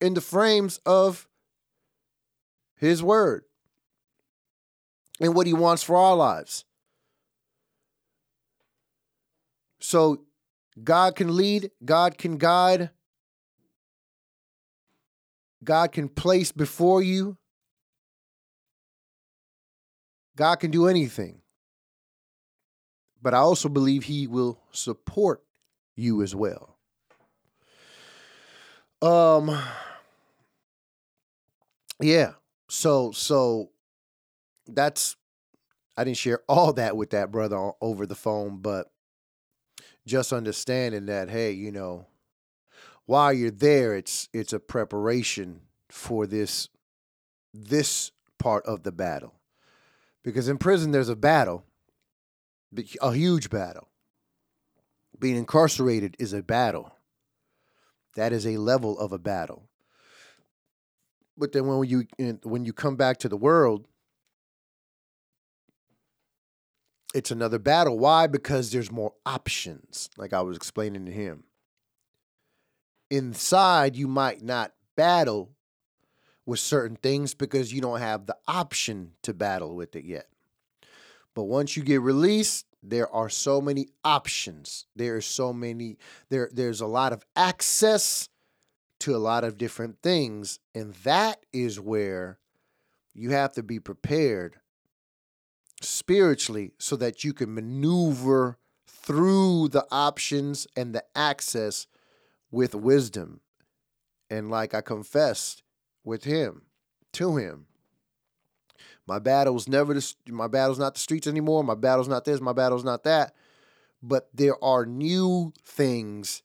in 0.00 0.14
the 0.14 0.20
frames 0.20 0.80
of 0.84 1.28
His 2.74 3.00
Word 3.00 3.44
and 5.20 5.36
what 5.36 5.46
He 5.46 5.54
wants 5.54 5.84
for 5.84 5.96
our 5.96 6.16
lives. 6.16 6.64
So 9.78 10.22
God 10.82 11.14
can 11.14 11.36
lead, 11.36 11.70
God 11.84 12.18
can 12.18 12.38
guide, 12.38 12.90
God 15.64 15.92
can 15.92 16.08
place 16.08 16.52
before 16.52 17.02
you. 17.02 17.36
God 20.36 20.56
can 20.56 20.70
do 20.70 20.86
anything. 20.86 21.40
But 23.22 23.34
I 23.34 23.38
also 23.38 23.68
believe 23.68 24.04
He 24.04 24.26
will 24.26 24.60
support 24.70 25.42
you 25.96 26.22
as 26.22 26.34
well. 26.34 26.76
Um 29.02 29.58
yeah. 32.00 32.32
So 32.68 33.12
so 33.12 33.70
that's 34.66 35.16
I 35.96 36.04
didn't 36.04 36.18
share 36.18 36.40
all 36.48 36.72
that 36.74 36.96
with 36.96 37.10
that 37.10 37.30
brother 37.30 37.72
over 37.80 38.06
the 38.06 38.14
phone, 38.14 38.58
but 38.58 38.90
just 40.06 40.32
understanding 40.32 41.06
that 41.06 41.28
hey 41.30 41.50
you 41.50 41.72
know 41.72 42.06
while 43.06 43.32
you're 43.32 43.50
there 43.50 43.94
it's 43.94 44.28
it's 44.32 44.52
a 44.52 44.60
preparation 44.60 45.60
for 45.88 46.26
this 46.26 46.68
this 47.54 48.10
part 48.38 48.64
of 48.66 48.82
the 48.82 48.92
battle 48.92 49.34
because 50.22 50.48
in 50.48 50.58
prison 50.58 50.90
there's 50.90 51.08
a 51.08 51.16
battle 51.16 51.64
a 53.00 53.12
huge 53.12 53.48
battle 53.48 53.88
being 55.18 55.36
incarcerated 55.36 56.14
is 56.18 56.32
a 56.32 56.42
battle 56.42 56.92
that 58.14 58.32
is 58.32 58.46
a 58.46 58.58
level 58.58 58.98
of 58.98 59.12
a 59.12 59.18
battle 59.18 59.68
but 61.38 61.52
then 61.52 61.66
when 61.66 61.88
you 61.88 62.06
when 62.42 62.64
you 62.64 62.72
come 62.72 62.96
back 62.96 63.16
to 63.18 63.28
the 63.28 63.36
world 63.36 63.86
it's 67.16 67.30
another 67.30 67.58
battle. 67.58 67.98
Why? 67.98 68.26
Because 68.26 68.70
there's 68.70 68.92
more 68.92 69.14
options, 69.24 70.10
like 70.18 70.34
I 70.34 70.42
was 70.42 70.54
explaining 70.54 71.06
to 71.06 71.12
him. 71.12 71.44
Inside, 73.10 73.96
you 73.96 74.08
might 74.08 74.42
not 74.42 74.72
battle 74.96 75.50
with 76.44 76.60
certain 76.60 76.96
things 76.96 77.34
because 77.34 77.72
you 77.72 77.80
don't 77.80 78.00
have 78.00 78.26
the 78.26 78.36
option 78.46 79.12
to 79.22 79.34
battle 79.34 79.74
with 79.74 79.96
it 79.96 80.04
yet. 80.04 80.28
But 81.34 81.44
once 81.44 81.76
you 81.76 81.82
get 81.82 82.00
released, 82.00 82.66
there 82.82 83.12
are 83.12 83.28
so 83.28 83.60
many 83.60 83.88
options. 84.04 84.86
There 84.94 85.16
are 85.16 85.20
so 85.20 85.52
many 85.52 85.98
there 86.30 86.48
there's 86.52 86.80
a 86.80 86.86
lot 86.86 87.12
of 87.12 87.24
access 87.34 88.28
to 89.00 89.14
a 89.14 89.18
lot 89.18 89.44
of 89.44 89.58
different 89.58 90.00
things 90.02 90.58
and 90.74 90.94
that 91.04 91.44
is 91.52 91.78
where 91.78 92.38
you 93.12 93.30
have 93.30 93.52
to 93.52 93.62
be 93.62 93.78
prepared 93.78 94.56
spiritually 95.82 96.72
so 96.78 96.96
that 96.96 97.22
you 97.22 97.34
can 97.34 97.54
maneuver 97.54 98.56
through 98.86 99.68
the 99.68 99.86
options 99.90 100.66
and 100.76 100.94
the 100.94 101.04
access 101.14 101.86
with 102.56 102.74
wisdom. 102.74 103.40
And 104.30 104.50
like 104.50 104.72
I 104.72 104.80
confessed 104.80 105.62
with 106.04 106.24
him, 106.24 106.62
to 107.12 107.36
him, 107.36 107.66
My 109.06 109.18
battle's 109.18 109.68
never 109.68 109.94
the, 109.94 110.14
my 110.28 110.48
battle's 110.48 110.78
not 110.78 110.94
the 110.94 111.00
streets 111.00 111.26
anymore. 111.26 111.62
My 111.62 111.74
battle's 111.74 112.08
not 112.08 112.24
this. 112.24 112.40
My 112.40 112.54
battle's 112.54 112.82
not 112.82 113.04
that. 113.04 113.34
But 114.02 114.28
there 114.34 114.62
are 114.64 114.86
new 114.86 115.52
things 115.64 116.42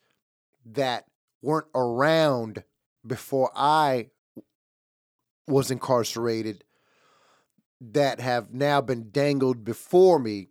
that 0.66 1.06
weren't 1.42 1.68
around 1.74 2.64
before 3.08 3.52
I 3.56 4.10
was 5.48 5.72
incarcerated 5.72 6.66
that 7.80 8.20
have 8.20 8.54
now 8.54 8.82
been 8.82 9.10
dangled 9.12 9.64
before 9.64 10.20
me 10.20 10.50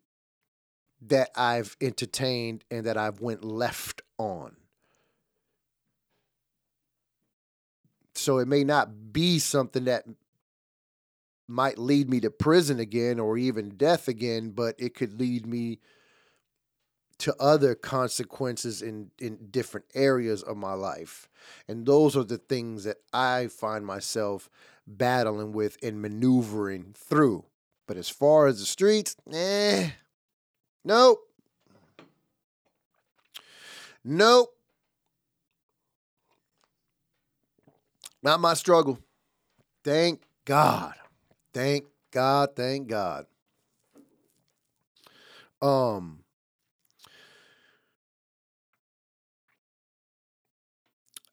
that 1.02 1.30
I've 1.36 1.76
entertained 1.80 2.64
and 2.70 2.86
that 2.86 2.96
I've 2.96 3.20
went 3.20 3.44
left 3.44 4.02
on. 4.18 4.56
So 8.20 8.38
it 8.38 8.48
may 8.48 8.64
not 8.64 9.12
be 9.12 9.38
something 9.38 9.84
that 9.86 10.04
might 11.48 11.78
lead 11.78 12.08
me 12.08 12.20
to 12.20 12.30
prison 12.30 12.78
again 12.78 13.18
or 13.18 13.36
even 13.38 13.70
death 13.70 14.08
again, 14.08 14.50
but 14.50 14.76
it 14.78 14.94
could 14.94 15.18
lead 15.18 15.46
me 15.46 15.80
to 17.18 17.34
other 17.40 17.74
consequences 17.74 18.82
in, 18.82 19.10
in 19.18 19.48
different 19.50 19.86
areas 19.94 20.42
of 20.42 20.56
my 20.56 20.74
life. 20.74 21.28
And 21.66 21.86
those 21.86 22.16
are 22.16 22.24
the 22.24 22.38
things 22.38 22.84
that 22.84 22.98
I 23.12 23.48
find 23.48 23.84
myself 23.84 24.48
battling 24.86 25.52
with 25.52 25.76
and 25.82 26.00
maneuvering 26.00 26.94
through. 26.94 27.44
But 27.86 27.96
as 27.96 28.08
far 28.08 28.46
as 28.46 28.60
the 28.60 28.66
streets, 28.66 29.16
eh, 29.32 29.90
nope. 30.84 31.20
Nope. 34.04 34.54
Not 38.22 38.40
my 38.40 38.54
struggle. 38.54 38.98
Thank 39.82 40.22
God. 40.44 40.94
Thank 41.54 41.86
God. 42.10 42.54
Thank 42.54 42.88
God. 42.88 43.26
Um, 45.62 46.20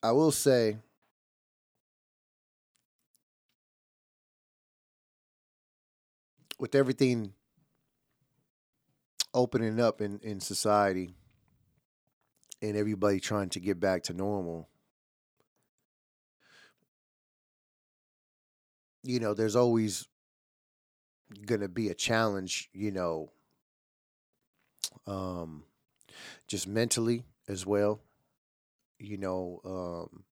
I 0.02 0.12
will 0.12 0.32
say 0.32 0.76
with 6.58 6.74
everything 6.74 7.32
opening 9.32 9.80
up 9.80 10.00
in, 10.00 10.18
in 10.22 10.40
society 10.40 11.14
and 12.60 12.76
everybody 12.76 13.20
trying 13.20 13.48
to 13.50 13.60
get 13.60 13.78
back 13.78 14.02
to 14.04 14.12
normal, 14.12 14.68
you 19.08 19.20
know, 19.20 19.34
there's 19.34 19.56
always 19.56 20.06
going 21.46 21.60
to 21.60 21.68
be 21.68 21.88
a 21.88 21.94
challenge, 21.94 22.70
you 22.72 22.90
know, 22.90 23.30
um, 25.06 25.64
just 26.46 26.66
mentally 26.68 27.24
as 27.48 27.66
well 27.66 28.00
you 28.98 29.16
know, 29.16 29.60
um, 29.64 30.24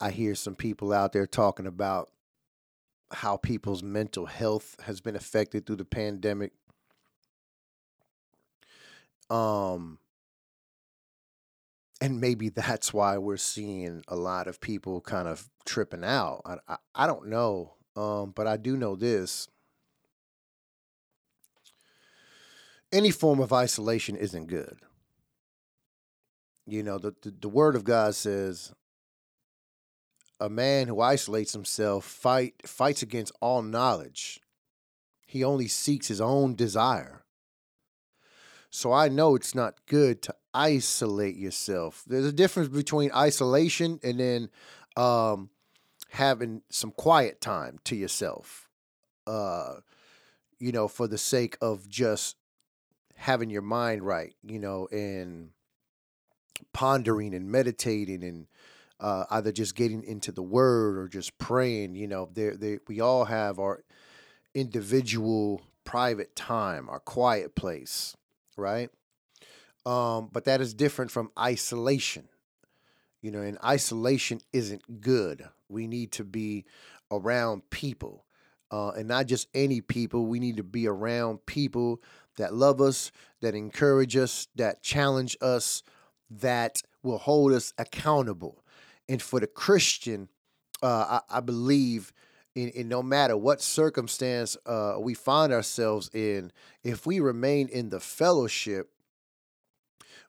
I 0.00 0.10
hear 0.10 0.34
some 0.34 0.54
people 0.54 0.92
out 0.92 1.12
there 1.12 1.26
talking 1.26 1.66
about 1.66 2.10
how 3.12 3.36
people's 3.36 3.82
mental 3.82 4.26
health 4.26 4.76
has 4.84 5.00
been 5.00 5.16
affected 5.16 5.66
through 5.66 5.76
the 5.76 5.84
pandemic. 5.84 6.52
Um, 9.28 9.98
and 12.00 12.20
maybe 12.20 12.48
that's 12.50 12.92
why 12.92 13.18
we're 13.18 13.36
seeing 13.36 14.04
a 14.08 14.16
lot 14.16 14.46
of 14.46 14.60
people 14.60 15.00
kind 15.00 15.28
of 15.28 15.48
tripping 15.64 16.04
out. 16.04 16.42
I, 16.44 16.56
I, 16.68 16.76
I 16.94 17.06
don't 17.06 17.28
know, 17.28 17.74
um, 17.96 18.32
but 18.34 18.46
I 18.46 18.56
do 18.56 18.76
know 18.76 18.96
this. 18.96 19.48
Any 22.92 23.10
form 23.10 23.40
of 23.40 23.52
isolation 23.52 24.16
isn't 24.16 24.46
good. 24.46 24.78
You 26.66 26.82
know, 26.82 26.98
the, 26.98 27.14
the, 27.22 27.30
the 27.30 27.48
word 27.48 27.76
of 27.76 27.84
God 27.84 28.14
says 28.14 28.72
a 30.40 30.48
man 30.48 30.88
who 30.88 31.00
isolates 31.00 31.52
himself 31.52 32.04
fight 32.04 32.54
fights 32.66 33.02
against 33.02 33.32
all 33.40 33.62
knowledge. 33.62 34.40
He 35.26 35.44
only 35.44 35.68
seeks 35.68 36.08
his 36.08 36.20
own 36.20 36.54
desire. 36.54 37.24
So 38.70 38.92
I 38.92 39.08
know 39.08 39.34
it's 39.34 39.54
not 39.54 39.74
good 39.86 40.22
to 40.22 40.34
isolate 40.54 41.36
yourself. 41.36 42.04
There's 42.06 42.26
a 42.26 42.32
difference 42.32 42.68
between 42.68 43.12
isolation 43.12 44.00
and 44.02 44.18
then 44.18 44.50
um, 44.96 45.50
having 46.10 46.62
some 46.70 46.90
quiet 46.92 47.40
time 47.40 47.78
to 47.84 47.96
yourself. 47.96 48.68
Uh, 49.26 49.76
you 50.58 50.72
know, 50.72 50.88
for 50.88 51.06
the 51.06 51.18
sake 51.18 51.56
of 51.60 51.88
just 51.88 52.36
having 53.16 53.50
your 53.50 53.62
mind 53.62 54.02
right, 54.02 54.34
you 54.42 54.58
know, 54.58 54.88
and 54.90 55.50
pondering 56.72 57.34
and 57.34 57.50
meditating 57.50 58.22
and 58.22 58.46
uh, 58.98 59.24
either 59.30 59.52
just 59.52 59.74
getting 59.74 60.02
into 60.04 60.32
the 60.32 60.42
word 60.42 60.98
or 60.98 61.08
just 61.08 61.38
praying. 61.38 61.94
You 61.94 62.08
know, 62.08 62.28
they 62.32 62.50
they 62.50 62.78
we 62.88 63.00
all 63.00 63.26
have 63.26 63.58
our 63.58 63.84
individual 64.54 65.62
private 65.84 66.34
time, 66.36 66.88
our 66.88 67.00
quiet 67.00 67.54
place, 67.54 68.16
right? 68.56 68.90
Um, 69.86 70.28
but 70.32 70.44
that 70.44 70.60
is 70.60 70.74
different 70.74 71.10
from 71.10 71.30
isolation. 71.38 72.28
You 73.22 73.30
know, 73.30 73.42
and 73.42 73.58
isolation 73.64 74.40
isn't 74.52 75.00
good. 75.00 75.46
We 75.68 75.86
need 75.86 76.12
to 76.12 76.24
be 76.24 76.64
around 77.10 77.68
people, 77.70 78.24
uh, 78.70 78.90
and 78.90 79.08
not 79.08 79.26
just 79.26 79.48
any 79.54 79.80
people. 79.80 80.26
We 80.26 80.40
need 80.40 80.56
to 80.56 80.62
be 80.62 80.86
around 80.86 81.44
people 81.46 82.00
that 82.36 82.54
love 82.54 82.80
us, 82.80 83.12
that 83.40 83.54
encourage 83.54 84.16
us, 84.16 84.48
that 84.56 84.82
challenge 84.82 85.36
us, 85.42 85.82
that 86.30 86.82
will 87.02 87.18
hold 87.18 87.52
us 87.52 87.72
accountable. 87.78 88.64
And 89.08 89.20
for 89.20 89.40
the 89.40 89.46
Christian, 89.46 90.28
uh, 90.82 91.20
I, 91.30 91.38
I, 91.38 91.40
believe 91.40 92.12
in, 92.54 92.68
in, 92.70 92.88
no 92.88 93.02
matter 93.02 93.36
what 93.36 93.60
circumstance 93.60 94.56
uh, 94.64 94.96
we 94.98 95.14
find 95.14 95.52
ourselves 95.52 96.10
in, 96.14 96.52
if 96.82 97.06
we 97.06 97.20
remain 97.20 97.68
in 97.68 97.90
the 97.90 98.00
fellowship, 98.00 98.90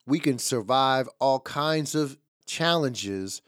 we 0.06 0.20
can 0.20 0.40
survive 0.40 1.08
all 1.20 1.40
kinds 1.40 1.96
of 1.96 2.18
challenges 2.46 3.42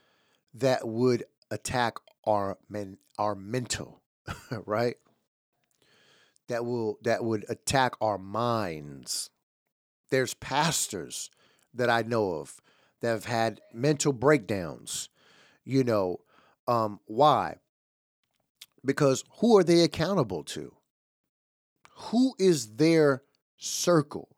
that 0.54 0.86
would 0.86 1.24
attack 1.50 1.96
our 2.24 2.58
men, 2.68 2.98
our 3.18 3.34
mental, 3.34 4.02
right? 4.66 4.96
That 6.48 6.64
will 6.64 6.98
that 7.02 7.24
would 7.24 7.44
attack 7.48 7.94
our 8.00 8.18
minds. 8.18 9.30
There's 10.10 10.34
pastors 10.34 11.30
that 11.72 11.90
I 11.90 12.02
know 12.02 12.32
of 12.34 12.60
that 13.00 13.08
have 13.10 13.24
had 13.24 13.60
mental 13.72 14.12
breakdowns. 14.12 15.08
You 15.64 15.84
know, 15.84 16.20
um, 16.68 17.00
why? 17.06 17.56
Because 18.84 19.24
who 19.38 19.56
are 19.56 19.64
they 19.64 19.80
accountable 19.80 20.44
to? 20.44 20.74
Who 21.96 22.34
is 22.38 22.76
their 22.76 23.22
circle? 23.56 24.28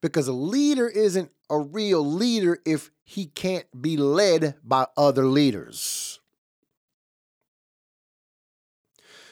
Because 0.00 0.26
a 0.26 0.32
leader 0.32 0.88
isn't 0.88 1.30
a 1.48 1.58
real 1.58 2.04
leader 2.04 2.58
if 2.64 2.90
he 3.06 3.26
can't 3.26 3.66
be 3.80 3.96
led 3.96 4.56
by 4.62 4.86
other 4.96 5.24
leaders. 5.24 6.20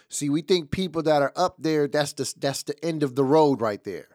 See, 0.08 0.30
we 0.30 0.40
think 0.40 0.70
people 0.70 1.02
that 1.02 1.20
are 1.20 1.32
up 1.36 1.56
there, 1.58 1.88
that's 1.88 2.14
the, 2.14 2.32
that's 2.38 2.62
the 2.62 2.82
end 2.82 3.02
of 3.02 3.14
the 3.14 3.24
road 3.24 3.60
right 3.60 3.84
there 3.84 4.14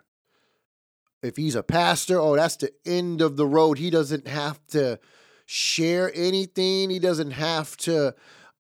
if 1.21 1.35
he's 1.35 1.55
a 1.55 1.63
pastor, 1.63 2.19
oh, 2.19 2.35
that's 2.35 2.55
the 2.57 2.71
end 2.85 3.21
of 3.21 3.35
the 3.35 3.45
road. 3.45 3.77
He 3.77 3.89
doesn't 3.89 4.27
have 4.27 4.59
to 4.67 4.99
share 5.45 6.11
anything. 6.15 6.89
He 6.89 6.99
doesn't 6.99 7.31
have 7.31 7.75
to 7.77 8.15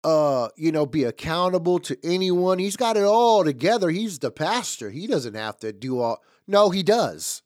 uh, 0.04 0.48
you 0.56 0.70
know, 0.70 0.86
be 0.86 1.04
accountable 1.04 1.80
to 1.80 1.98
anyone. 2.04 2.58
He's 2.58 2.76
got 2.76 2.96
it 2.96 3.04
all 3.04 3.44
together. 3.44 3.90
He's 3.90 4.20
the 4.20 4.30
pastor. 4.30 4.90
He 4.90 5.06
doesn't 5.06 5.34
have 5.34 5.58
to 5.58 5.72
do 5.72 6.00
all 6.00 6.22
No, 6.46 6.70
he 6.70 6.82
does. 6.82 7.42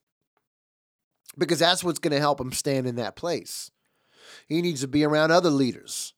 Because 1.39 1.61
that's 1.61 1.83
what's 1.83 1.99
going 1.99 2.13
to 2.13 2.21
help 2.21 2.41
him 2.41 2.53
stand 2.53 2.87
in 2.87 2.97
that 2.97 3.17
place. 3.17 3.71
He 4.49 4.63
needs 4.63 4.83
to 4.83 4.89
be 4.89 5.05
around 5.05 5.31
other 5.31 5.51
leaders. 5.51 6.15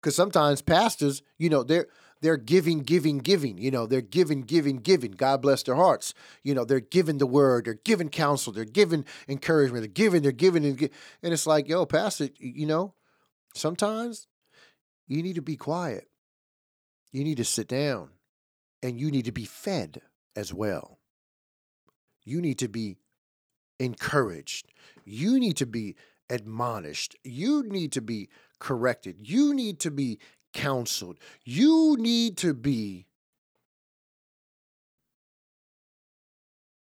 Because 0.00 0.16
sometimes 0.16 0.62
pastors, 0.62 1.22
you 1.38 1.48
know, 1.48 1.62
they're 1.62 1.86
they're 2.20 2.36
giving, 2.38 2.80
giving, 2.80 3.18
giving. 3.18 3.58
You 3.58 3.70
know, 3.70 3.86
they're 3.86 4.00
giving, 4.00 4.42
giving, 4.42 4.78
giving. 4.78 5.12
God 5.12 5.42
bless 5.42 5.62
their 5.62 5.74
hearts. 5.74 6.14
You 6.42 6.54
know, 6.54 6.64
they're 6.64 6.80
giving 6.80 7.18
the 7.18 7.26
word, 7.26 7.66
they're 7.66 7.74
giving 7.84 8.08
counsel, 8.08 8.52
they're 8.52 8.64
giving 8.64 9.04
encouragement, 9.28 9.82
they're 9.82 9.88
giving, 9.88 10.22
they're 10.22 10.32
giving, 10.32 10.64
and, 10.64 10.80
and 11.22 11.32
it's 11.34 11.46
like, 11.46 11.68
yo, 11.68 11.84
Pastor, 11.84 12.28
you 12.38 12.64
know, 12.64 12.94
sometimes 13.54 14.26
you 15.06 15.22
need 15.22 15.34
to 15.34 15.42
be 15.42 15.56
quiet. 15.56 16.08
You 17.12 17.24
need 17.24 17.36
to 17.36 17.44
sit 17.44 17.68
down 17.68 18.08
and 18.82 18.98
you 18.98 19.10
need 19.10 19.26
to 19.26 19.32
be 19.32 19.44
fed 19.44 20.00
as 20.34 20.52
well. 20.52 20.93
You 22.24 22.40
need 22.40 22.58
to 22.58 22.68
be 22.68 22.96
encouraged. 23.78 24.72
You 25.04 25.38
need 25.38 25.56
to 25.58 25.66
be 25.66 25.96
admonished. 26.30 27.16
You 27.24 27.62
need 27.64 27.92
to 27.92 28.00
be 28.00 28.28
corrected. 28.58 29.16
You 29.28 29.54
need 29.54 29.80
to 29.80 29.90
be 29.90 30.18
counseled. 30.52 31.18
You 31.44 31.96
need 31.98 32.36
to 32.38 32.54
be 32.54 33.06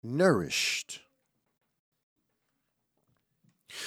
nourished. 0.04 1.02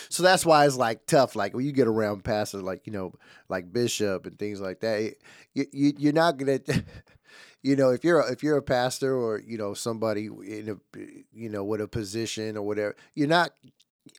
So 0.08 0.22
that's 0.22 0.46
why 0.46 0.64
it's 0.66 0.76
like 0.76 1.06
tough. 1.06 1.34
Like 1.34 1.54
when 1.54 1.64
you 1.66 1.72
get 1.72 1.88
around 1.88 2.24
pastors, 2.24 2.62
like 2.62 2.86
you 2.86 2.92
know, 2.92 3.12
like 3.48 3.72
Bishop 3.72 4.26
and 4.26 4.38
things 4.38 4.60
like 4.60 4.80
that, 4.80 5.14
you, 5.54 5.66
you 5.72 5.92
you're 5.98 6.12
not 6.12 6.36
gonna, 6.36 6.60
you 7.62 7.76
know, 7.76 7.90
if 7.90 8.04
you're 8.04 8.20
a, 8.20 8.32
if 8.32 8.42
you're 8.42 8.56
a 8.56 8.62
pastor 8.62 9.16
or 9.16 9.40
you 9.40 9.56
know 9.56 9.74
somebody 9.74 10.26
in 10.26 10.68
a 10.68 10.98
you 11.32 11.48
know 11.48 11.64
with 11.64 11.80
a 11.80 11.88
position 11.88 12.56
or 12.56 12.62
whatever, 12.62 12.96
you're 13.14 13.28
not 13.28 13.52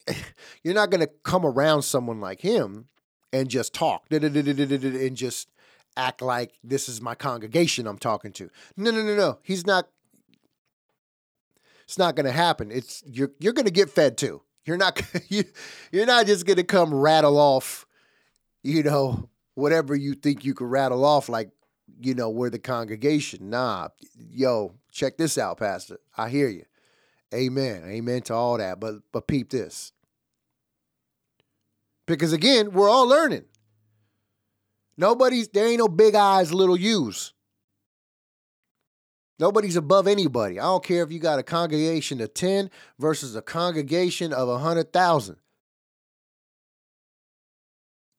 you're 0.64 0.74
not 0.74 0.90
gonna 0.90 1.08
come 1.24 1.46
around 1.46 1.82
someone 1.82 2.22
like 2.22 2.42
him 2.42 2.88
and 3.34 3.50
just 3.50 3.74
talk 3.74 4.06
and 4.12 5.18
just 5.18 5.50
act 5.98 6.22
like 6.22 6.54
this 6.64 6.88
is 6.88 7.02
my 7.02 7.16
congregation 7.16 7.88
I'm 7.88 7.98
talking 7.98 8.32
to. 8.34 8.50
No, 8.78 8.92
no, 8.92 9.04
no, 9.04 9.16
no. 9.16 9.40
He's 9.42 9.66
not. 9.66 9.88
It's 11.84 11.98
not 11.98 12.16
going 12.16 12.26
to 12.26 12.32
happen. 12.32 12.72
It's 12.72 13.04
you're 13.06 13.32
you're 13.40 13.54
going 13.54 13.66
to 13.66 13.72
get 13.72 13.90
fed 13.90 14.18
too. 14.18 14.42
You're 14.66 14.78
not 14.78 15.02
you, 15.30 15.44
you're 15.92 16.06
not 16.06 16.28
just 16.28 16.46
going 16.46 16.58
to 16.58 16.64
come 16.64 16.94
rattle 16.94 17.38
off, 17.38 17.86
you 18.64 18.84
know, 18.84 19.30
whatever 19.56 19.96
you 19.96 20.14
think 20.14 20.46
you 20.46 20.54
could 20.54 20.70
rattle 20.70 21.04
off 21.04 21.28
like, 21.28 21.50
you 22.02 22.14
know, 22.14 22.30
we're 22.30 22.50
the 22.50 22.60
congregation. 22.60 23.50
Nah, 23.50 23.90
yo, 24.16 24.76
check 24.92 25.18
this 25.18 25.38
out, 25.38 25.58
pastor. 25.58 26.00
I 26.18 26.30
hear 26.30 26.50
you. 26.50 26.66
Amen. 27.34 27.84
Amen 27.86 28.22
to 28.24 28.34
all 28.34 28.58
that. 28.58 28.80
But 28.80 28.96
but 29.12 29.28
peep 29.28 29.50
this. 29.50 29.92
Because 32.06 32.34
again, 32.34 32.72
we're 32.72 32.90
all 32.90 33.08
learning. 33.08 33.46
Nobody's 34.98 35.48
there 35.50 35.68
ain't 35.68 35.80
no 35.80 35.88
big 35.88 36.16
eyes, 36.16 36.54
little 36.54 36.78
U's. 36.78 37.34
Nobody's 39.40 39.76
above 39.76 40.08
anybody. 40.08 40.60
I 40.60 40.64
don't 40.64 40.84
care 40.84 41.04
if 41.04 41.12
you 41.12 41.20
got 41.20 41.40
a 41.40 41.44
congregation 41.44 42.22
of 42.22 42.34
10 42.34 42.70
versus 43.00 43.36
a 43.36 43.42
congregation 43.42 44.32
of 44.32 44.48
100,000. 44.48 45.36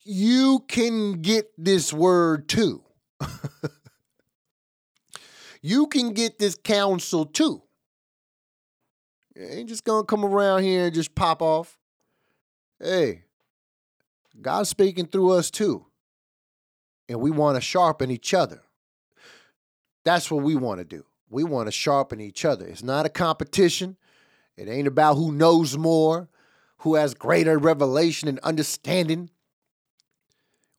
You 0.03 0.65
can 0.69 1.23
get 1.23 1.51
this 1.57 1.93
word 1.93 2.49
too. 2.49 2.84
you 5.63 5.87
can 5.87 6.13
get 6.13 6.39
this 6.39 6.57
counsel 6.63 7.27
too. 7.27 7.63
You 9.35 9.47
ain't 9.47 9.69
just 9.69 9.85
gonna 9.85 10.05
come 10.05 10.25
around 10.25 10.63
here 10.63 10.87
and 10.87 10.95
just 10.95 11.15
pop 11.15 11.43
off. 11.43 11.79
Hey, 12.81 13.25
God's 14.41 14.69
speaking 14.69 15.07
through 15.07 15.33
us 15.33 15.51
too. 15.51 15.87
And 17.09 17.21
we 17.21 17.31
want 17.31 17.57
to 17.57 17.61
sharpen 17.61 18.11
each 18.11 18.33
other. 18.33 18.63
That's 20.05 20.31
what 20.31 20.43
we 20.43 20.55
want 20.55 20.79
to 20.79 20.85
do. 20.85 21.05
We 21.29 21.45
want 21.45 21.67
to 21.67 21.73
sharpen 21.73 22.21
each 22.21 22.45
other. 22.45 22.67
It's 22.67 22.83
not 22.83 23.07
a 23.07 23.11
competition. 23.11 23.97
It 24.57 24.69
ain't 24.69 24.87
about 24.87 25.15
who 25.15 25.33
knows 25.33 25.77
more, 25.77 26.29
who 26.79 26.95
has 26.95 27.15
greater 27.15 27.59
revelation 27.59 28.29
and 28.29 28.39
understanding. 28.41 29.31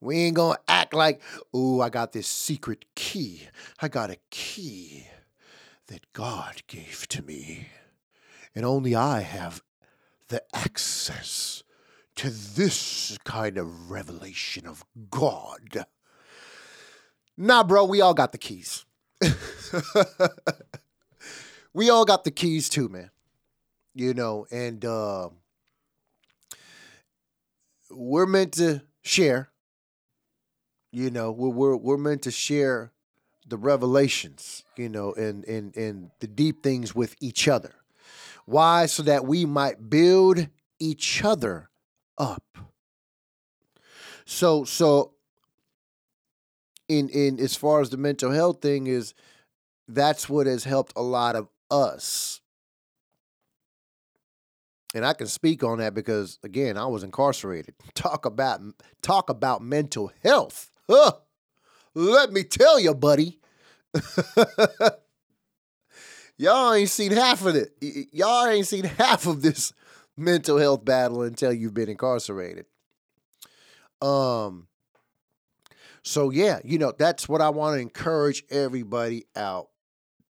We 0.02 0.18
ain't 0.18 0.36
to 0.36 0.60
act 0.68 0.94
like, 0.94 1.22
oh, 1.54 1.82
I 1.82 1.90
got 1.90 2.12
this 2.12 2.28
secret 2.28 2.86
key. 2.96 3.48
I 3.82 3.88
got 3.88 4.12
a 4.12 4.18
key 4.30 5.08
that 5.88 6.12
God 6.14 6.64
gave 6.68 7.08
to 7.10 7.22
me. 7.22 7.68
And 8.54 8.66
only 8.66 8.96
I 8.96 9.22
have 9.22 9.64
the 10.28 10.44
access 10.54 11.64
to 12.16 12.30
this 12.30 13.18
kind 13.24 13.58
of 13.58 13.92
revelation 13.92 14.66
of 14.66 14.84
God. 15.10 15.86
Nah, 17.38 17.64
bro, 17.64 17.84
we 17.86 18.02
all 18.02 18.14
got 18.14 18.32
the 18.32 18.38
keys. 18.38 18.86
we 21.74 21.90
all 21.90 22.06
got 22.06 22.24
the 22.24 22.32
keys 22.32 22.70
too, 22.70 22.88
man. 22.88 23.12
You 23.94 24.14
know, 24.14 24.46
and 24.52 24.84
uh, 24.86 25.30
we're 27.92 28.26
meant 28.26 28.54
to 28.54 28.84
share. 29.04 29.50
You 30.96 31.10
know, 31.10 31.30
we're, 31.30 31.50
we're 31.50 31.76
we're 31.76 31.98
meant 31.98 32.22
to 32.22 32.32
share 32.32 32.94
the 33.46 33.58
revelations, 33.58 34.64
you 34.78 34.88
know, 34.88 35.12
and 35.12 35.44
and 35.44 35.76
and 35.76 36.10
the 36.22 36.28
deep 36.28 36.64
things 36.64 36.96
with 36.96 37.18
each 37.20 37.50
other. 37.50 37.74
Why? 38.46 38.86
So 38.86 39.04
that 39.04 39.26
we 39.26 39.46
might 39.46 39.90
build 39.90 40.48
each 40.80 41.22
other 41.22 41.70
up. 42.18 42.58
So 44.24 44.64
so 44.64 45.16
in 46.88 47.10
in 47.10 47.42
as 47.42 47.58
far 47.58 47.82
as 47.82 47.90
the 47.90 47.98
mental 47.98 48.32
health 48.32 48.62
thing 48.62 48.88
is 48.88 49.14
that's 49.90 50.30
what 50.30 50.48
has 50.48 50.64
helped 50.64 50.94
a 50.96 51.04
lot 51.04 51.36
of 51.36 51.50
us. 51.70 52.40
And 54.94 55.06
I 55.06 55.12
can 55.12 55.28
speak 55.28 55.62
on 55.62 55.80
that 55.80 55.94
because 55.94 56.40
again, 56.42 56.78
I 56.78 56.86
was 56.86 57.04
incarcerated. 57.04 57.76
Talk 57.96 58.26
about 58.26 58.62
talk 59.02 59.30
about 59.30 59.62
mental 59.62 60.10
health. 60.24 60.72
Huh. 60.90 61.14
Let 61.94 62.32
me 62.32 62.44
tell 62.44 62.80
you, 62.80 62.94
buddy. 62.94 63.40
y'all 66.38 66.74
ain't 66.74 66.90
seen 66.90 67.12
half 67.12 67.46
of 67.46 67.56
it. 67.56 67.74
Y'all 68.12 68.48
ain't 68.48 68.68
seen 68.68 68.84
half 68.84 69.26
of 69.26 69.42
this 69.42 69.74
mental 70.18 70.58
health 70.58 70.84
battle 70.86 71.22
until 71.22 71.54
you've 71.54 71.74
been 71.74 71.90
incarcerated. 71.90 72.66
Um 74.02 74.68
so 76.04 76.30
yeah, 76.30 76.60
you 76.64 76.78
know, 76.78 76.94
that's 76.98 77.28
what 77.28 77.42
I 77.42 77.50
want 77.50 77.76
to 77.76 77.82
encourage 77.82 78.44
everybody 78.50 79.26
out 79.36 79.70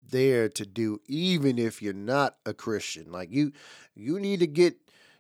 there 0.10 0.50
to 0.50 0.66
do 0.66 1.00
even 1.08 1.58
if 1.58 1.82
you're 1.82 1.94
not 1.94 2.36
a 2.46 2.54
Christian. 2.54 3.12
Like 3.12 3.32
you 3.32 3.54
you 3.96 4.20
need 4.20 4.40
to 4.42 4.48
get 4.48 4.76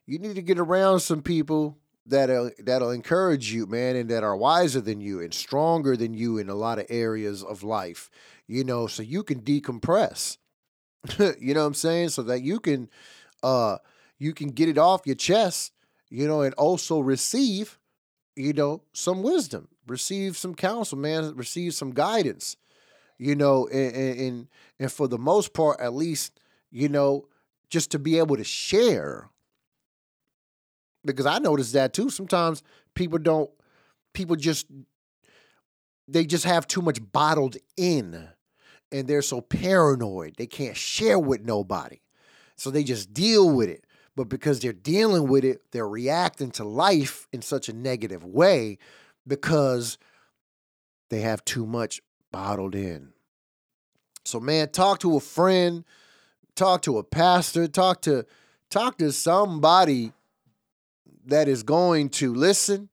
you 0.05 0.19
need 0.19 0.35
to 0.35 0.41
get 0.41 0.59
around 0.59 0.99
some 0.99 1.21
people 1.21 1.77
that'll 2.05 2.51
that'll 2.59 2.91
encourage 2.91 3.51
you, 3.51 3.65
man, 3.65 3.95
and 3.95 4.09
that 4.09 4.23
are 4.23 4.35
wiser 4.35 4.81
than 4.81 5.01
you 5.01 5.21
and 5.21 5.33
stronger 5.33 5.95
than 5.95 6.13
you 6.13 6.37
in 6.37 6.49
a 6.49 6.55
lot 6.55 6.79
of 6.79 6.85
areas 6.89 7.43
of 7.43 7.63
life. 7.63 8.09
You 8.47 8.63
know, 8.63 8.87
so 8.87 9.03
you 9.03 9.23
can 9.23 9.41
decompress. 9.41 10.37
you 11.39 11.53
know 11.53 11.61
what 11.61 11.67
I'm 11.67 11.73
saying? 11.73 12.09
So 12.09 12.23
that 12.23 12.41
you 12.41 12.59
can 12.59 12.89
uh 13.43 13.77
you 14.19 14.33
can 14.33 14.49
get 14.49 14.69
it 14.69 14.77
off 14.77 15.05
your 15.05 15.15
chest, 15.15 15.73
you 16.09 16.27
know, 16.27 16.41
and 16.41 16.53
also 16.55 16.99
receive, 16.99 17.79
you 18.35 18.53
know, 18.53 18.83
some 18.93 19.23
wisdom 19.23 19.67
receive 19.87 20.37
some 20.37 20.55
counsel, 20.55 20.97
man, 20.97 21.35
receive 21.35 21.73
some 21.73 21.91
guidance, 21.91 22.57
you 23.17 23.35
know, 23.35 23.67
and, 23.67 23.95
and 23.95 24.47
and 24.79 24.91
for 24.91 25.07
the 25.07 25.17
most 25.17 25.53
part, 25.53 25.79
at 25.79 25.93
least, 25.93 26.39
you 26.71 26.89
know, 26.89 27.27
just 27.69 27.91
to 27.91 27.99
be 27.99 28.17
able 28.17 28.37
to 28.37 28.43
share. 28.43 29.29
Because 31.03 31.25
I 31.25 31.39
noticed 31.39 31.73
that 31.73 31.93
too. 31.93 32.09
Sometimes 32.09 32.63
people 32.95 33.19
don't, 33.19 33.49
people 34.13 34.35
just, 34.35 34.67
they 36.07 36.25
just 36.25 36.45
have 36.45 36.67
too 36.67 36.81
much 36.81 36.99
bottled 37.11 37.57
in 37.77 38.29
and 38.91 39.07
they're 39.07 39.21
so 39.21 39.41
paranoid. 39.41 40.35
They 40.37 40.47
can't 40.47 40.75
share 40.77 41.17
with 41.17 41.41
nobody. 41.41 42.01
So 42.55 42.69
they 42.69 42.83
just 42.83 43.13
deal 43.13 43.49
with 43.49 43.69
it. 43.69 43.85
But 44.15 44.27
because 44.27 44.59
they're 44.59 44.73
dealing 44.73 45.27
with 45.27 45.45
it, 45.45 45.61
they're 45.71 45.87
reacting 45.87 46.51
to 46.51 46.65
life 46.65 47.27
in 47.31 47.41
such 47.41 47.69
a 47.69 47.73
negative 47.73 48.25
way 48.25 48.77
because 49.25 49.97
they 51.09 51.21
have 51.21 51.45
too 51.45 51.65
much 51.65 52.01
bottled 52.31 52.75
in. 52.75 53.13
So 54.25 54.39
man, 54.39 54.69
talk 54.69 54.99
to 54.99 55.15
a 55.15 55.19
friend, 55.19 55.85
talk 56.55 56.81
to 56.83 56.97
a 56.97 57.03
pastor, 57.03 57.67
talk 57.67 58.01
to 58.03 58.25
talk 58.69 58.97
to 58.97 59.11
somebody 59.11 60.11
that 61.25 61.47
is 61.47 61.63
going 61.63 62.09
to 62.09 62.33
listen, 62.33 62.89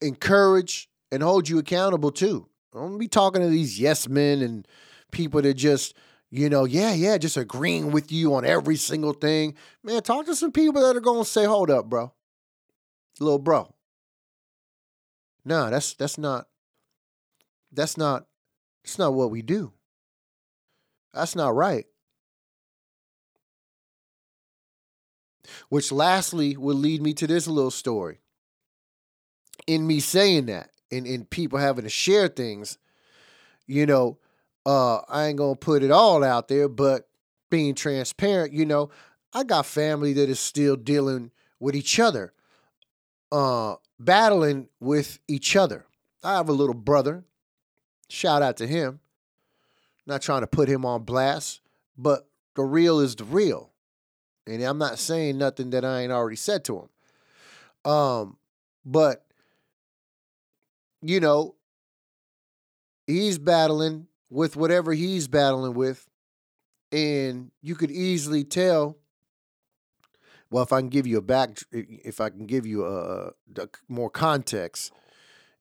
encourage, 0.00 0.88
and 1.10 1.22
hold 1.22 1.48
you 1.48 1.58
accountable 1.58 2.10
too. 2.10 2.48
Don't 2.72 2.98
be 2.98 3.08
talking 3.08 3.42
to 3.42 3.48
these 3.48 3.80
yes 3.80 4.08
men 4.08 4.42
and 4.42 4.66
people 5.10 5.40
that 5.42 5.54
just, 5.54 5.94
you 6.30 6.50
know, 6.50 6.64
yeah, 6.64 6.92
yeah, 6.92 7.16
just 7.16 7.36
agreeing 7.36 7.92
with 7.92 8.12
you 8.12 8.34
on 8.34 8.44
every 8.44 8.76
single 8.76 9.12
thing. 9.12 9.54
Man, 9.82 10.02
talk 10.02 10.26
to 10.26 10.34
some 10.34 10.52
people 10.52 10.82
that 10.82 10.96
are 10.96 11.00
going 11.00 11.24
to 11.24 11.30
say, 11.30 11.44
hold 11.44 11.70
up, 11.70 11.88
bro. 11.88 12.12
Little 13.18 13.38
bro, 13.38 13.74
no, 15.46 15.70
that's 15.70 15.94
that's 15.94 16.18
not 16.18 16.48
that's 17.72 17.96
not 17.96 18.26
that's 18.82 18.98
not 18.98 19.14
what 19.14 19.30
we 19.30 19.42
do. 19.42 19.72
That's 21.14 21.36
not 21.36 21.54
right. 21.54 21.86
Which 25.68 25.92
lastly 25.92 26.56
will 26.56 26.76
lead 26.76 27.02
me 27.02 27.14
to 27.14 27.26
this 27.26 27.46
little 27.46 27.70
story. 27.70 28.20
In 29.66 29.86
me 29.86 30.00
saying 30.00 30.46
that, 30.46 30.70
and 30.92 31.06
in 31.06 31.24
people 31.24 31.58
having 31.58 31.84
to 31.84 31.90
share 31.90 32.28
things, 32.28 32.78
you 33.66 33.86
know, 33.86 34.18
uh, 34.64 34.98
I 35.08 35.26
ain't 35.26 35.38
gonna 35.38 35.56
put 35.56 35.82
it 35.82 35.90
all 35.90 36.22
out 36.22 36.48
there, 36.48 36.68
but 36.68 37.08
being 37.50 37.74
transparent, 37.74 38.52
you 38.52 38.64
know, 38.64 38.90
I 39.32 39.44
got 39.44 39.66
family 39.66 40.12
that 40.14 40.28
is 40.28 40.40
still 40.40 40.76
dealing 40.76 41.30
with 41.60 41.74
each 41.74 41.98
other. 41.98 42.32
Uh, 43.30 43.76
battling 43.98 44.68
with 44.80 45.18
each 45.28 45.56
other. 45.56 45.86
I 46.22 46.36
have 46.36 46.48
a 46.48 46.52
little 46.52 46.74
brother. 46.74 47.24
Shout 48.08 48.42
out 48.42 48.56
to 48.58 48.66
him. 48.66 49.00
Not 50.06 50.22
trying 50.22 50.42
to 50.42 50.46
put 50.46 50.68
him 50.68 50.84
on 50.84 51.02
blast, 51.02 51.60
but 51.98 52.28
the 52.54 52.62
real 52.62 53.00
is 53.00 53.16
the 53.16 53.24
real. 53.24 53.72
And 54.46 54.62
I'm 54.62 54.78
not 54.78 54.98
saying 54.98 55.38
nothing 55.38 55.70
that 55.70 55.84
I 55.84 56.02
ain't 56.02 56.12
already 56.12 56.36
said 56.36 56.64
to 56.66 56.88
him. 57.84 57.90
Um, 57.90 58.36
but 58.84 59.24
you 61.02 61.20
know, 61.20 61.54
he's 63.06 63.38
battling 63.38 64.06
with 64.30 64.56
whatever 64.56 64.92
he's 64.92 65.28
battling 65.28 65.74
with. 65.74 66.06
And 66.92 67.50
you 67.62 67.74
could 67.74 67.90
easily 67.90 68.44
tell. 68.44 68.96
Well, 70.50 70.62
if 70.62 70.72
I 70.72 70.80
can 70.80 70.88
give 70.88 71.06
you 71.06 71.18
a 71.18 71.22
back, 71.22 71.58
if 71.72 72.20
I 72.20 72.30
can 72.30 72.46
give 72.46 72.66
you 72.66 72.86
a, 72.86 73.32
a 73.56 73.68
more 73.88 74.10
context, 74.10 74.92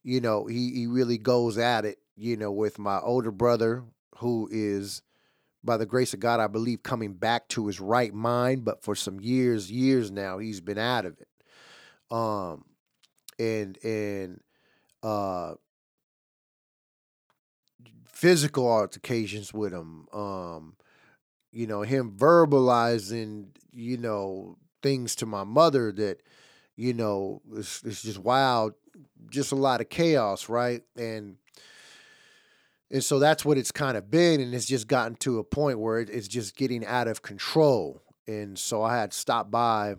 you 0.04 0.22
know, 0.22 0.46
he 0.46 0.72
he 0.72 0.88
really 0.88 1.18
goes 1.18 1.58
at 1.58 1.86
it. 1.86 1.98
You 2.16 2.38
know, 2.38 2.52
with 2.52 2.78
my 2.80 3.00
older 3.00 3.32
brother, 3.32 3.84
who 4.20 4.48
is, 4.52 5.02
by 5.66 5.78
the 5.78 5.86
grace 5.86 6.14
of 6.14 6.20
God, 6.20 6.40
I 6.40 6.48
believe, 6.48 6.84
coming 6.84 7.14
back 7.14 7.48
to 7.50 7.68
his 7.68 7.80
right 7.80 8.14
mind. 8.14 8.64
But 8.64 8.84
for 8.84 8.96
some 8.96 9.20
years, 9.20 9.72
years 9.72 10.12
now, 10.12 10.38
he's 10.38 10.62
been 10.62 10.78
out 10.78 11.06
of 11.06 11.18
it. 11.20 11.28
Um, 12.12 12.66
and 13.38 13.78
and 13.84 14.40
uh 15.04 15.56
physical 18.16 18.68
altercations 18.72 19.54
with 19.54 19.74
him. 19.74 20.08
Um, 20.14 20.78
you 21.52 21.68
know, 21.68 21.82
him 21.82 22.14
verbalizing, 22.18 23.48
you 23.72 23.98
know, 23.98 24.58
things 24.82 25.16
to 25.18 25.26
my 25.26 25.44
mother 25.44 25.92
that, 25.92 26.22
you 26.78 26.94
know, 26.94 27.42
it's, 27.54 27.84
it's 27.84 28.02
just 28.04 28.18
wild, 28.18 28.74
just 29.30 29.52
a 29.52 29.56
lot 29.56 29.82
of 29.82 29.90
chaos, 29.90 30.48
right? 30.48 30.82
And 30.98 31.36
and 32.92 33.04
so 33.04 33.20
that's 33.20 33.44
what 33.44 33.58
it's 33.58 33.72
kind 33.72 33.98
of 33.98 34.12
been, 34.12 34.40
and 34.42 34.54
it's 34.54 34.66
just 34.66 34.88
gotten 34.88 35.16
to 35.18 35.40
a 35.40 35.44
point 35.44 35.80
where 35.80 36.00
it's 36.00 36.28
just 36.28 36.56
getting 36.56 36.86
out 36.86 37.08
of 37.08 37.22
control. 37.22 38.02
And 38.28 38.58
so 38.58 38.84
I 38.84 38.98
had 38.98 39.14
stopped 39.14 39.52
by, 39.52 39.96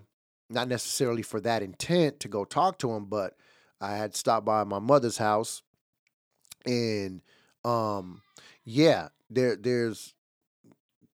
not 0.51 0.69
necessarily 0.69 1.23
for 1.23 1.41
that 1.41 1.63
intent 1.63 2.21
to 2.21 2.29
go 2.29 2.45
talk 2.45 2.79
to 2.79 2.93
him, 2.93 3.07
but 3.07 3.37
I 3.81 3.97
had 3.97 4.15
stopped 4.15 4.47
by 4.47 4.65
my 4.65 4.79
mother's 4.79 5.19
house, 5.19 5.63
and 6.65 7.23
um, 7.65 8.23
yeah, 8.65 9.09
there 9.29 9.57
there's 9.57 10.15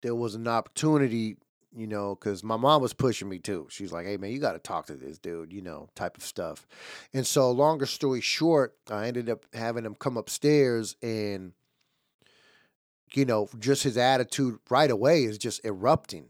there 0.02 0.14
was 0.14 0.34
an 0.34 0.46
opportunity, 0.46 1.36
you 1.74 1.86
know, 1.86 2.14
because 2.14 2.44
my 2.44 2.56
mom 2.56 2.82
was 2.82 2.92
pushing 2.92 3.28
me 3.28 3.38
too. 3.38 3.66
She's 3.70 3.92
like, 3.92 4.06
"Hey 4.06 4.16
man, 4.16 4.30
you 4.30 4.38
got 4.38 4.52
to 4.52 4.58
talk 4.58 4.86
to 4.86 4.94
this 4.94 5.18
dude," 5.18 5.52
you 5.52 5.62
know, 5.62 5.88
type 5.94 6.16
of 6.16 6.22
stuff. 6.24 6.66
And 7.12 7.26
so, 7.26 7.50
longer 7.50 7.86
story 7.86 8.20
short, 8.20 8.76
I 8.90 9.06
ended 9.06 9.28
up 9.30 9.46
having 9.54 9.84
him 9.84 9.94
come 9.94 10.16
upstairs 10.16 10.96
and. 11.02 11.52
You 13.14 13.24
know, 13.24 13.48
just 13.58 13.82
his 13.82 13.96
attitude 13.96 14.58
right 14.70 14.90
away 14.90 15.24
is 15.24 15.38
just 15.38 15.64
erupting, 15.64 16.28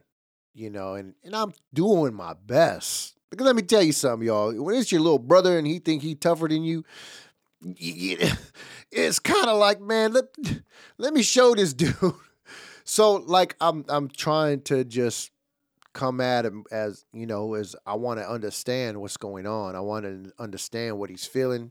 you 0.54 0.68
know, 0.68 0.94
and, 0.94 1.14
and 1.22 1.34
I'm 1.34 1.52
doing 1.72 2.14
my 2.14 2.34
best. 2.34 3.16
Because 3.30 3.46
let 3.46 3.56
me 3.56 3.62
tell 3.62 3.82
you 3.82 3.92
something, 3.92 4.26
y'all. 4.26 4.52
When 4.52 4.74
it's 4.74 4.92
your 4.92 5.00
little 5.00 5.18
brother 5.18 5.56
and 5.58 5.66
he 5.66 5.78
think 5.78 6.02
he 6.02 6.14
tougher 6.14 6.48
than 6.48 6.64
you, 6.64 6.84
it's 7.64 9.18
kind 9.20 9.46
of 9.46 9.58
like, 9.58 9.80
man, 9.80 10.12
let, 10.12 10.24
let 10.98 11.14
me 11.14 11.22
show 11.22 11.54
this 11.54 11.72
dude. 11.74 11.94
So 12.84 13.14
like 13.14 13.56
I'm 13.60 13.84
I'm 13.88 14.08
trying 14.08 14.62
to 14.62 14.84
just 14.84 15.30
come 15.92 16.20
at 16.20 16.44
him 16.44 16.64
as, 16.70 17.04
you 17.12 17.26
know, 17.26 17.54
as 17.54 17.76
I 17.86 17.94
want 17.94 18.18
to 18.20 18.28
understand 18.28 19.00
what's 19.00 19.16
going 19.16 19.46
on. 19.46 19.76
I 19.76 19.80
want 19.80 20.04
to 20.04 20.32
understand 20.38 20.98
what 20.98 21.10
he's 21.10 21.26
feeling, 21.26 21.70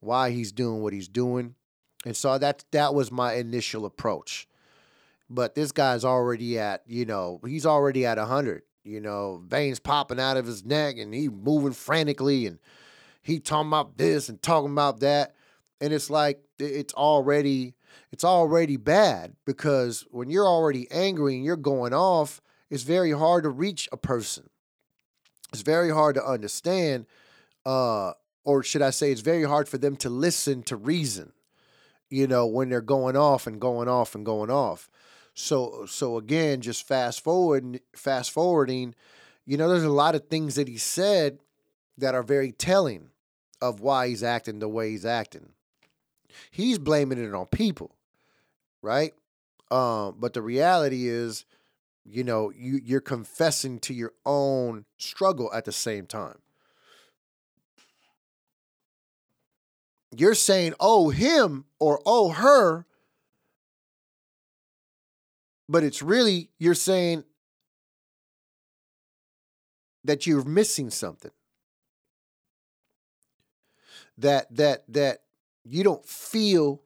why 0.00 0.30
he's 0.30 0.52
doing 0.52 0.82
what 0.82 0.92
he's 0.92 1.08
doing. 1.08 1.54
And 2.04 2.16
so 2.16 2.36
that 2.38 2.64
that 2.72 2.94
was 2.94 3.12
my 3.12 3.34
initial 3.34 3.84
approach. 3.84 4.48
But 5.30 5.54
this 5.54 5.70
guy's 5.70 6.04
already 6.04 6.58
at, 6.58 6.82
you 6.86 7.04
know, 7.04 7.40
he's 7.46 7.64
already 7.64 8.04
at 8.04 8.18
100, 8.18 8.62
you 8.82 9.00
know, 9.00 9.42
veins 9.46 9.78
popping 9.78 10.18
out 10.18 10.36
of 10.36 10.44
his 10.44 10.64
neck 10.64 10.98
and 10.98 11.14
he 11.14 11.28
moving 11.28 11.72
frantically 11.72 12.46
and 12.46 12.58
he 13.22 13.38
talking 13.38 13.68
about 13.68 13.96
this 13.96 14.28
and 14.28 14.42
talking 14.42 14.72
about 14.72 15.00
that. 15.00 15.34
And 15.80 15.92
it's 15.92 16.10
like 16.10 16.42
it's 16.58 16.92
already 16.94 17.74
it's 18.10 18.24
already 18.24 18.76
bad 18.76 19.34
because 19.44 20.04
when 20.10 20.30
you're 20.30 20.46
already 20.46 20.90
angry 20.90 21.36
and 21.36 21.44
you're 21.44 21.56
going 21.56 21.94
off 21.94 22.40
it's 22.68 22.82
very 22.84 23.10
hard 23.10 23.42
to 23.42 23.50
reach 23.50 23.88
a 23.90 23.96
person. 23.96 24.48
It's 25.52 25.62
very 25.62 25.90
hard 25.90 26.14
to 26.14 26.24
understand 26.24 27.06
uh 27.66 28.12
or 28.44 28.62
should 28.62 28.80
i 28.80 28.88
say 28.88 29.12
it's 29.12 29.20
very 29.20 29.44
hard 29.44 29.68
for 29.68 29.76
them 29.76 29.96
to 29.96 30.08
listen 30.08 30.62
to 30.62 30.76
reason 30.76 31.32
you 32.08 32.26
know 32.26 32.46
when 32.46 32.70
they're 32.70 32.80
going 32.80 33.16
off 33.16 33.46
and 33.46 33.60
going 33.60 33.86
off 33.86 34.14
and 34.14 34.24
going 34.24 34.50
off 34.50 34.88
so 35.40 35.86
so 35.86 36.16
again 36.16 36.60
just 36.60 36.86
fast 36.86 37.22
forward 37.22 37.80
fast 37.94 38.30
forwarding 38.30 38.94
you 39.46 39.56
know 39.56 39.68
there's 39.68 39.82
a 39.82 39.88
lot 39.88 40.14
of 40.14 40.28
things 40.28 40.54
that 40.54 40.68
he 40.68 40.76
said 40.76 41.38
that 41.98 42.14
are 42.14 42.22
very 42.22 42.52
telling 42.52 43.10
of 43.60 43.80
why 43.80 44.08
he's 44.08 44.22
acting 44.22 44.58
the 44.58 44.68
way 44.68 44.90
he's 44.90 45.04
acting. 45.04 45.50
He's 46.50 46.78
blaming 46.78 47.22
it 47.22 47.34
on 47.34 47.46
people, 47.46 47.94
right? 48.82 49.12
Um, 49.70 50.16
but 50.18 50.32
the 50.32 50.42
reality 50.42 51.06
is, 51.06 51.44
you 52.04 52.24
know, 52.24 52.50
you 52.50 52.80
you're 52.82 53.00
confessing 53.00 53.78
to 53.80 53.94
your 53.94 54.12
own 54.24 54.84
struggle 54.96 55.52
at 55.52 55.64
the 55.64 55.72
same 55.72 56.06
time. 56.06 56.38
You're 60.16 60.34
saying, 60.34 60.74
"Oh, 60.80 61.10
him" 61.10 61.66
or 61.78 62.00
"Oh, 62.04 62.30
her," 62.30 62.86
but 65.70 65.84
it's 65.84 66.02
really 66.02 66.50
you're 66.58 66.74
saying 66.74 67.22
that 70.04 70.26
you're 70.26 70.44
missing 70.44 70.90
something 70.90 71.30
that 74.18 74.54
that 74.54 74.82
that 74.88 75.20
you 75.64 75.84
don't 75.84 76.04
feel 76.04 76.82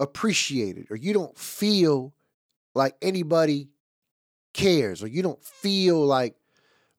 appreciated 0.00 0.88
or 0.90 0.96
you 0.96 1.12
don't 1.12 1.38
feel 1.38 2.12
like 2.74 2.96
anybody 3.00 3.68
cares 4.52 5.02
or 5.02 5.06
you 5.06 5.22
don't 5.22 5.42
feel 5.42 6.04
like 6.04 6.34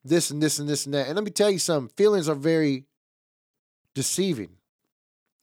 this 0.04 0.32
and 0.32 0.42
this 0.42 0.60
and 0.60 0.70
this 0.70 0.86
and 0.86 0.94
that. 0.94 1.08
And 1.08 1.16
let 1.16 1.26
me 1.26 1.32
tell 1.32 1.52
you 1.52 1.60
something, 1.60 1.94
feelings 1.96 2.30
are 2.30 2.36
very 2.36 2.86
deceiving 3.94 4.52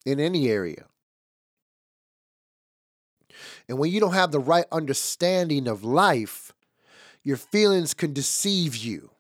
in 0.05 0.19
any 0.19 0.49
area. 0.49 0.87
And 3.69 3.79
when 3.79 3.91
you 3.91 4.01
don't 4.01 4.15
have 4.15 4.33
the 4.33 4.39
right 4.39 4.67
understanding 4.71 5.67
of 5.67 5.85
life, 5.85 6.53
your 7.23 7.37
feelings 7.37 7.95
can 7.95 8.13
deceive 8.13 8.77
you. 8.77 9.11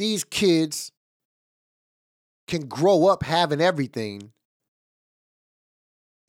these 0.00 0.24
kids 0.24 0.92
can 2.48 2.66
grow 2.66 3.06
up 3.06 3.22
having 3.22 3.60
everything 3.60 4.32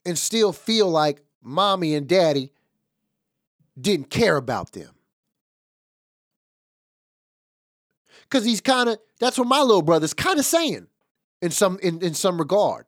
and 0.04 0.18
still 0.18 0.52
feel 0.52 0.90
like 0.90 1.22
mommy 1.42 1.94
and 1.94 2.06
daddy 2.06 2.52
didn't 3.80 4.10
care 4.10 4.36
about 4.36 4.72
them. 4.72 4.90
Cause 8.28 8.44
he's 8.44 8.60
kind 8.60 8.90
of 8.90 8.98
that's 9.18 9.38
what 9.38 9.48
my 9.48 9.60
little 9.60 9.80
brother's 9.80 10.12
kind 10.12 10.38
of 10.38 10.44
saying 10.44 10.86
in 11.40 11.50
some 11.50 11.78
in, 11.82 12.02
in 12.02 12.12
some 12.12 12.36
regard. 12.36 12.84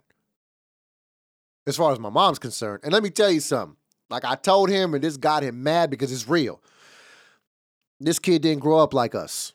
As 1.67 1.77
far 1.77 1.93
as 1.93 1.99
my 1.99 2.11
mom's 2.11 2.39
concerned. 2.39 2.81
And 2.83 2.93
let 2.93 3.03
me 3.03 3.11
tell 3.11 3.31
you 3.31 3.41
something. 3.41 3.77
Like 4.11 4.25
I 4.25 4.35
told 4.35 4.69
him, 4.69 4.95
and 4.95 5.03
this 5.03 5.17
got 5.17 5.43
him 5.43 5.63
mad 5.63 5.91
because 5.91 6.13
it's 6.13 6.29
real. 6.29 6.61
This 8.01 8.19
kid 8.19 8.43
didn't 8.43 8.61
grow 8.61 8.79
up 8.79 8.93
like 8.93 9.15
us. 9.15 9.55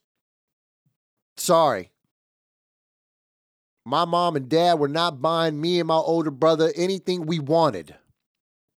Sorry. 1.37 1.91
My 3.85 4.05
mom 4.05 4.35
and 4.35 4.49
dad 4.49 4.79
were 4.79 4.87
not 4.87 5.21
buying 5.21 5.59
me 5.59 5.79
and 5.79 5.87
my 5.87 5.95
older 5.95 6.31
brother 6.31 6.71
anything 6.75 7.25
we 7.25 7.39
wanted. 7.39 7.95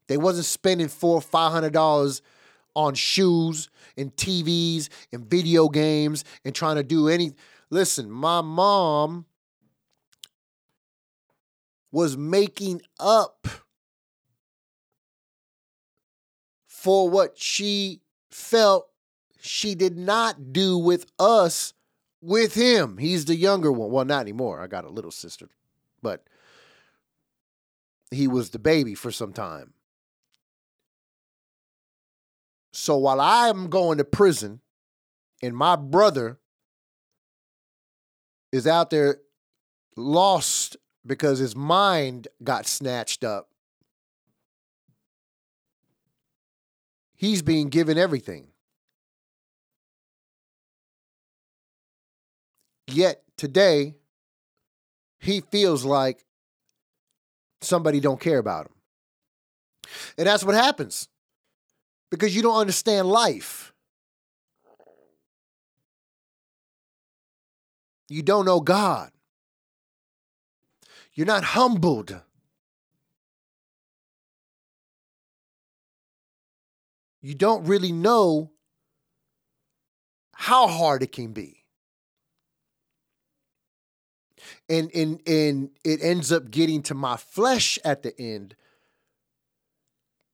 They 0.08 0.18
wasn't 0.18 0.46
spending 0.46 0.90
four, 0.90 1.16
or 1.16 1.22
five 1.22 1.52
hundred 1.52 1.74
dollars 1.74 2.22
on 2.76 2.94
shoes 2.94 3.70
and 3.98 4.16
TVs 4.16 4.90
and 5.12 5.30
video 5.30 5.70
games 5.70 6.24
and 6.46 6.54
trying 6.54 6.76
to 6.76 6.84
do 6.84 7.08
any. 7.08 7.32
Listen, 7.70 8.12
my 8.12 8.42
mom 8.42 9.26
was 11.92 12.16
making 12.18 12.82
up 13.00 13.48
for 16.68 17.10
what 17.10 17.38
she 17.38 18.02
felt 18.32 18.88
she 19.39 19.76
did 19.76 19.98
not 19.98 20.54
do 20.54 20.78
with 20.78 21.06
us 21.20 21.74
with 22.22 22.54
him. 22.54 22.98
He's 22.98 23.26
the 23.26 23.36
younger 23.36 23.72
one. 23.72 23.92
Well, 23.92 24.06
not 24.06 24.22
anymore. 24.22 24.62
I 24.62 24.68
got 24.68 24.86
a 24.86 24.89
little 24.89 25.12
sister, 25.12 25.50
but 26.02 26.24
he 28.12 28.28
was 28.28 28.52
the 28.52 28.60
baby 28.60 28.96
for 28.96 29.12
some 29.12 29.34
time. 29.34 29.74
So 32.74 32.98
while 32.98 33.20
I'm 33.20 33.70
going 33.70 33.98
to 33.98 34.06
prison 34.06 34.62
and 35.42 35.56
my 35.56 35.76
brother 35.76 36.39
is 38.52 38.68
out 38.68 38.89
there 38.89 39.18
lost 39.96 40.78
because 41.06 41.39
his 41.39 41.56
mind 41.56 42.28
got 42.43 42.66
snatched 42.66 43.24
up. 43.24 43.49
He's 47.16 47.41
being 47.41 47.70
given 47.70 47.97
everything. 47.97 48.47
Yet 52.88 53.24
today, 53.38 53.95
he 55.20 55.41
feels 55.41 55.86
like 55.86 56.26
somebody 57.62 57.99
don't 57.99 58.20
care 58.20 58.39
about 58.39 58.66
him. 58.66 58.74
And 60.18 60.28
that's 60.28 60.43
what 60.43 60.56
happens 60.56 61.08
because 62.10 62.36
you 62.36 62.41
don't 62.41 62.58
understand 62.58 63.08
life. 63.08 63.74
You 68.10 68.22
don't 68.22 68.45
know 68.45 68.60
God. 68.60 69.12
You're 71.22 71.28
not 71.28 71.43
humbled. 71.43 72.19
You 77.22 77.36
don't 77.36 77.63
really 77.65 77.91
know 77.91 78.49
how 80.34 80.65
hard 80.65 81.03
it 81.03 81.11
can 81.11 81.32
be. 81.32 81.63
And, 84.67 84.89
and, 84.95 85.22
and 85.28 85.69
it 85.84 86.01
ends 86.01 86.32
up 86.32 86.49
getting 86.49 86.82
to 86.82 86.95
my 86.95 87.17
flesh 87.17 87.78
at 87.86 88.01
the 88.01 88.19
end 88.19 88.55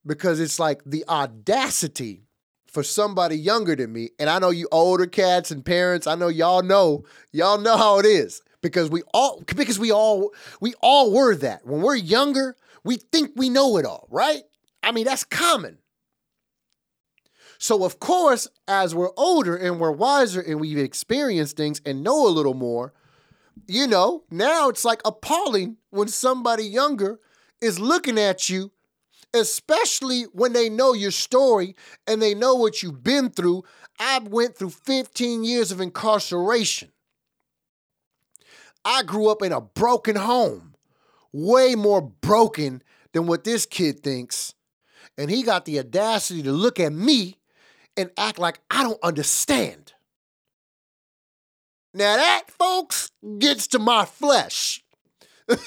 because 0.06 0.40
it's 0.40 0.58
like 0.58 0.84
the 0.86 1.04
audacity 1.10 2.24
for 2.66 2.82
somebody 2.82 3.38
younger 3.38 3.76
than 3.76 3.92
me. 3.92 4.12
And 4.18 4.30
I 4.30 4.40
know 4.40 4.52
you 4.52 4.70
older 4.72 5.06
cats 5.06 5.52
and 5.52 5.66
parents, 5.66 6.08
I 6.08 6.16
know 6.16 6.30
y'all 6.30 6.64
know, 6.64 7.04
y'all 7.34 7.58
know 7.58 7.76
how 7.76 8.00
it 8.00 8.06
is 8.06 8.42
because 8.62 8.90
we 8.90 9.04
all 9.14 9.44
because 9.56 9.80
we 9.80 9.92
all 9.92 10.32
we 10.62 10.74
all 10.82 11.12
were 11.12 11.36
that. 11.36 11.66
When 11.66 11.82
we're 11.82 11.96
younger, 11.96 12.56
we 12.84 12.98
think 12.98 13.32
we 13.36 13.50
know 13.50 13.78
it 13.78 13.86
all, 13.86 14.08
right? 14.10 14.44
I 14.84 14.92
mean, 14.92 15.06
that's 15.06 15.24
common. 15.24 15.80
So 17.60 17.84
of 17.84 18.00
course, 18.00 18.48
as 18.68 18.94
we're 18.94 19.12
older 19.18 19.56
and 19.56 19.80
we're 19.80 19.92
wiser 19.92 20.42
and 20.42 20.60
we've 20.60 20.78
experienced 20.78 21.58
things 21.58 21.82
and 21.86 22.04
know 22.04 22.28
a 22.28 22.30
little 22.30 22.54
more, 22.54 22.94
you 23.68 23.88
know, 23.88 24.24
now 24.30 24.70
it's 24.70 24.86
like 24.86 25.02
appalling 25.04 25.78
when 25.90 26.08
somebody 26.08 26.64
younger 26.64 27.20
is 27.60 27.80
looking 27.80 28.20
at 28.20 28.50
you, 28.50 28.72
especially 29.34 30.24
when 30.34 30.54
they 30.54 30.70
know 30.70 30.94
your 30.94 31.12
story 31.12 31.76
and 32.06 32.22
they 32.22 32.36
know 32.36 32.56
what 32.56 32.84
you've 32.84 33.04
been 33.04 33.30
through. 33.30 33.64
I 34.00 34.20
went 34.20 34.56
through 34.56 34.70
15 34.70 35.44
years 35.44 35.72
of 35.72 35.82
incarceration. 35.82 36.92
I 38.90 39.04
grew 39.04 39.28
up 39.28 39.42
in 39.42 39.52
a 39.52 39.60
broken 39.60 40.16
home, 40.16 40.74
way 41.34 41.76
more 41.76 42.02
broken 42.02 42.82
than 43.12 43.28
what 43.28 43.44
this 43.44 43.66
kid 43.66 44.02
thinks. 44.02 44.54
And 45.18 45.30
he 45.30 45.44
got 45.44 45.66
the 45.66 45.80
audacity 45.80 46.42
to 46.44 46.54
look 46.54 46.80
at 46.80 46.94
me 46.94 47.36
and 47.98 48.12
act 48.18 48.40
like 48.40 48.62
I 48.72 48.84
don't 48.84 49.04
understand. 49.04 49.92
Now, 51.94 52.16
that, 52.16 52.44
folks, 52.48 53.12
gets 53.40 53.68
to 53.68 53.80
my 53.80 54.06
flesh. 54.06 54.82
now, 55.50 55.58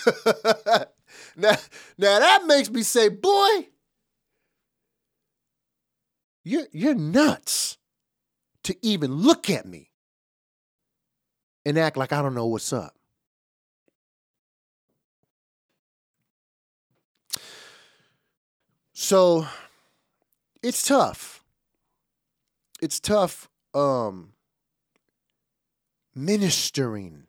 now, 1.37 1.57
that 1.99 2.45
makes 2.47 2.71
me 2.71 2.83
say, 2.83 3.11
boy, 3.11 3.69
you're, 6.43 6.69
you're 6.73 6.95
nuts 6.95 7.77
to 8.65 8.75
even 8.81 9.13
look 9.13 9.51
at 9.51 9.67
me 9.67 9.91
and 11.67 11.77
act 11.77 11.99
like 11.99 12.13
I 12.13 12.23
don't 12.23 12.35
know 12.35 12.47
what's 12.47 12.73
up. 12.73 12.95
So 19.03 19.47
it's 20.63 20.87
tough. 20.87 21.43
It's 22.83 23.01
tough 23.01 23.49
um 23.73 24.35
ministering 26.15 27.25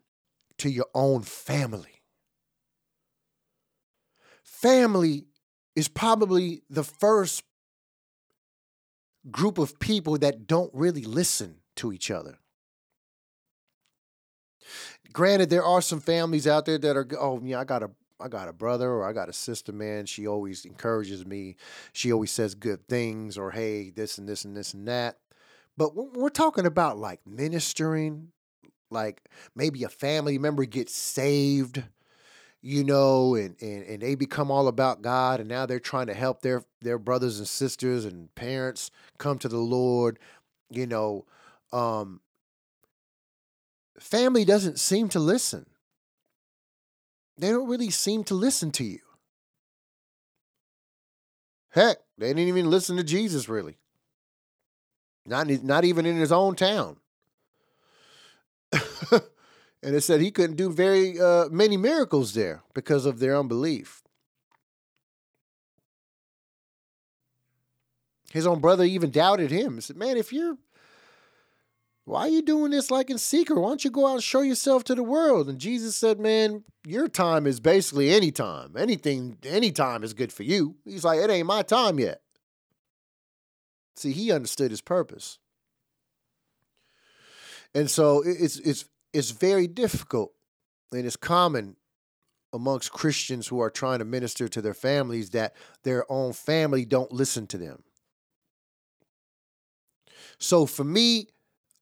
to 0.58 0.70
your 0.70 0.88
own 0.94 1.22
family. 1.22 2.04
Family 4.44 5.28
is 5.74 5.88
probably 5.88 6.62
the 6.70 6.84
first 6.84 7.42
group 9.32 9.58
of 9.58 9.80
people 9.80 10.18
that 10.18 10.48
don't 10.48 10.72
really 10.74 11.06
listen 11.06 11.62
to 11.78 11.94
each 11.94 12.12
other. 12.12 12.38
Granted, 15.14 15.50
there 15.50 15.64
are 15.64 15.82
some 15.82 16.02
families 16.02 16.48
out 16.48 16.66
there 16.66 16.78
that 16.78 16.98
are, 16.98 17.08
oh, 17.18 17.40
yeah, 17.42 17.62
I 17.62 17.64
got 17.64 17.82
a 17.82 17.92
I 18.22 18.28
got 18.28 18.48
a 18.48 18.54
brother 18.54 18.90
or 18.90 19.08
I 19.08 19.14
got 19.14 19.30
a 19.30 19.34
sister, 19.34 19.72
man. 19.72 20.06
She 20.06 20.28
always 20.28 20.66
encourages 20.66 21.26
me. 21.26 21.56
She 21.94 22.12
always 22.12 22.32
says 22.32 22.56
good 22.56 22.88
things 22.88 23.38
or, 23.38 23.52
hey, 23.52 23.90
this 23.90 24.18
and 24.18 24.28
this 24.28 24.46
and 24.46 24.56
this 24.56 24.74
and 24.74 24.88
that. 24.88 25.18
But 25.78 25.96
we're 25.96 26.30
talking 26.30 26.66
about 26.66 26.98
like 26.98 27.22
ministering, 27.26 28.30
like 28.90 29.22
maybe 29.56 29.84
a 29.84 29.90
family 29.90 30.38
member 30.38 30.66
gets 30.66 30.94
saved, 30.94 31.84
you 32.62 32.84
know, 32.84 33.36
and, 33.36 33.56
and, 33.62 33.84
and 33.84 34.02
they 34.02 34.16
become 34.16 34.52
all 34.52 34.68
about 34.68 35.02
God 35.02 35.40
and 35.40 35.50
now 35.50 35.66
they're 35.66 35.80
trying 35.80 36.08
to 36.08 36.14
help 36.14 36.42
their, 36.42 36.64
their 36.82 37.00
brothers 37.00 37.40
and 37.40 37.48
sisters 37.48 38.06
and 38.06 38.34
parents 38.36 38.92
come 39.18 39.40
to 39.40 39.48
the 39.48 39.58
Lord, 39.58 40.20
you 40.70 40.86
know. 40.86 41.26
Um, 41.74 42.20
family 43.98 44.44
doesn't 44.44 44.78
seem 44.78 45.08
to 45.10 45.20
listen 45.20 45.66
they 47.42 47.50
don't 47.50 47.68
really 47.68 47.90
seem 47.90 48.24
to 48.26 48.36
listen 48.36 48.72
to 48.72 48.84
you. 48.84 49.00
Heck, 51.72 51.98
they 52.18 52.28
didn't 52.28 52.48
even 52.48 52.70
listen 52.70 52.98
to 52.98 53.04
Jesus 53.04 53.50
really. 53.50 53.78
Not, 55.26 55.48
not 55.64 55.84
even 55.84 56.06
in 56.06 56.18
his 56.18 56.32
own 56.32 56.56
town. 56.56 56.98
and 59.12 59.96
it 59.96 60.02
said 60.02 60.22
he 60.22 60.32
couldn't 60.32 60.56
do 60.56 60.72
very 60.72 61.20
uh, 61.20 61.50
many 61.50 61.78
miracles 61.78 62.34
there 62.34 62.62
because 62.74 63.06
of 63.06 63.20
their 63.20 63.38
unbelief. 63.38 64.04
His 68.32 68.48
own 68.48 68.60
brother 68.60 68.84
even 68.84 69.10
doubted 69.12 69.52
him. 69.52 69.76
He 69.76 69.82
said, 69.82 69.98
Man, 69.98 70.16
if 70.16 70.32
you're 70.32 70.58
why 72.06 72.22
are 72.22 72.30
you 72.30 72.42
doing 72.42 72.72
this 72.72 72.90
like 72.90 73.10
in 73.10 73.18
secret? 73.18 73.60
Why 73.60 73.70
don't 73.70 73.84
you 73.84 73.92
go 73.92 74.08
out 74.08 74.16
and 74.16 74.24
show 74.24 74.42
yourself 74.42 74.84
to 74.86 74.96
the 74.96 75.04
world? 75.04 75.48
And 75.48 75.60
Jesus 75.60 75.96
said, 75.96 76.20
Man, 76.20 76.64
your 76.86 77.08
time 77.08 77.46
is 77.46 77.60
basically 77.60 78.10
any 78.12 78.32
time. 78.32 78.76
Anything, 78.78 79.38
any 79.44 79.72
time 79.72 80.04
is 80.04 80.14
good 80.14 80.34
for 80.34 80.44
you. 80.44 80.76
He's 80.84 81.04
like, 81.04 81.20
It 81.20 81.30
ain't 81.30 81.48
my 81.48 81.62
time 81.62 82.00
yet. 82.00 82.22
See, 83.96 84.14
he 84.14 84.32
understood 84.32 84.72
his 84.72 84.82
purpose. 84.82 85.38
And 87.74 87.90
so 87.90 88.24
it's 88.26 88.58
it's 88.60 88.86
it's 89.14 89.32
very 89.32 89.68
difficult 89.68 90.34
and 90.92 91.06
it's 91.06 91.16
common 91.16 91.76
amongst 92.54 92.92
Christians 92.92 93.48
who 93.48 93.62
are 93.62 93.70
trying 93.70 94.00
to 94.00 94.06
minister 94.06 94.48
to 94.50 94.62
their 94.62 94.74
families 94.74 95.30
that 95.30 95.56
their 95.84 96.12
own 96.12 96.34
family 96.34 96.84
don't 96.84 97.12
listen 97.12 97.48
to 97.48 97.58
them. 97.58 97.84
So 100.38 100.66
for 100.66 100.84
me, 100.84 101.28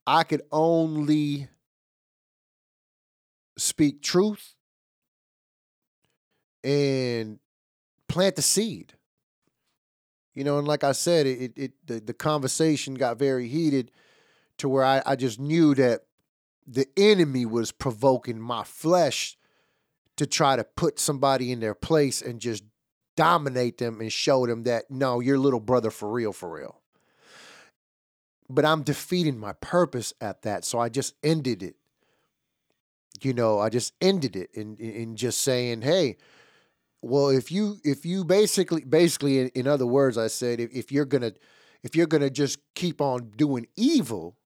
I 0.09 0.23
could 0.23 0.41
only 0.51 1.49
speak 3.59 4.01
truth 4.01 4.55
and 6.63 7.37
plant 8.07 8.35
the 8.35 8.41
seed. 8.41 8.93
You 10.33 10.43
know, 10.43 10.57
and 10.57 10.67
like 10.67 10.83
I 10.83 10.93
said, 10.93 11.27
it, 11.27 11.53
it 11.55 11.73
the, 11.85 11.99
the 11.99 12.15
conversation 12.15 12.95
got 12.95 13.19
very 13.19 13.47
heated 13.47 13.91
to 14.57 14.67
where 14.67 14.83
I, 14.83 15.03
I 15.05 15.15
just 15.15 15.39
knew 15.39 15.75
that 15.75 16.05
the 16.65 16.87
enemy 16.97 17.45
was 17.45 17.71
provoking 17.71 18.39
my 18.39 18.63
flesh 18.63 19.37
to 20.17 20.25
try 20.25 20.55
to 20.55 20.63
put 20.63 20.97
somebody 20.97 21.51
in 21.51 21.59
their 21.59 21.75
place 21.75 22.23
and 22.23 22.39
just 22.39 22.63
dominate 23.15 23.77
them 23.77 24.01
and 24.01 24.11
show 24.11 24.47
them 24.47 24.63
that 24.63 24.89
no, 24.89 25.19
your 25.19 25.37
little 25.37 25.59
brother 25.59 25.91
for 25.91 26.09
real, 26.09 26.33
for 26.33 26.51
real 26.51 26.78
but 28.49 28.65
I'm 28.65 28.83
defeating 28.83 29.37
my 29.37 29.53
purpose 29.53 30.13
at 30.19 30.41
that. 30.41 30.65
So 30.65 30.79
I 30.79 30.89
just 30.89 31.13
ended 31.23 31.61
it. 31.61 31.75
You 33.21 33.33
know, 33.33 33.59
I 33.59 33.69
just 33.69 33.93
ended 34.01 34.35
it 34.35 34.49
in 34.53 34.77
in 34.77 35.15
just 35.15 35.41
saying, 35.41 35.81
hey, 35.81 36.17
well, 37.01 37.29
if 37.29 37.51
you 37.51 37.77
if 37.83 38.05
you 38.05 38.23
basically 38.23 38.83
basically 38.83 39.39
in, 39.39 39.47
in 39.49 39.67
other 39.67 39.85
words, 39.85 40.17
I 40.17 40.27
said 40.27 40.59
if, 40.59 40.71
if 40.73 40.91
you're 40.91 41.05
gonna 41.05 41.33
if 41.83 41.95
you're 41.95 42.07
gonna 42.07 42.29
just 42.29 42.59
keep 42.75 43.01
on 43.01 43.31
doing 43.35 43.67
evil, 43.75 44.37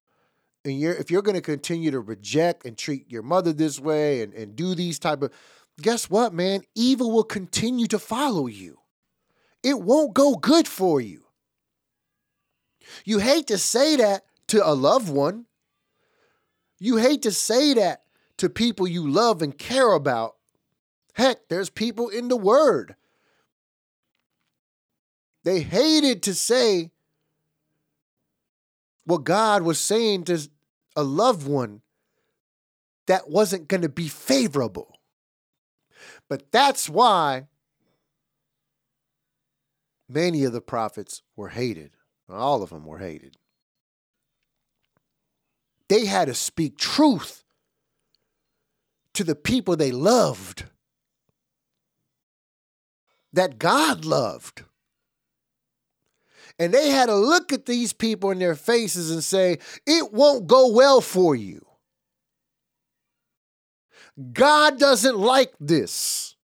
and 0.64 0.78
you're 0.78 0.94
if 0.94 1.10
you're 1.10 1.22
gonna 1.22 1.40
continue 1.40 1.90
to 1.90 2.00
reject 2.00 2.64
and 2.64 2.76
treat 2.76 3.10
your 3.10 3.22
mother 3.22 3.52
this 3.52 3.78
way 3.78 4.22
and, 4.22 4.34
and 4.34 4.56
do 4.56 4.74
these 4.74 4.98
type 4.98 5.22
of 5.22 5.32
guess 5.80 6.10
what, 6.10 6.32
man? 6.32 6.62
Evil 6.74 7.12
will 7.12 7.24
continue 7.24 7.86
to 7.86 7.98
follow 7.98 8.46
you. 8.46 8.78
It 9.62 9.80
won't 9.80 10.14
go 10.14 10.34
good 10.34 10.68
for 10.68 11.00
you. 11.00 11.23
You 13.04 13.18
hate 13.18 13.46
to 13.48 13.58
say 13.58 13.96
that 13.96 14.24
to 14.48 14.66
a 14.66 14.74
loved 14.74 15.08
one. 15.08 15.46
You 16.78 16.96
hate 16.96 17.22
to 17.22 17.30
say 17.30 17.74
that 17.74 18.02
to 18.38 18.48
people 18.48 18.86
you 18.86 19.08
love 19.08 19.42
and 19.42 19.56
care 19.56 19.92
about. 19.92 20.36
Heck, 21.14 21.48
there's 21.48 21.70
people 21.70 22.08
in 22.08 22.28
the 22.28 22.36
word. 22.36 22.96
They 25.44 25.60
hated 25.60 26.22
to 26.24 26.34
say 26.34 26.90
what 29.04 29.24
God 29.24 29.62
was 29.62 29.78
saying 29.78 30.24
to 30.24 30.48
a 30.96 31.02
loved 31.02 31.46
one 31.46 31.82
that 33.06 33.28
wasn't 33.28 33.68
going 33.68 33.82
to 33.82 33.88
be 33.88 34.08
favorable. 34.08 34.98
But 36.28 36.50
that's 36.50 36.88
why 36.88 37.48
many 40.08 40.44
of 40.44 40.52
the 40.52 40.62
prophets 40.62 41.22
were 41.36 41.50
hated. 41.50 41.90
All 42.28 42.62
of 42.62 42.70
them 42.70 42.84
were 42.84 42.98
hated. 42.98 43.36
They 45.88 46.06
had 46.06 46.26
to 46.26 46.34
speak 46.34 46.78
truth 46.78 47.44
to 49.12 49.24
the 49.24 49.34
people 49.34 49.76
they 49.76 49.92
loved, 49.92 50.64
that 53.32 53.58
God 53.58 54.04
loved. 54.04 54.62
And 56.58 56.72
they 56.72 56.90
had 56.90 57.06
to 57.06 57.16
look 57.16 57.52
at 57.52 57.66
these 57.66 57.92
people 57.92 58.30
in 58.30 58.38
their 58.38 58.54
faces 58.54 59.10
and 59.10 59.22
say, 59.22 59.58
It 59.86 60.12
won't 60.12 60.46
go 60.46 60.68
well 60.68 61.00
for 61.00 61.34
you. 61.34 61.66
God 64.32 64.78
doesn't 64.78 65.18
like 65.18 65.52
this. 65.58 66.36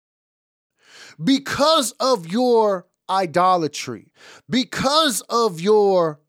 Because 1.23 1.91
of 1.99 2.27
your 2.27 2.87
idolatry, 3.09 4.11
because 4.49 5.21
of 5.29 5.59
your 5.59 6.19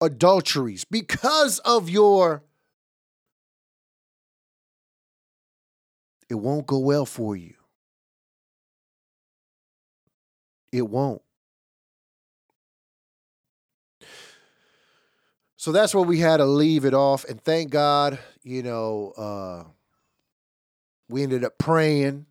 adulteries, 0.00 0.84
because 0.84 1.58
of 1.60 1.88
your. 1.88 2.42
It 6.28 6.36
won't 6.36 6.66
go 6.66 6.78
well 6.78 7.04
for 7.04 7.36
you. 7.36 7.54
It 10.72 10.88
won't. 10.88 11.20
So 15.56 15.70
that's 15.70 15.94
where 15.94 16.02
we 16.02 16.18
had 16.18 16.38
to 16.38 16.44
leave 16.44 16.84
it 16.84 16.94
off. 16.94 17.24
And 17.24 17.40
thank 17.40 17.70
God, 17.70 18.18
you 18.42 18.64
know, 18.64 19.12
uh, 19.16 19.64
we 21.08 21.22
ended 21.22 21.44
up 21.44 21.56
praying. 21.58 22.26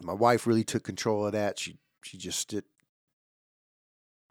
My 0.00 0.14
wife 0.14 0.46
really 0.46 0.64
took 0.64 0.82
control 0.82 1.26
of 1.26 1.32
that. 1.32 1.60
She 1.60 1.78
she 2.04 2.18
just 2.18 2.48
did 2.48 2.64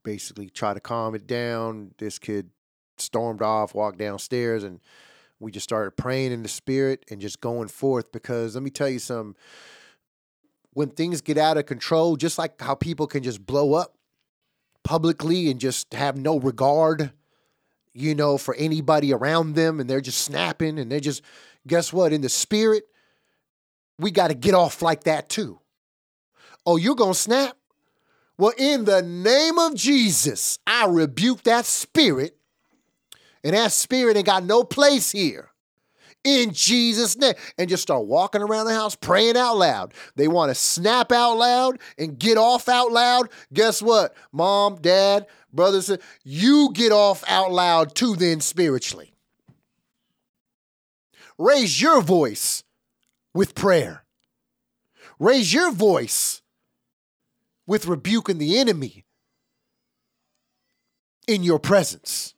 basically 0.04 0.50
try 0.50 0.74
to 0.74 0.80
calm 0.80 1.16
it 1.16 1.28
down. 1.28 1.94
This 1.98 2.20
kid 2.20 2.50
stormed 2.98 3.42
off, 3.42 3.74
walked 3.74 3.98
downstairs, 3.98 4.64
and 4.64 4.80
we 5.40 5.52
just 5.52 5.64
started 5.64 5.92
praying 5.92 6.32
in 6.32 6.44
the 6.44 6.50
spirit 6.50 7.06
and 7.10 7.22
just 7.22 7.42
going 7.42 7.68
forth. 7.68 8.12
Because 8.12 8.56
let 8.56 8.64
me 8.64 8.70
tell 8.70 8.90
you 8.90 9.00
something. 9.00 9.36
When 10.74 10.90
things 10.90 11.22
get 11.22 11.38
out 11.38 11.58
of 11.58 11.66
control, 11.66 12.16
just 12.16 12.38
like 12.38 12.62
how 12.62 12.76
people 12.76 13.06
can 13.06 13.24
just 13.24 13.46
blow 13.46 13.74
up 13.74 13.98
publicly 14.84 15.52
and 15.52 15.60
just 15.60 15.94
have 15.94 16.18
no 16.18 16.40
regard 16.40 17.12
you 17.94 18.16
know, 18.16 18.38
for 18.38 18.56
anybody 18.56 19.14
around 19.14 19.56
them 19.56 19.80
and 19.80 19.90
they're 19.90 20.02
just 20.02 20.22
snapping 20.22 20.80
and 20.80 20.92
they're 20.92 21.00
just, 21.00 21.22
guess 21.68 21.92
what? 21.92 22.14
In 22.14 22.22
the 22.22 22.30
spirit, 22.30 22.84
we 24.00 24.12
got 24.12 24.30
to 24.30 24.34
get 24.34 24.54
off 24.54 24.82
like 24.82 25.04
that 25.04 25.30
too. 25.30 25.60
Oh, 26.66 26.78
you're 26.78 26.96
going 26.96 27.14
to 27.14 27.20
snap? 27.20 27.58
Well, 28.42 28.54
in 28.58 28.86
the 28.86 29.04
name 29.04 29.60
of 29.60 29.76
Jesus, 29.76 30.58
I 30.66 30.88
rebuke 30.88 31.44
that 31.44 31.64
spirit. 31.64 32.36
And 33.44 33.54
that 33.54 33.72
spirit 33.72 34.18
ain't 34.18 34.26
got 34.26 34.44
no 34.44 34.64
place 34.64 35.12
here 35.12 35.52
in 36.24 36.52
Jesus' 36.52 37.16
name. 37.16 37.36
And 37.60 37.70
just 37.70 37.84
start 37.84 38.08
walking 38.08 38.42
around 38.42 38.66
the 38.66 38.74
house 38.74 38.96
praying 38.96 39.38
out 39.38 39.58
loud. 39.58 39.94
They 40.16 40.28
want 40.28 40.50
to 40.50 40.56
snap 40.56 41.12
out 41.12 41.36
loud 41.36 41.78
and 42.00 42.18
get 42.18 42.40
off 42.40 42.68
out 42.68 42.92
loud. 42.92 43.30
Guess 43.54 43.84
what? 43.84 44.16
Mom, 44.32 44.78
dad, 44.82 45.28
brothers, 45.54 45.96
you 46.24 46.72
get 46.74 46.92
off 46.92 47.24
out 47.28 47.52
loud 47.52 47.94
too, 47.94 48.16
then 48.16 48.42
spiritually. 48.42 49.14
Raise 51.38 51.80
your 51.80 52.02
voice 52.02 52.64
with 53.36 53.54
prayer. 53.54 54.04
Raise 55.20 55.54
your 55.54 55.72
voice 55.72 56.41
with 57.68 57.86
rebuking 57.86 58.38
the 58.38 58.58
enemy 58.58 59.06
in 61.28 61.44
your 61.44 61.60
presence. 61.60 62.34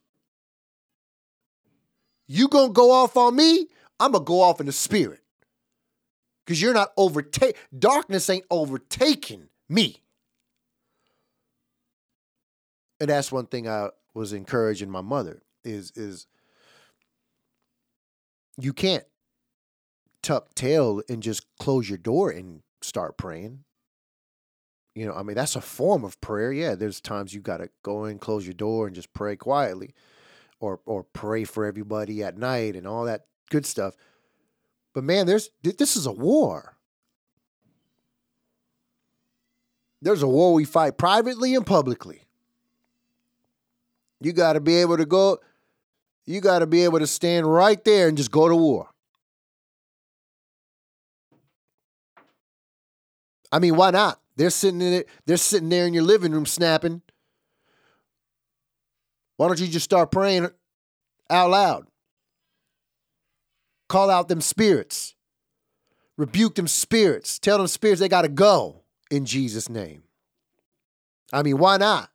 You 2.28 2.47
gonna 2.47 2.74
go 2.74 2.91
off 2.91 3.17
on 3.17 3.36
me? 3.36 3.67
I'm 3.99 4.11
gonna 4.13 4.24
go 4.24 4.41
off 4.41 4.59
in 4.59 4.65
the 4.65 4.71
spirit. 4.71 5.21
Because 6.45 6.61
you're 6.61 6.74
not 6.74 6.91
overtake 6.97 7.57
darkness 7.78 8.30
ain't 8.30 8.45
overtaking 8.49 9.47
me. 9.69 10.03
And 12.99 13.09
that's 13.09 13.32
one 13.32 13.47
thing 13.47 13.67
I 13.67 13.89
was 14.13 14.34
encouraging 14.34 14.89
my 14.89 15.01
mother 15.01 15.41
is 15.63 15.91
is 15.95 16.28
you 18.57 18.74
can't 18.74 19.05
tuck 20.21 20.53
tail 20.55 21.01
and 21.09 21.24
just 21.24 21.45
close 21.59 21.89
your 21.89 21.97
door 21.97 22.30
and 22.30 22.61
start 22.82 23.17
praying. 23.17 23.63
You 24.96 25.08
know, 25.08 25.14
I 25.14 25.24
mean, 25.24 25.36
that's 25.36 25.56
a 25.56 25.62
form 25.62 26.04
of 26.04 26.20
prayer. 26.22 26.52
Yeah, 26.52 26.76
there's 26.76 27.02
times 27.02 27.34
you 27.34 27.41
got 27.41 27.58
to 27.58 27.70
go 27.82 28.06
in, 28.06 28.20
close 28.20 28.46
your 28.46 28.54
door, 28.54 28.86
and 28.86 28.96
just 28.96 29.14
pray 29.14 29.36
quietly 29.36 29.94
or 30.60 30.80
or 30.86 31.04
pray 31.04 31.44
for 31.44 31.66
everybody 31.66 32.24
at 32.24 32.38
night 32.38 32.76
and 32.76 32.88
all 32.88 33.06
that 33.06 33.26
good 33.50 33.66
stuff. 33.66 33.96
But 34.94 35.04
man, 35.04 35.26
there's 35.26 35.50
this 35.64 35.96
is 35.96 36.06
a 36.06 36.12
war. 36.12 36.78
There's 40.02 40.22
a 40.22 40.28
war 40.28 40.54
we 40.54 40.66
fight 40.66 40.98
privately 40.98 41.56
and 41.56 41.66
publicly. 41.66 42.28
You 44.20 44.32
got 44.32 44.54
to 44.54 44.62
be 44.62 44.76
able 44.78 44.98
to 44.98 45.06
go 45.06 45.39
you 46.26 46.39
got 46.39 46.60
to 46.60 46.68
be 46.68 46.84
able 46.84 47.00
to 47.00 47.08
stand 47.08 47.52
right 47.52 47.84
there 47.84 48.08
and 48.08 48.16
just 48.16 48.32
go 48.32 48.48
to 48.48 48.56
war. 48.56 48.89
I 53.52 53.60
mean, 53.60 53.76
why 53.76 53.91
not? 53.91 54.20
They're 54.36 54.49
sitting 54.49 54.81
in 54.81 54.93
it, 54.93 55.09
they're 55.25 55.38
sitting 55.38 55.69
there 55.69 55.86
in 55.86 55.93
your 55.93 56.03
living 56.03 56.31
room 56.31 56.45
snapping. 56.45 57.01
Why 59.38 59.47
don't 59.47 59.59
you 59.59 59.67
just 59.67 59.86
start 59.86 60.11
praying 60.11 60.49
out 61.29 61.49
loud? 61.49 61.88
Call 63.89 64.09
out 64.09 64.27
them 64.27 64.41
spirits. 64.41 65.15
Rebuke 66.17 66.55
them 66.55 66.67
spirits. 66.67 67.39
Tell 67.39 67.57
them 67.57 67.67
spirits 67.67 67.99
they 67.99 68.09
got 68.09 68.21
to 68.23 68.29
go 68.29 68.84
in 69.09 69.25
Jesus' 69.25 69.69
name. 69.69 70.03
I 71.31 71.41
mean, 71.41 71.57
why 71.57 71.77
not? 71.77 72.09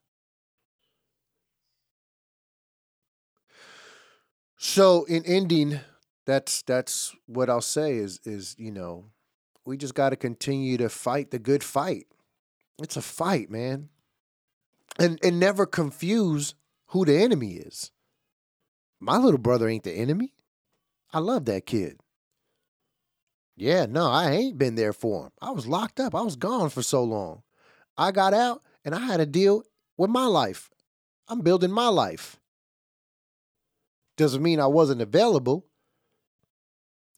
So 4.56 5.04
in 5.04 5.24
ending, 5.24 5.80
that's 6.26 6.62
that's 6.62 7.14
what 7.26 7.48
I'll 7.48 7.60
say 7.60 7.96
is 7.96 8.20
is, 8.24 8.54
you 8.58 8.72
know, 8.72 9.06
we 9.68 9.76
just 9.76 9.94
got 9.94 10.10
to 10.10 10.16
continue 10.16 10.78
to 10.78 10.88
fight 10.88 11.30
the 11.30 11.38
good 11.38 11.62
fight. 11.62 12.06
It's 12.82 12.96
a 12.96 13.02
fight, 13.02 13.50
man. 13.50 13.90
And 14.98 15.20
and 15.22 15.38
never 15.38 15.66
confuse 15.66 16.54
who 16.86 17.04
the 17.04 17.18
enemy 17.18 17.52
is. 17.52 17.90
My 18.98 19.18
little 19.18 19.38
brother 19.38 19.68
ain't 19.68 19.84
the 19.84 19.92
enemy. 19.92 20.32
I 21.12 21.18
love 21.18 21.44
that 21.44 21.66
kid. 21.66 22.00
Yeah, 23.56 23.84
no, 23.84 24.10
I 24.10 24.30
ain't 24.30 24.56
been 24.56 24.74
there 24.74 24.94
for 24.94 25.26
him. 25.26 25.32
I 25.42 25.50
was 25.50 25.66
locked 25.66 26.00
up. 26.00 26.14
I 26.14 26.22
was 26.22 26.36
gone 26.36 26.70
for 26.70 26.82
so 26.82 27.04
long. 27.04 27.42
I 27.96 28.10
got 28.10 28.32
out 28.32 28.62
and 28.86 28.94
I 28.94 29.00
had 29.00 29.18
to 29.18 29.26
deal 29.26 29.64
with 29.98 30.08
my 30.08 30.24
life. 30.24 30.70
I'm 31.28 31.42
building 31.42 31.72
my 31.72 31.88
life. 31.88 32.40
Doesn't 34.16 34.42
mean 34.42 34.60
I 34.60 34.66
wasn't 34.66 35.02
available. 35.02 35.66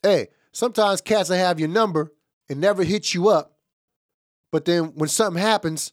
Hey, 0.03 0.29
sometimes 0.51 1.01
cats 1.01 1.31
will 1.31 1.37
have 1.37 1.61
your 1.61 1.69
number 1.69 2.13
and 2.51 2.61
never 2.61 2.83
hit 2.83 3.15
you 3.15 3.29
up. 3.29 3.57
But 4.53 4.65
then 4.65 4.93
when 4.97 5.09
something 5.09 5.41
happens 5.41 5.93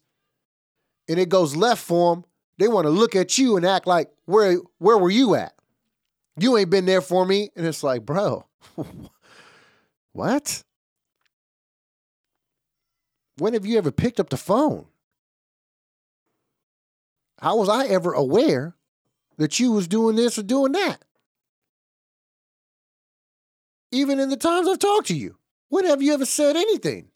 and 1.08 1.20
it 1.20 1.30
goes 1.30 1.56
left 1.56 1.84
for 1.84 2.16
them, 2.16 2.26
they 2.58 2.68
want 2.68 2.86
to 2.86 2.90
look 2.90 3.16
at 3.16 3.38
you 3.38 3.56
and 3.56 3.66
act 3.66 3.86
like, 3.86 4.10
where, 4.26 4.58
where 4.80 4.98
were 4.98 5.12
you 5.12 5.36
at? 5.36 5.54
You 6.40 6.58
ain't 6.58 6.72
been 6.72 6.88
there 6.88 7.02
for 7.02 7.26
me. 7.26 7.52
And 7.56 7.66
it's 7.66 7.84
like, 7.84 8.04
bro, 8.04 8.46
what? 10.14 10.64
When 13.38 13.54
have 13.54 13.66
you 13.66 13.78
ever 13.78 13.92
picked 13.92 14.20
up 14.20 14.30
the 14.30 14.38
phone? 14.38 14.88
How 17.40 17.58
was 17.58 17.70
I 17.70 17.86
ever 17.86 18.14
aware 18.14 18.76
that 19.38 19.60
you 19.60 19.72
was 19.72 19.88
doing 19.88 20.16
this 20.16 20.40
or 20.40 20.44
doing 20.44 20.72
that? 20.72 21.04
Even 23.92 24.20
in 24.20 24.30
the 24.30 24.38
times 24.38 24.68
I've 24.68 24.80
talked 24.80 25.08
to 25.08 25.16
you, 25.16 25.37
when 25.70 25.86
have 25.86 26.02
you 26.02 26.14
ever 26.14 26.26
said 26.26 26.56
anything? 26.56 27.10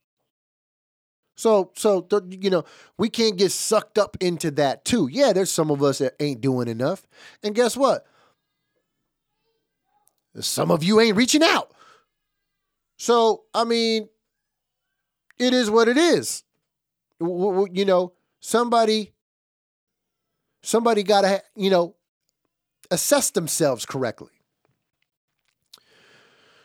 So, 1.36 1.72
so 1.76 2.08
you 2.30 2.50
know, 2.50 2.66
we 2.98 3.10
can't 3.10 3.38
get 3.38 3.52
sucked 3.52 3.98
up 3.98 4.18
into 4.20 4.52
that 4.52 4.86
too. 4.86 5.08
Yeah, 5.12 5.34
there's 5.34 5.52
some 5.52 5.72
of 5.72 5.82
us 5.82 5.98
that 6.00 6.16
ain't 6.20 6.42
doing 6.42 6.68
enough, 6.68 7.08
and 7.42 7.56
guess 7.56 7.76
what? 7.76 8.06
Some 10.40 10.72
of 10.72 10.84
you 10.84 11.00
ain't 11.00 11.18
reaching 11.18 11.44
out. 11.44 11.74
So, 12.98 13.44
I 13.54 13.64
mean, 13.64 14.08
it 15.40 15.54
is 15.54 15.70
what 15.70 15.88
it 15.88 15.98
is. 15.98 16.44
You 17.20 17.86
know, 17.86 18.14
somebody 18.40 19.14
somebody 20.62 21.04
got 21.04 21.22
to, 21.22 21.42
you 21.56 21.70
know, 21.70 21.96
assess 22.90 23.32
themselves 23.32 23.86
correctly. 23.86 24.30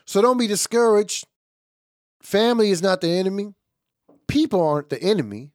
So 0.05 0.23
don't 0.23 0.39
be 0.39 0.47
discouraged. 0.47 1.27
Family 2.21 2.71
is 2.71 2.83
not 2.83 3.01
the 3.01 3.09
enemy. 3.11 3.55
People 4.27 4.67
aren't 4.67 4.91
the 4.91 5.03
enemy. 5.03 5.53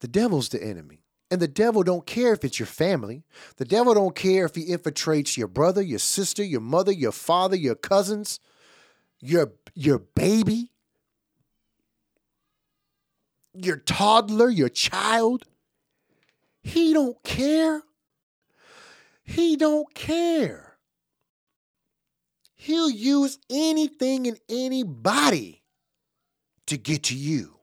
The 0.00 0.08
devil's 0.08 0.48
the 0.48 0.62
enemy. 0.62 1.02
And 1.30 1.42
the 1.42 1.48
devil 1.48 1.82
don't 1.82 2.06
care 2.06 2.32
if 2.32 2.44
it's 2.44 2.58
your 2.58 2.66
family. 2.66 3.24
The 3.56 3.64
devil 3.64 3.92
don't 3.92 4.14
care 4.14 4.46
if 4.46 4.54
he 4.54 4.66
infiltrates 4.66 5.36
your 5.36 5.48
brother, 5.48 5.82
your 5.82 5.98
sister, 5.98 6.42
your 6.42 6.60
mother, 6.60 6.92
your 6.92 7.12
father, 7.12 7.56
your 7.56 7.74
cousins, 7.74 8.40
your 9.20 9.52
your 9.74 9.98
baby, 9.98 10.70
your 13.52 13.76
toddler, 13.76 14.48
your 14.48 14.68
child. 14.70 15.44
He 16.62 16.92
don't 16.92 17.22
care. 17.24 17.82
He 19.22 19.56
don't 19.56 19.92
care. 19.94 20.67
He'll 22.58 22.90
use 22.90 23.38
anything 23.48 24.26
and 24.26 24.38
anybody 24.48 25.62
to 26.66 26.76
get 26.76 27.04
to 27.04 27.16
you. 27.16 27.54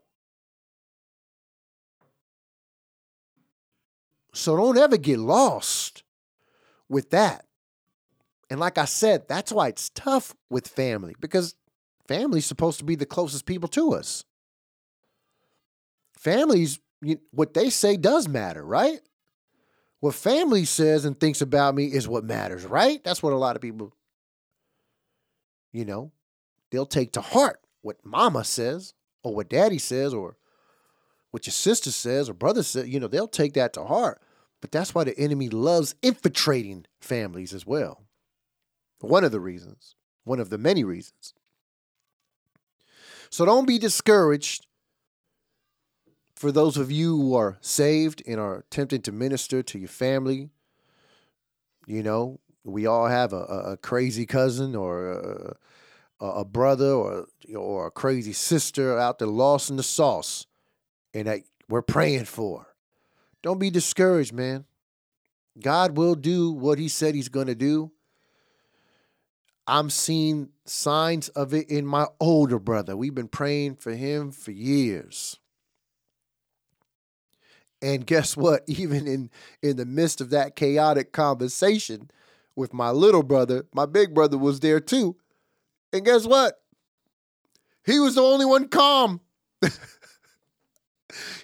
So 4.33 4.55
don't 4.55 4.77
ever 4.77 4.97
get 4.97 5.19
lost 5.19 6.03
with 6.89 7.11
that. 7.11 7.45
And 8.49 8.59
like 8.59 8.77
I 8.77 8.85
said, 8.85 9.27
that's 9.27 9.51
why 9.51 9.67
it's 9.67 9.89
tough 9.89 10.33
with 10.49 10.67
family 10.67 11.15
because 11.19 11.55
family's 12.07 12.45
supposed 12.45 12.79
to 12.79 12.85
be 12.85 12.95
the 12.95 13.05
closest 13.05 13.45
people 13.45 13.69
to 13.69 13.93
us. 13.93 14.23
Families, 16.17 16.79
what 17.31 17.53
they 17.53 17.69
say 17.69 17.97
does 17.97 18.27
matter, 18.27 18.63
right? 18.63 18.99
What 19.99 20.15
family 20.15 20.65
says 20.65 21.05
and 21.05 21.19
thinks 21.19 21.41
about 21.41 21.75
me 21.75 21.85
is 21.85 22.07
what 22.07 22.23
matters, 22.23 22.65
right? 22.65 23.03
That's 23.03 23.23
what 23.23 23.33
a 23.33 23.37
lot 23.37 23.55
of 23.55 23.61
people, 23.61 23.93
you 25.75 25.83
know, 25.83 26.13
they'll 26.71 26.85
take 26.85 27.11
to 27.11 27.21
heart 27.21 27.59
what 27.81 27.97
mama 28.05 28.45
says 28.45 28.93
or 29.23 29.35
what 29.35 29.49
daddy 29.49 29.77
says 29.77 30.13
or 30.13 30.37
what 31.31 31.45
your 31.45 31.51
sister 31.51 31.91
says 31.91 32.29
or 32.29 32.33
brother 32.33 32.63
says. 32.63 32.87
You 32.87 33.01
know, 33.01 33.09
they'll 33.09 33.27
take 33.27 33.55
that 33.55 33.73
to 33.73 33.83
heart. 33.83 34.21
But 34.61 34.71
that's 34.71 34.95
why 34.95 35.03
the 35.03 35.19
enemy 35.19 35.49
loves 35.49 35.93
infiltrating 36.01 36.85
families 37.01 37.53
as 37.53 37.65
well. 37.65 38.05
One 39.01 39.25
of 39.25 39.33
the 39.33 39.41
reasons, 39.41 39.95
one 40.23 40.39
of 40.39 40.49
the 40.49 40.57
many 40.57 40.85
reasons. 40.85 41.33
So 43.29 43.43
don't 43.43 43.67
be 43.67 43.77
discouraged 43.77 44.65
for 46.37 46.53
those 46.53 46.77
of 46.77 46.89
you 46.89 47.17
who 47.17 47.35
are 47.35 47.57
saved 47.59 48.23
and 48.25 48.39
are 48.39 48.59
attempting 48.59 49.01
to 49.01 49.11
minister 49.11 49.61
to 49.61 49.77
your 49.77 49.89
family. 49.89 50.51
You 51.85 52.01
know, 52.01 52.39
we 52.65 52.87
all 52.87 53.07
have 53.07 53.31
a, 53.31 53.43
a 53.43 53.77
crazy 53.77 54.25
cousin 54.25 54.75
or 54.75 55.57
a, 56.19 56.25
a 56.25 56.45
brother 56.45 56.91
or, 56.91 57.27
or 57.55 57.87
a 57.87 57.91
crazy 57.91 58.33
sister 58.33 58.97
out 58.97 59.19
there 59.19 59.27
lost 59.27 59.69
in 59.69 59.77
the 59.77 59.83
sauce 59.83 60.47
and 61.13 61.27
that 61.27 61.41
we're 61.69 61.83
praying 61.83 62.25
for. 62.25 62.67
Don't 63.43 63.59
be 63.59 63.69
discouraged, 63.69 64.33
man. 64.33 64.65
God 65.61 65.95
will 65.95 66.15
do 66.15 66.51
what 66.51 66.79
he 66.79 66.89
said 66.89 67.15
he's 67.15 67.29
going 67.29 67.47
to 67.47 67.55
do. 67.55 67.91
I'm 69.67 69.89
seeing 69.89 70.49
signs 70.65 71.29
of 71.29 71.53
it 71.53 71.69
in 71.69 71.85
my 71.85 72.07
older 72.19 72.59
brother. 72.59 72.97
We've 72.97 73.15
been 73.15 73.27
praying 73.27 73.75
for 73.75 73.93
him 73.93 74.31
for 74.31 74.51
years. 74.51 75.39
And 77.81 78.05
guess 78.05 78.35
what? 78.35 78.63
Even 78.67 79.07
in 79.07 79.29
in 79.61 79.77
the 79.77 79.85
midst 79.85 80.21
of 80.21 80.31
that 80.31 80.55
chaotic 80.55 81.11
conversation 81.11 82.09
with 82.55 82.73
my 82.73 82.91
little 82.91 83.23
brother, 83.23 83.65
my 83.73 83.85
big 83.85 84.13
brother 84.13 84.37
was 84.37 84.59
there 84.59 84.79
too. 84.79 85.15
And 85.91 86.05
guess 86.05 86.25
what? 86.25 86.55
He 87.85 87.99
was 87.99 88.15
the 88.15 88.21
only 88.21 88.45
one 88.45 88.67
calm. 88.67 89.21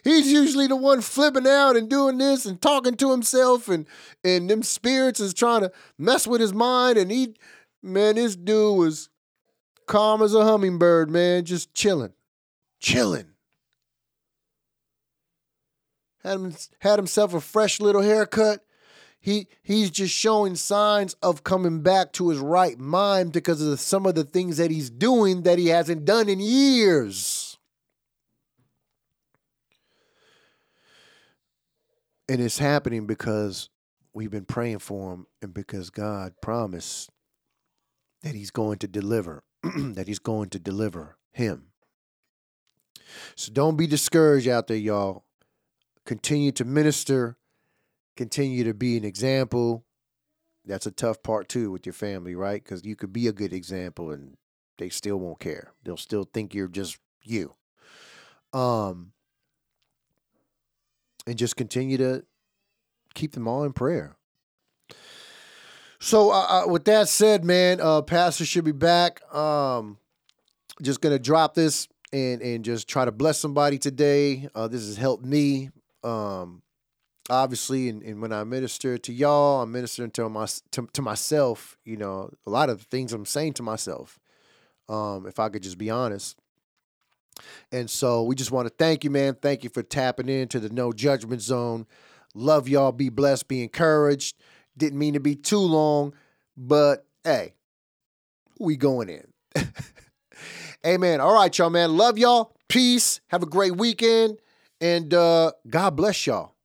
He's 0.03 0.31
usually 0.31 0.67
the 0.67 0.75
one 0.75 1.01
flipping 1.01 1.47
out 1.47 1.77
and 1.77 1.89
doing 1.89 2.17
this 2.17 2.45
and 2.45 2.61
talking 2.61 2.95
to 2.97 3.11
himself 3.11 3.69
and 3.69 3.85
and 4.23 4.49
them 4.49 4.63
spirits 4.63 5.19
is 5.19 5.33
trying 5.33 5.61
to 5.61 5.71
mess 5.97 6.27
with 6.27 6.41
his 6.41 6.53
mind 6.53 6.97
and 6.97 7.11
he 7.11 7.35
man, 7.81 8.15
this 8.15 8.35
dude 8.35 8.77
was 8.77 9.09
calm 9.87 10.21
as 10.21 10.33
a 10.33 10.43
hummingbird, 10.43 11.09
man, 11.09 11.45
just 11.45 11.73
chilling. 11.73 12.13
Chilling. 12.79 13.27
Had, 16.23 16.37
him, 16.37 16.55
had 16.79 16.99
himself 16.99 17.33
a 17.33 17.41
fresh 17.41 17.79
little 17.79 18.01
haircut. 18.01 18.63
He 19.21 19.47
he's 19.61 19.91
just 19.91 20.13
showing 20.15 20.55
signs 20.55 21.13
of 21.21 21.43
coming 21.43 21.81
back 21.81 22.11
to 22.13 22.29
his 22.29 22.39
right 22.39 22.77
mind 22.79 23.31
because 23.31 23.61
of 23.61 23.79
some 23.79 24.07
of 24.07 24.15
the 24.15 24.23
things 24.23 24.57
that 24.57 24.71
he's 24.71 24.89
doing 24.89 25.43
that 25.43 25.59
he 25.59 25.67
hasn't 25.67 26.05
done 26.05 26.27
in 26.27 26.39
years. 26.39 27.59
And 32.27 32.41
it's 32.41 32.57
happening 32.57 33.05
because 33.05 33.69
we've 34.11 34.31
been 34.31 34.45
praying 34.45 34.79
for 34.79 35.13
him 35.13 35.27
and 35.41 35.53
because 35.53 35.91
God 35.91 36.33
promised 36.41 37.11
that 38.23 38.33
he's 38.33 38.51
going 38.51 38.79
to 38.79 38.87
deliver, 38.87 39.43
that 39.63 40.07
he's 40.07 40.19
going 40.19 40.49
to 40.49 40.59
deliver 40.59 41.17
him. 41.31 41.67
So 43.35 43.51
don't 43.51 43.75
be 43.75 43.85
discouraged 43.85 44.47
out 44.47 44.67
there, 44.67 44.77
y'all. 44.77 45.25
Continue 46.05 46.51
to 46.53 46.65
minister, 46.65 47.37
continue 48.15 48.63
to 48.63 48.73
be 48.73 48.97
an 48.97 49.05
example. 49.05 49.85
That's 50.65 50.85
a 50.85 50.91
tough 50.91 51.23
part 51.23 51.49
too 51.49 51.71
with 51.71 51.85
your 51.85 51.93
family, 51.93 52.35
right? 52.35 52.63
Because 52.63 52.85
you 52.85 52.95
could 52.95 53.13
be 53.13 53.27
a 53.27 53.33
good 53.33 53.53
example 53.53 54.11
and 54.11 54.37
they 54.77 54.89
still 54.89 55.17
won't 55.17 55.39
care. 55.39 55.73
They'll 55.83 55.97
still 55.97 56.23
think 56.23 56.53
you're 56.53 56.67
just 56.67 56.97
you. 57.23 57.55
Um, 58.53 59.13
and 61.25 61.37
just 61.37 61.55
continue 61.55 61.97
to 61.97 62.23
keep 63.13 63.33
them 63.33 63.47
all 63.47 63.63
in 63.63 63.73
prayer. 63.73 64.17
So, 65.99 66.31
uh, 66.31 66.63
uh, 66.63 66.67
with 66.67 66.85
that 66.85 67.09
said, 67.09 67.45
man, 67.45 67.79
uh, 67.79 68.01
Pastor 68.01 68.43
should 68.43 68.65
be 68.65 68.71
back. 68.71 69.21
Um, 69.33 69.97
just 70.81 70.99
gonna 70.99 71.19
drop 71.19 71.53
this 71.53 71.87
and 72.11 72.41
and 72.41 72.65
just 72.65 72.87
try 72.87 73.05
to 73.05 73.11
bless 73.11 73.39
somebody 73.39 73.77
today. 73.77 74.49
Uh, 74.55 74.67
this 74.67 74.85
has 74.85 74.97
helped 74.97 75.23
me. 75.23 75.69
Um, 76.03 76.63
obviously, 77.31 77.89
and, 77.89 78.03
and 78.03 78.21
when 78.21 78.33
I 78.33 78.43
minister 78.43 78.97
to 78.97 79.13
y'all, 79.13 79.61
I'm 79.61 79.71
ministering 79.71 80.11
to 80.11 80.29
my 80.29 80.45
to, 80.71 80.87
to 80.93 81.01
myself. 81.01 81.77
You 81.85 81.97
know, 81.97 82.31
a 82.45 82.49
lot 82.49 82.69
of 82.69 82.79
the 82.79 82.85
things 82.85 83.13
I'm 83.13 83.25
saying 83.25 83.53
to 83.53 83.63
myself. 83.63 84.19
Um, 84.89 85.25
if 85.25 85.39
I 85.39 85.47
could 85.49 85.63
just 85.63 85.77
be 85.77 85.89
honest. 85.89 86.37
And 87.71 87.89
so 87.89 88.23
we 88.23 88.35
just 88.35 88.51
want 88.51 88.67
to 88.67 88.73
thank 88.77 89.05
you, 89.05 89.09
man. 89.09 89.35
Thank 89.41 89.63
you 89.63 89.69
for 89.69 89.81
tapping 89.81 90.27
into 90.27 90.59
the 90.59 90.69
no 90.69 90.91
judgment 90.91 91.41
zone. 91.41 91.87
Love 92.35 92.67
y'all. 92.67 92.91
Be 92.91 93.09
blessed. 93.09 93.47
Be 93.47 93.63
encouraged. 93.63 94.35
Didn't 94.77 94.99
mean 94.99 95.13
to 95.13 95.19
be 95.19 95.35
too 95.35 95.59
long, 95.59 96.13
but 96.57 97.05
hey, 97.23 97.53
we 98.59 98.75
going 98.75 99.09
in. 99.09 99.27
Amen. 100.85 101.21
All 101.21 101.33
right, 101.33 101.55
y'all, 101.57 101.69
man. 101.69 101.95
Love 101.95 102.17
y'all. 102.17 102.53
Peace. 102.67 103.21
Have 103.27 103.43
a 103.43 103.47
great 103.47 103.77
weekend. 103.77 104.37
And 104.81 105.13
uh, 105.13 105.51
God 105.69 105.95
bless 105.95 106.25
y'all. 106.25 106.55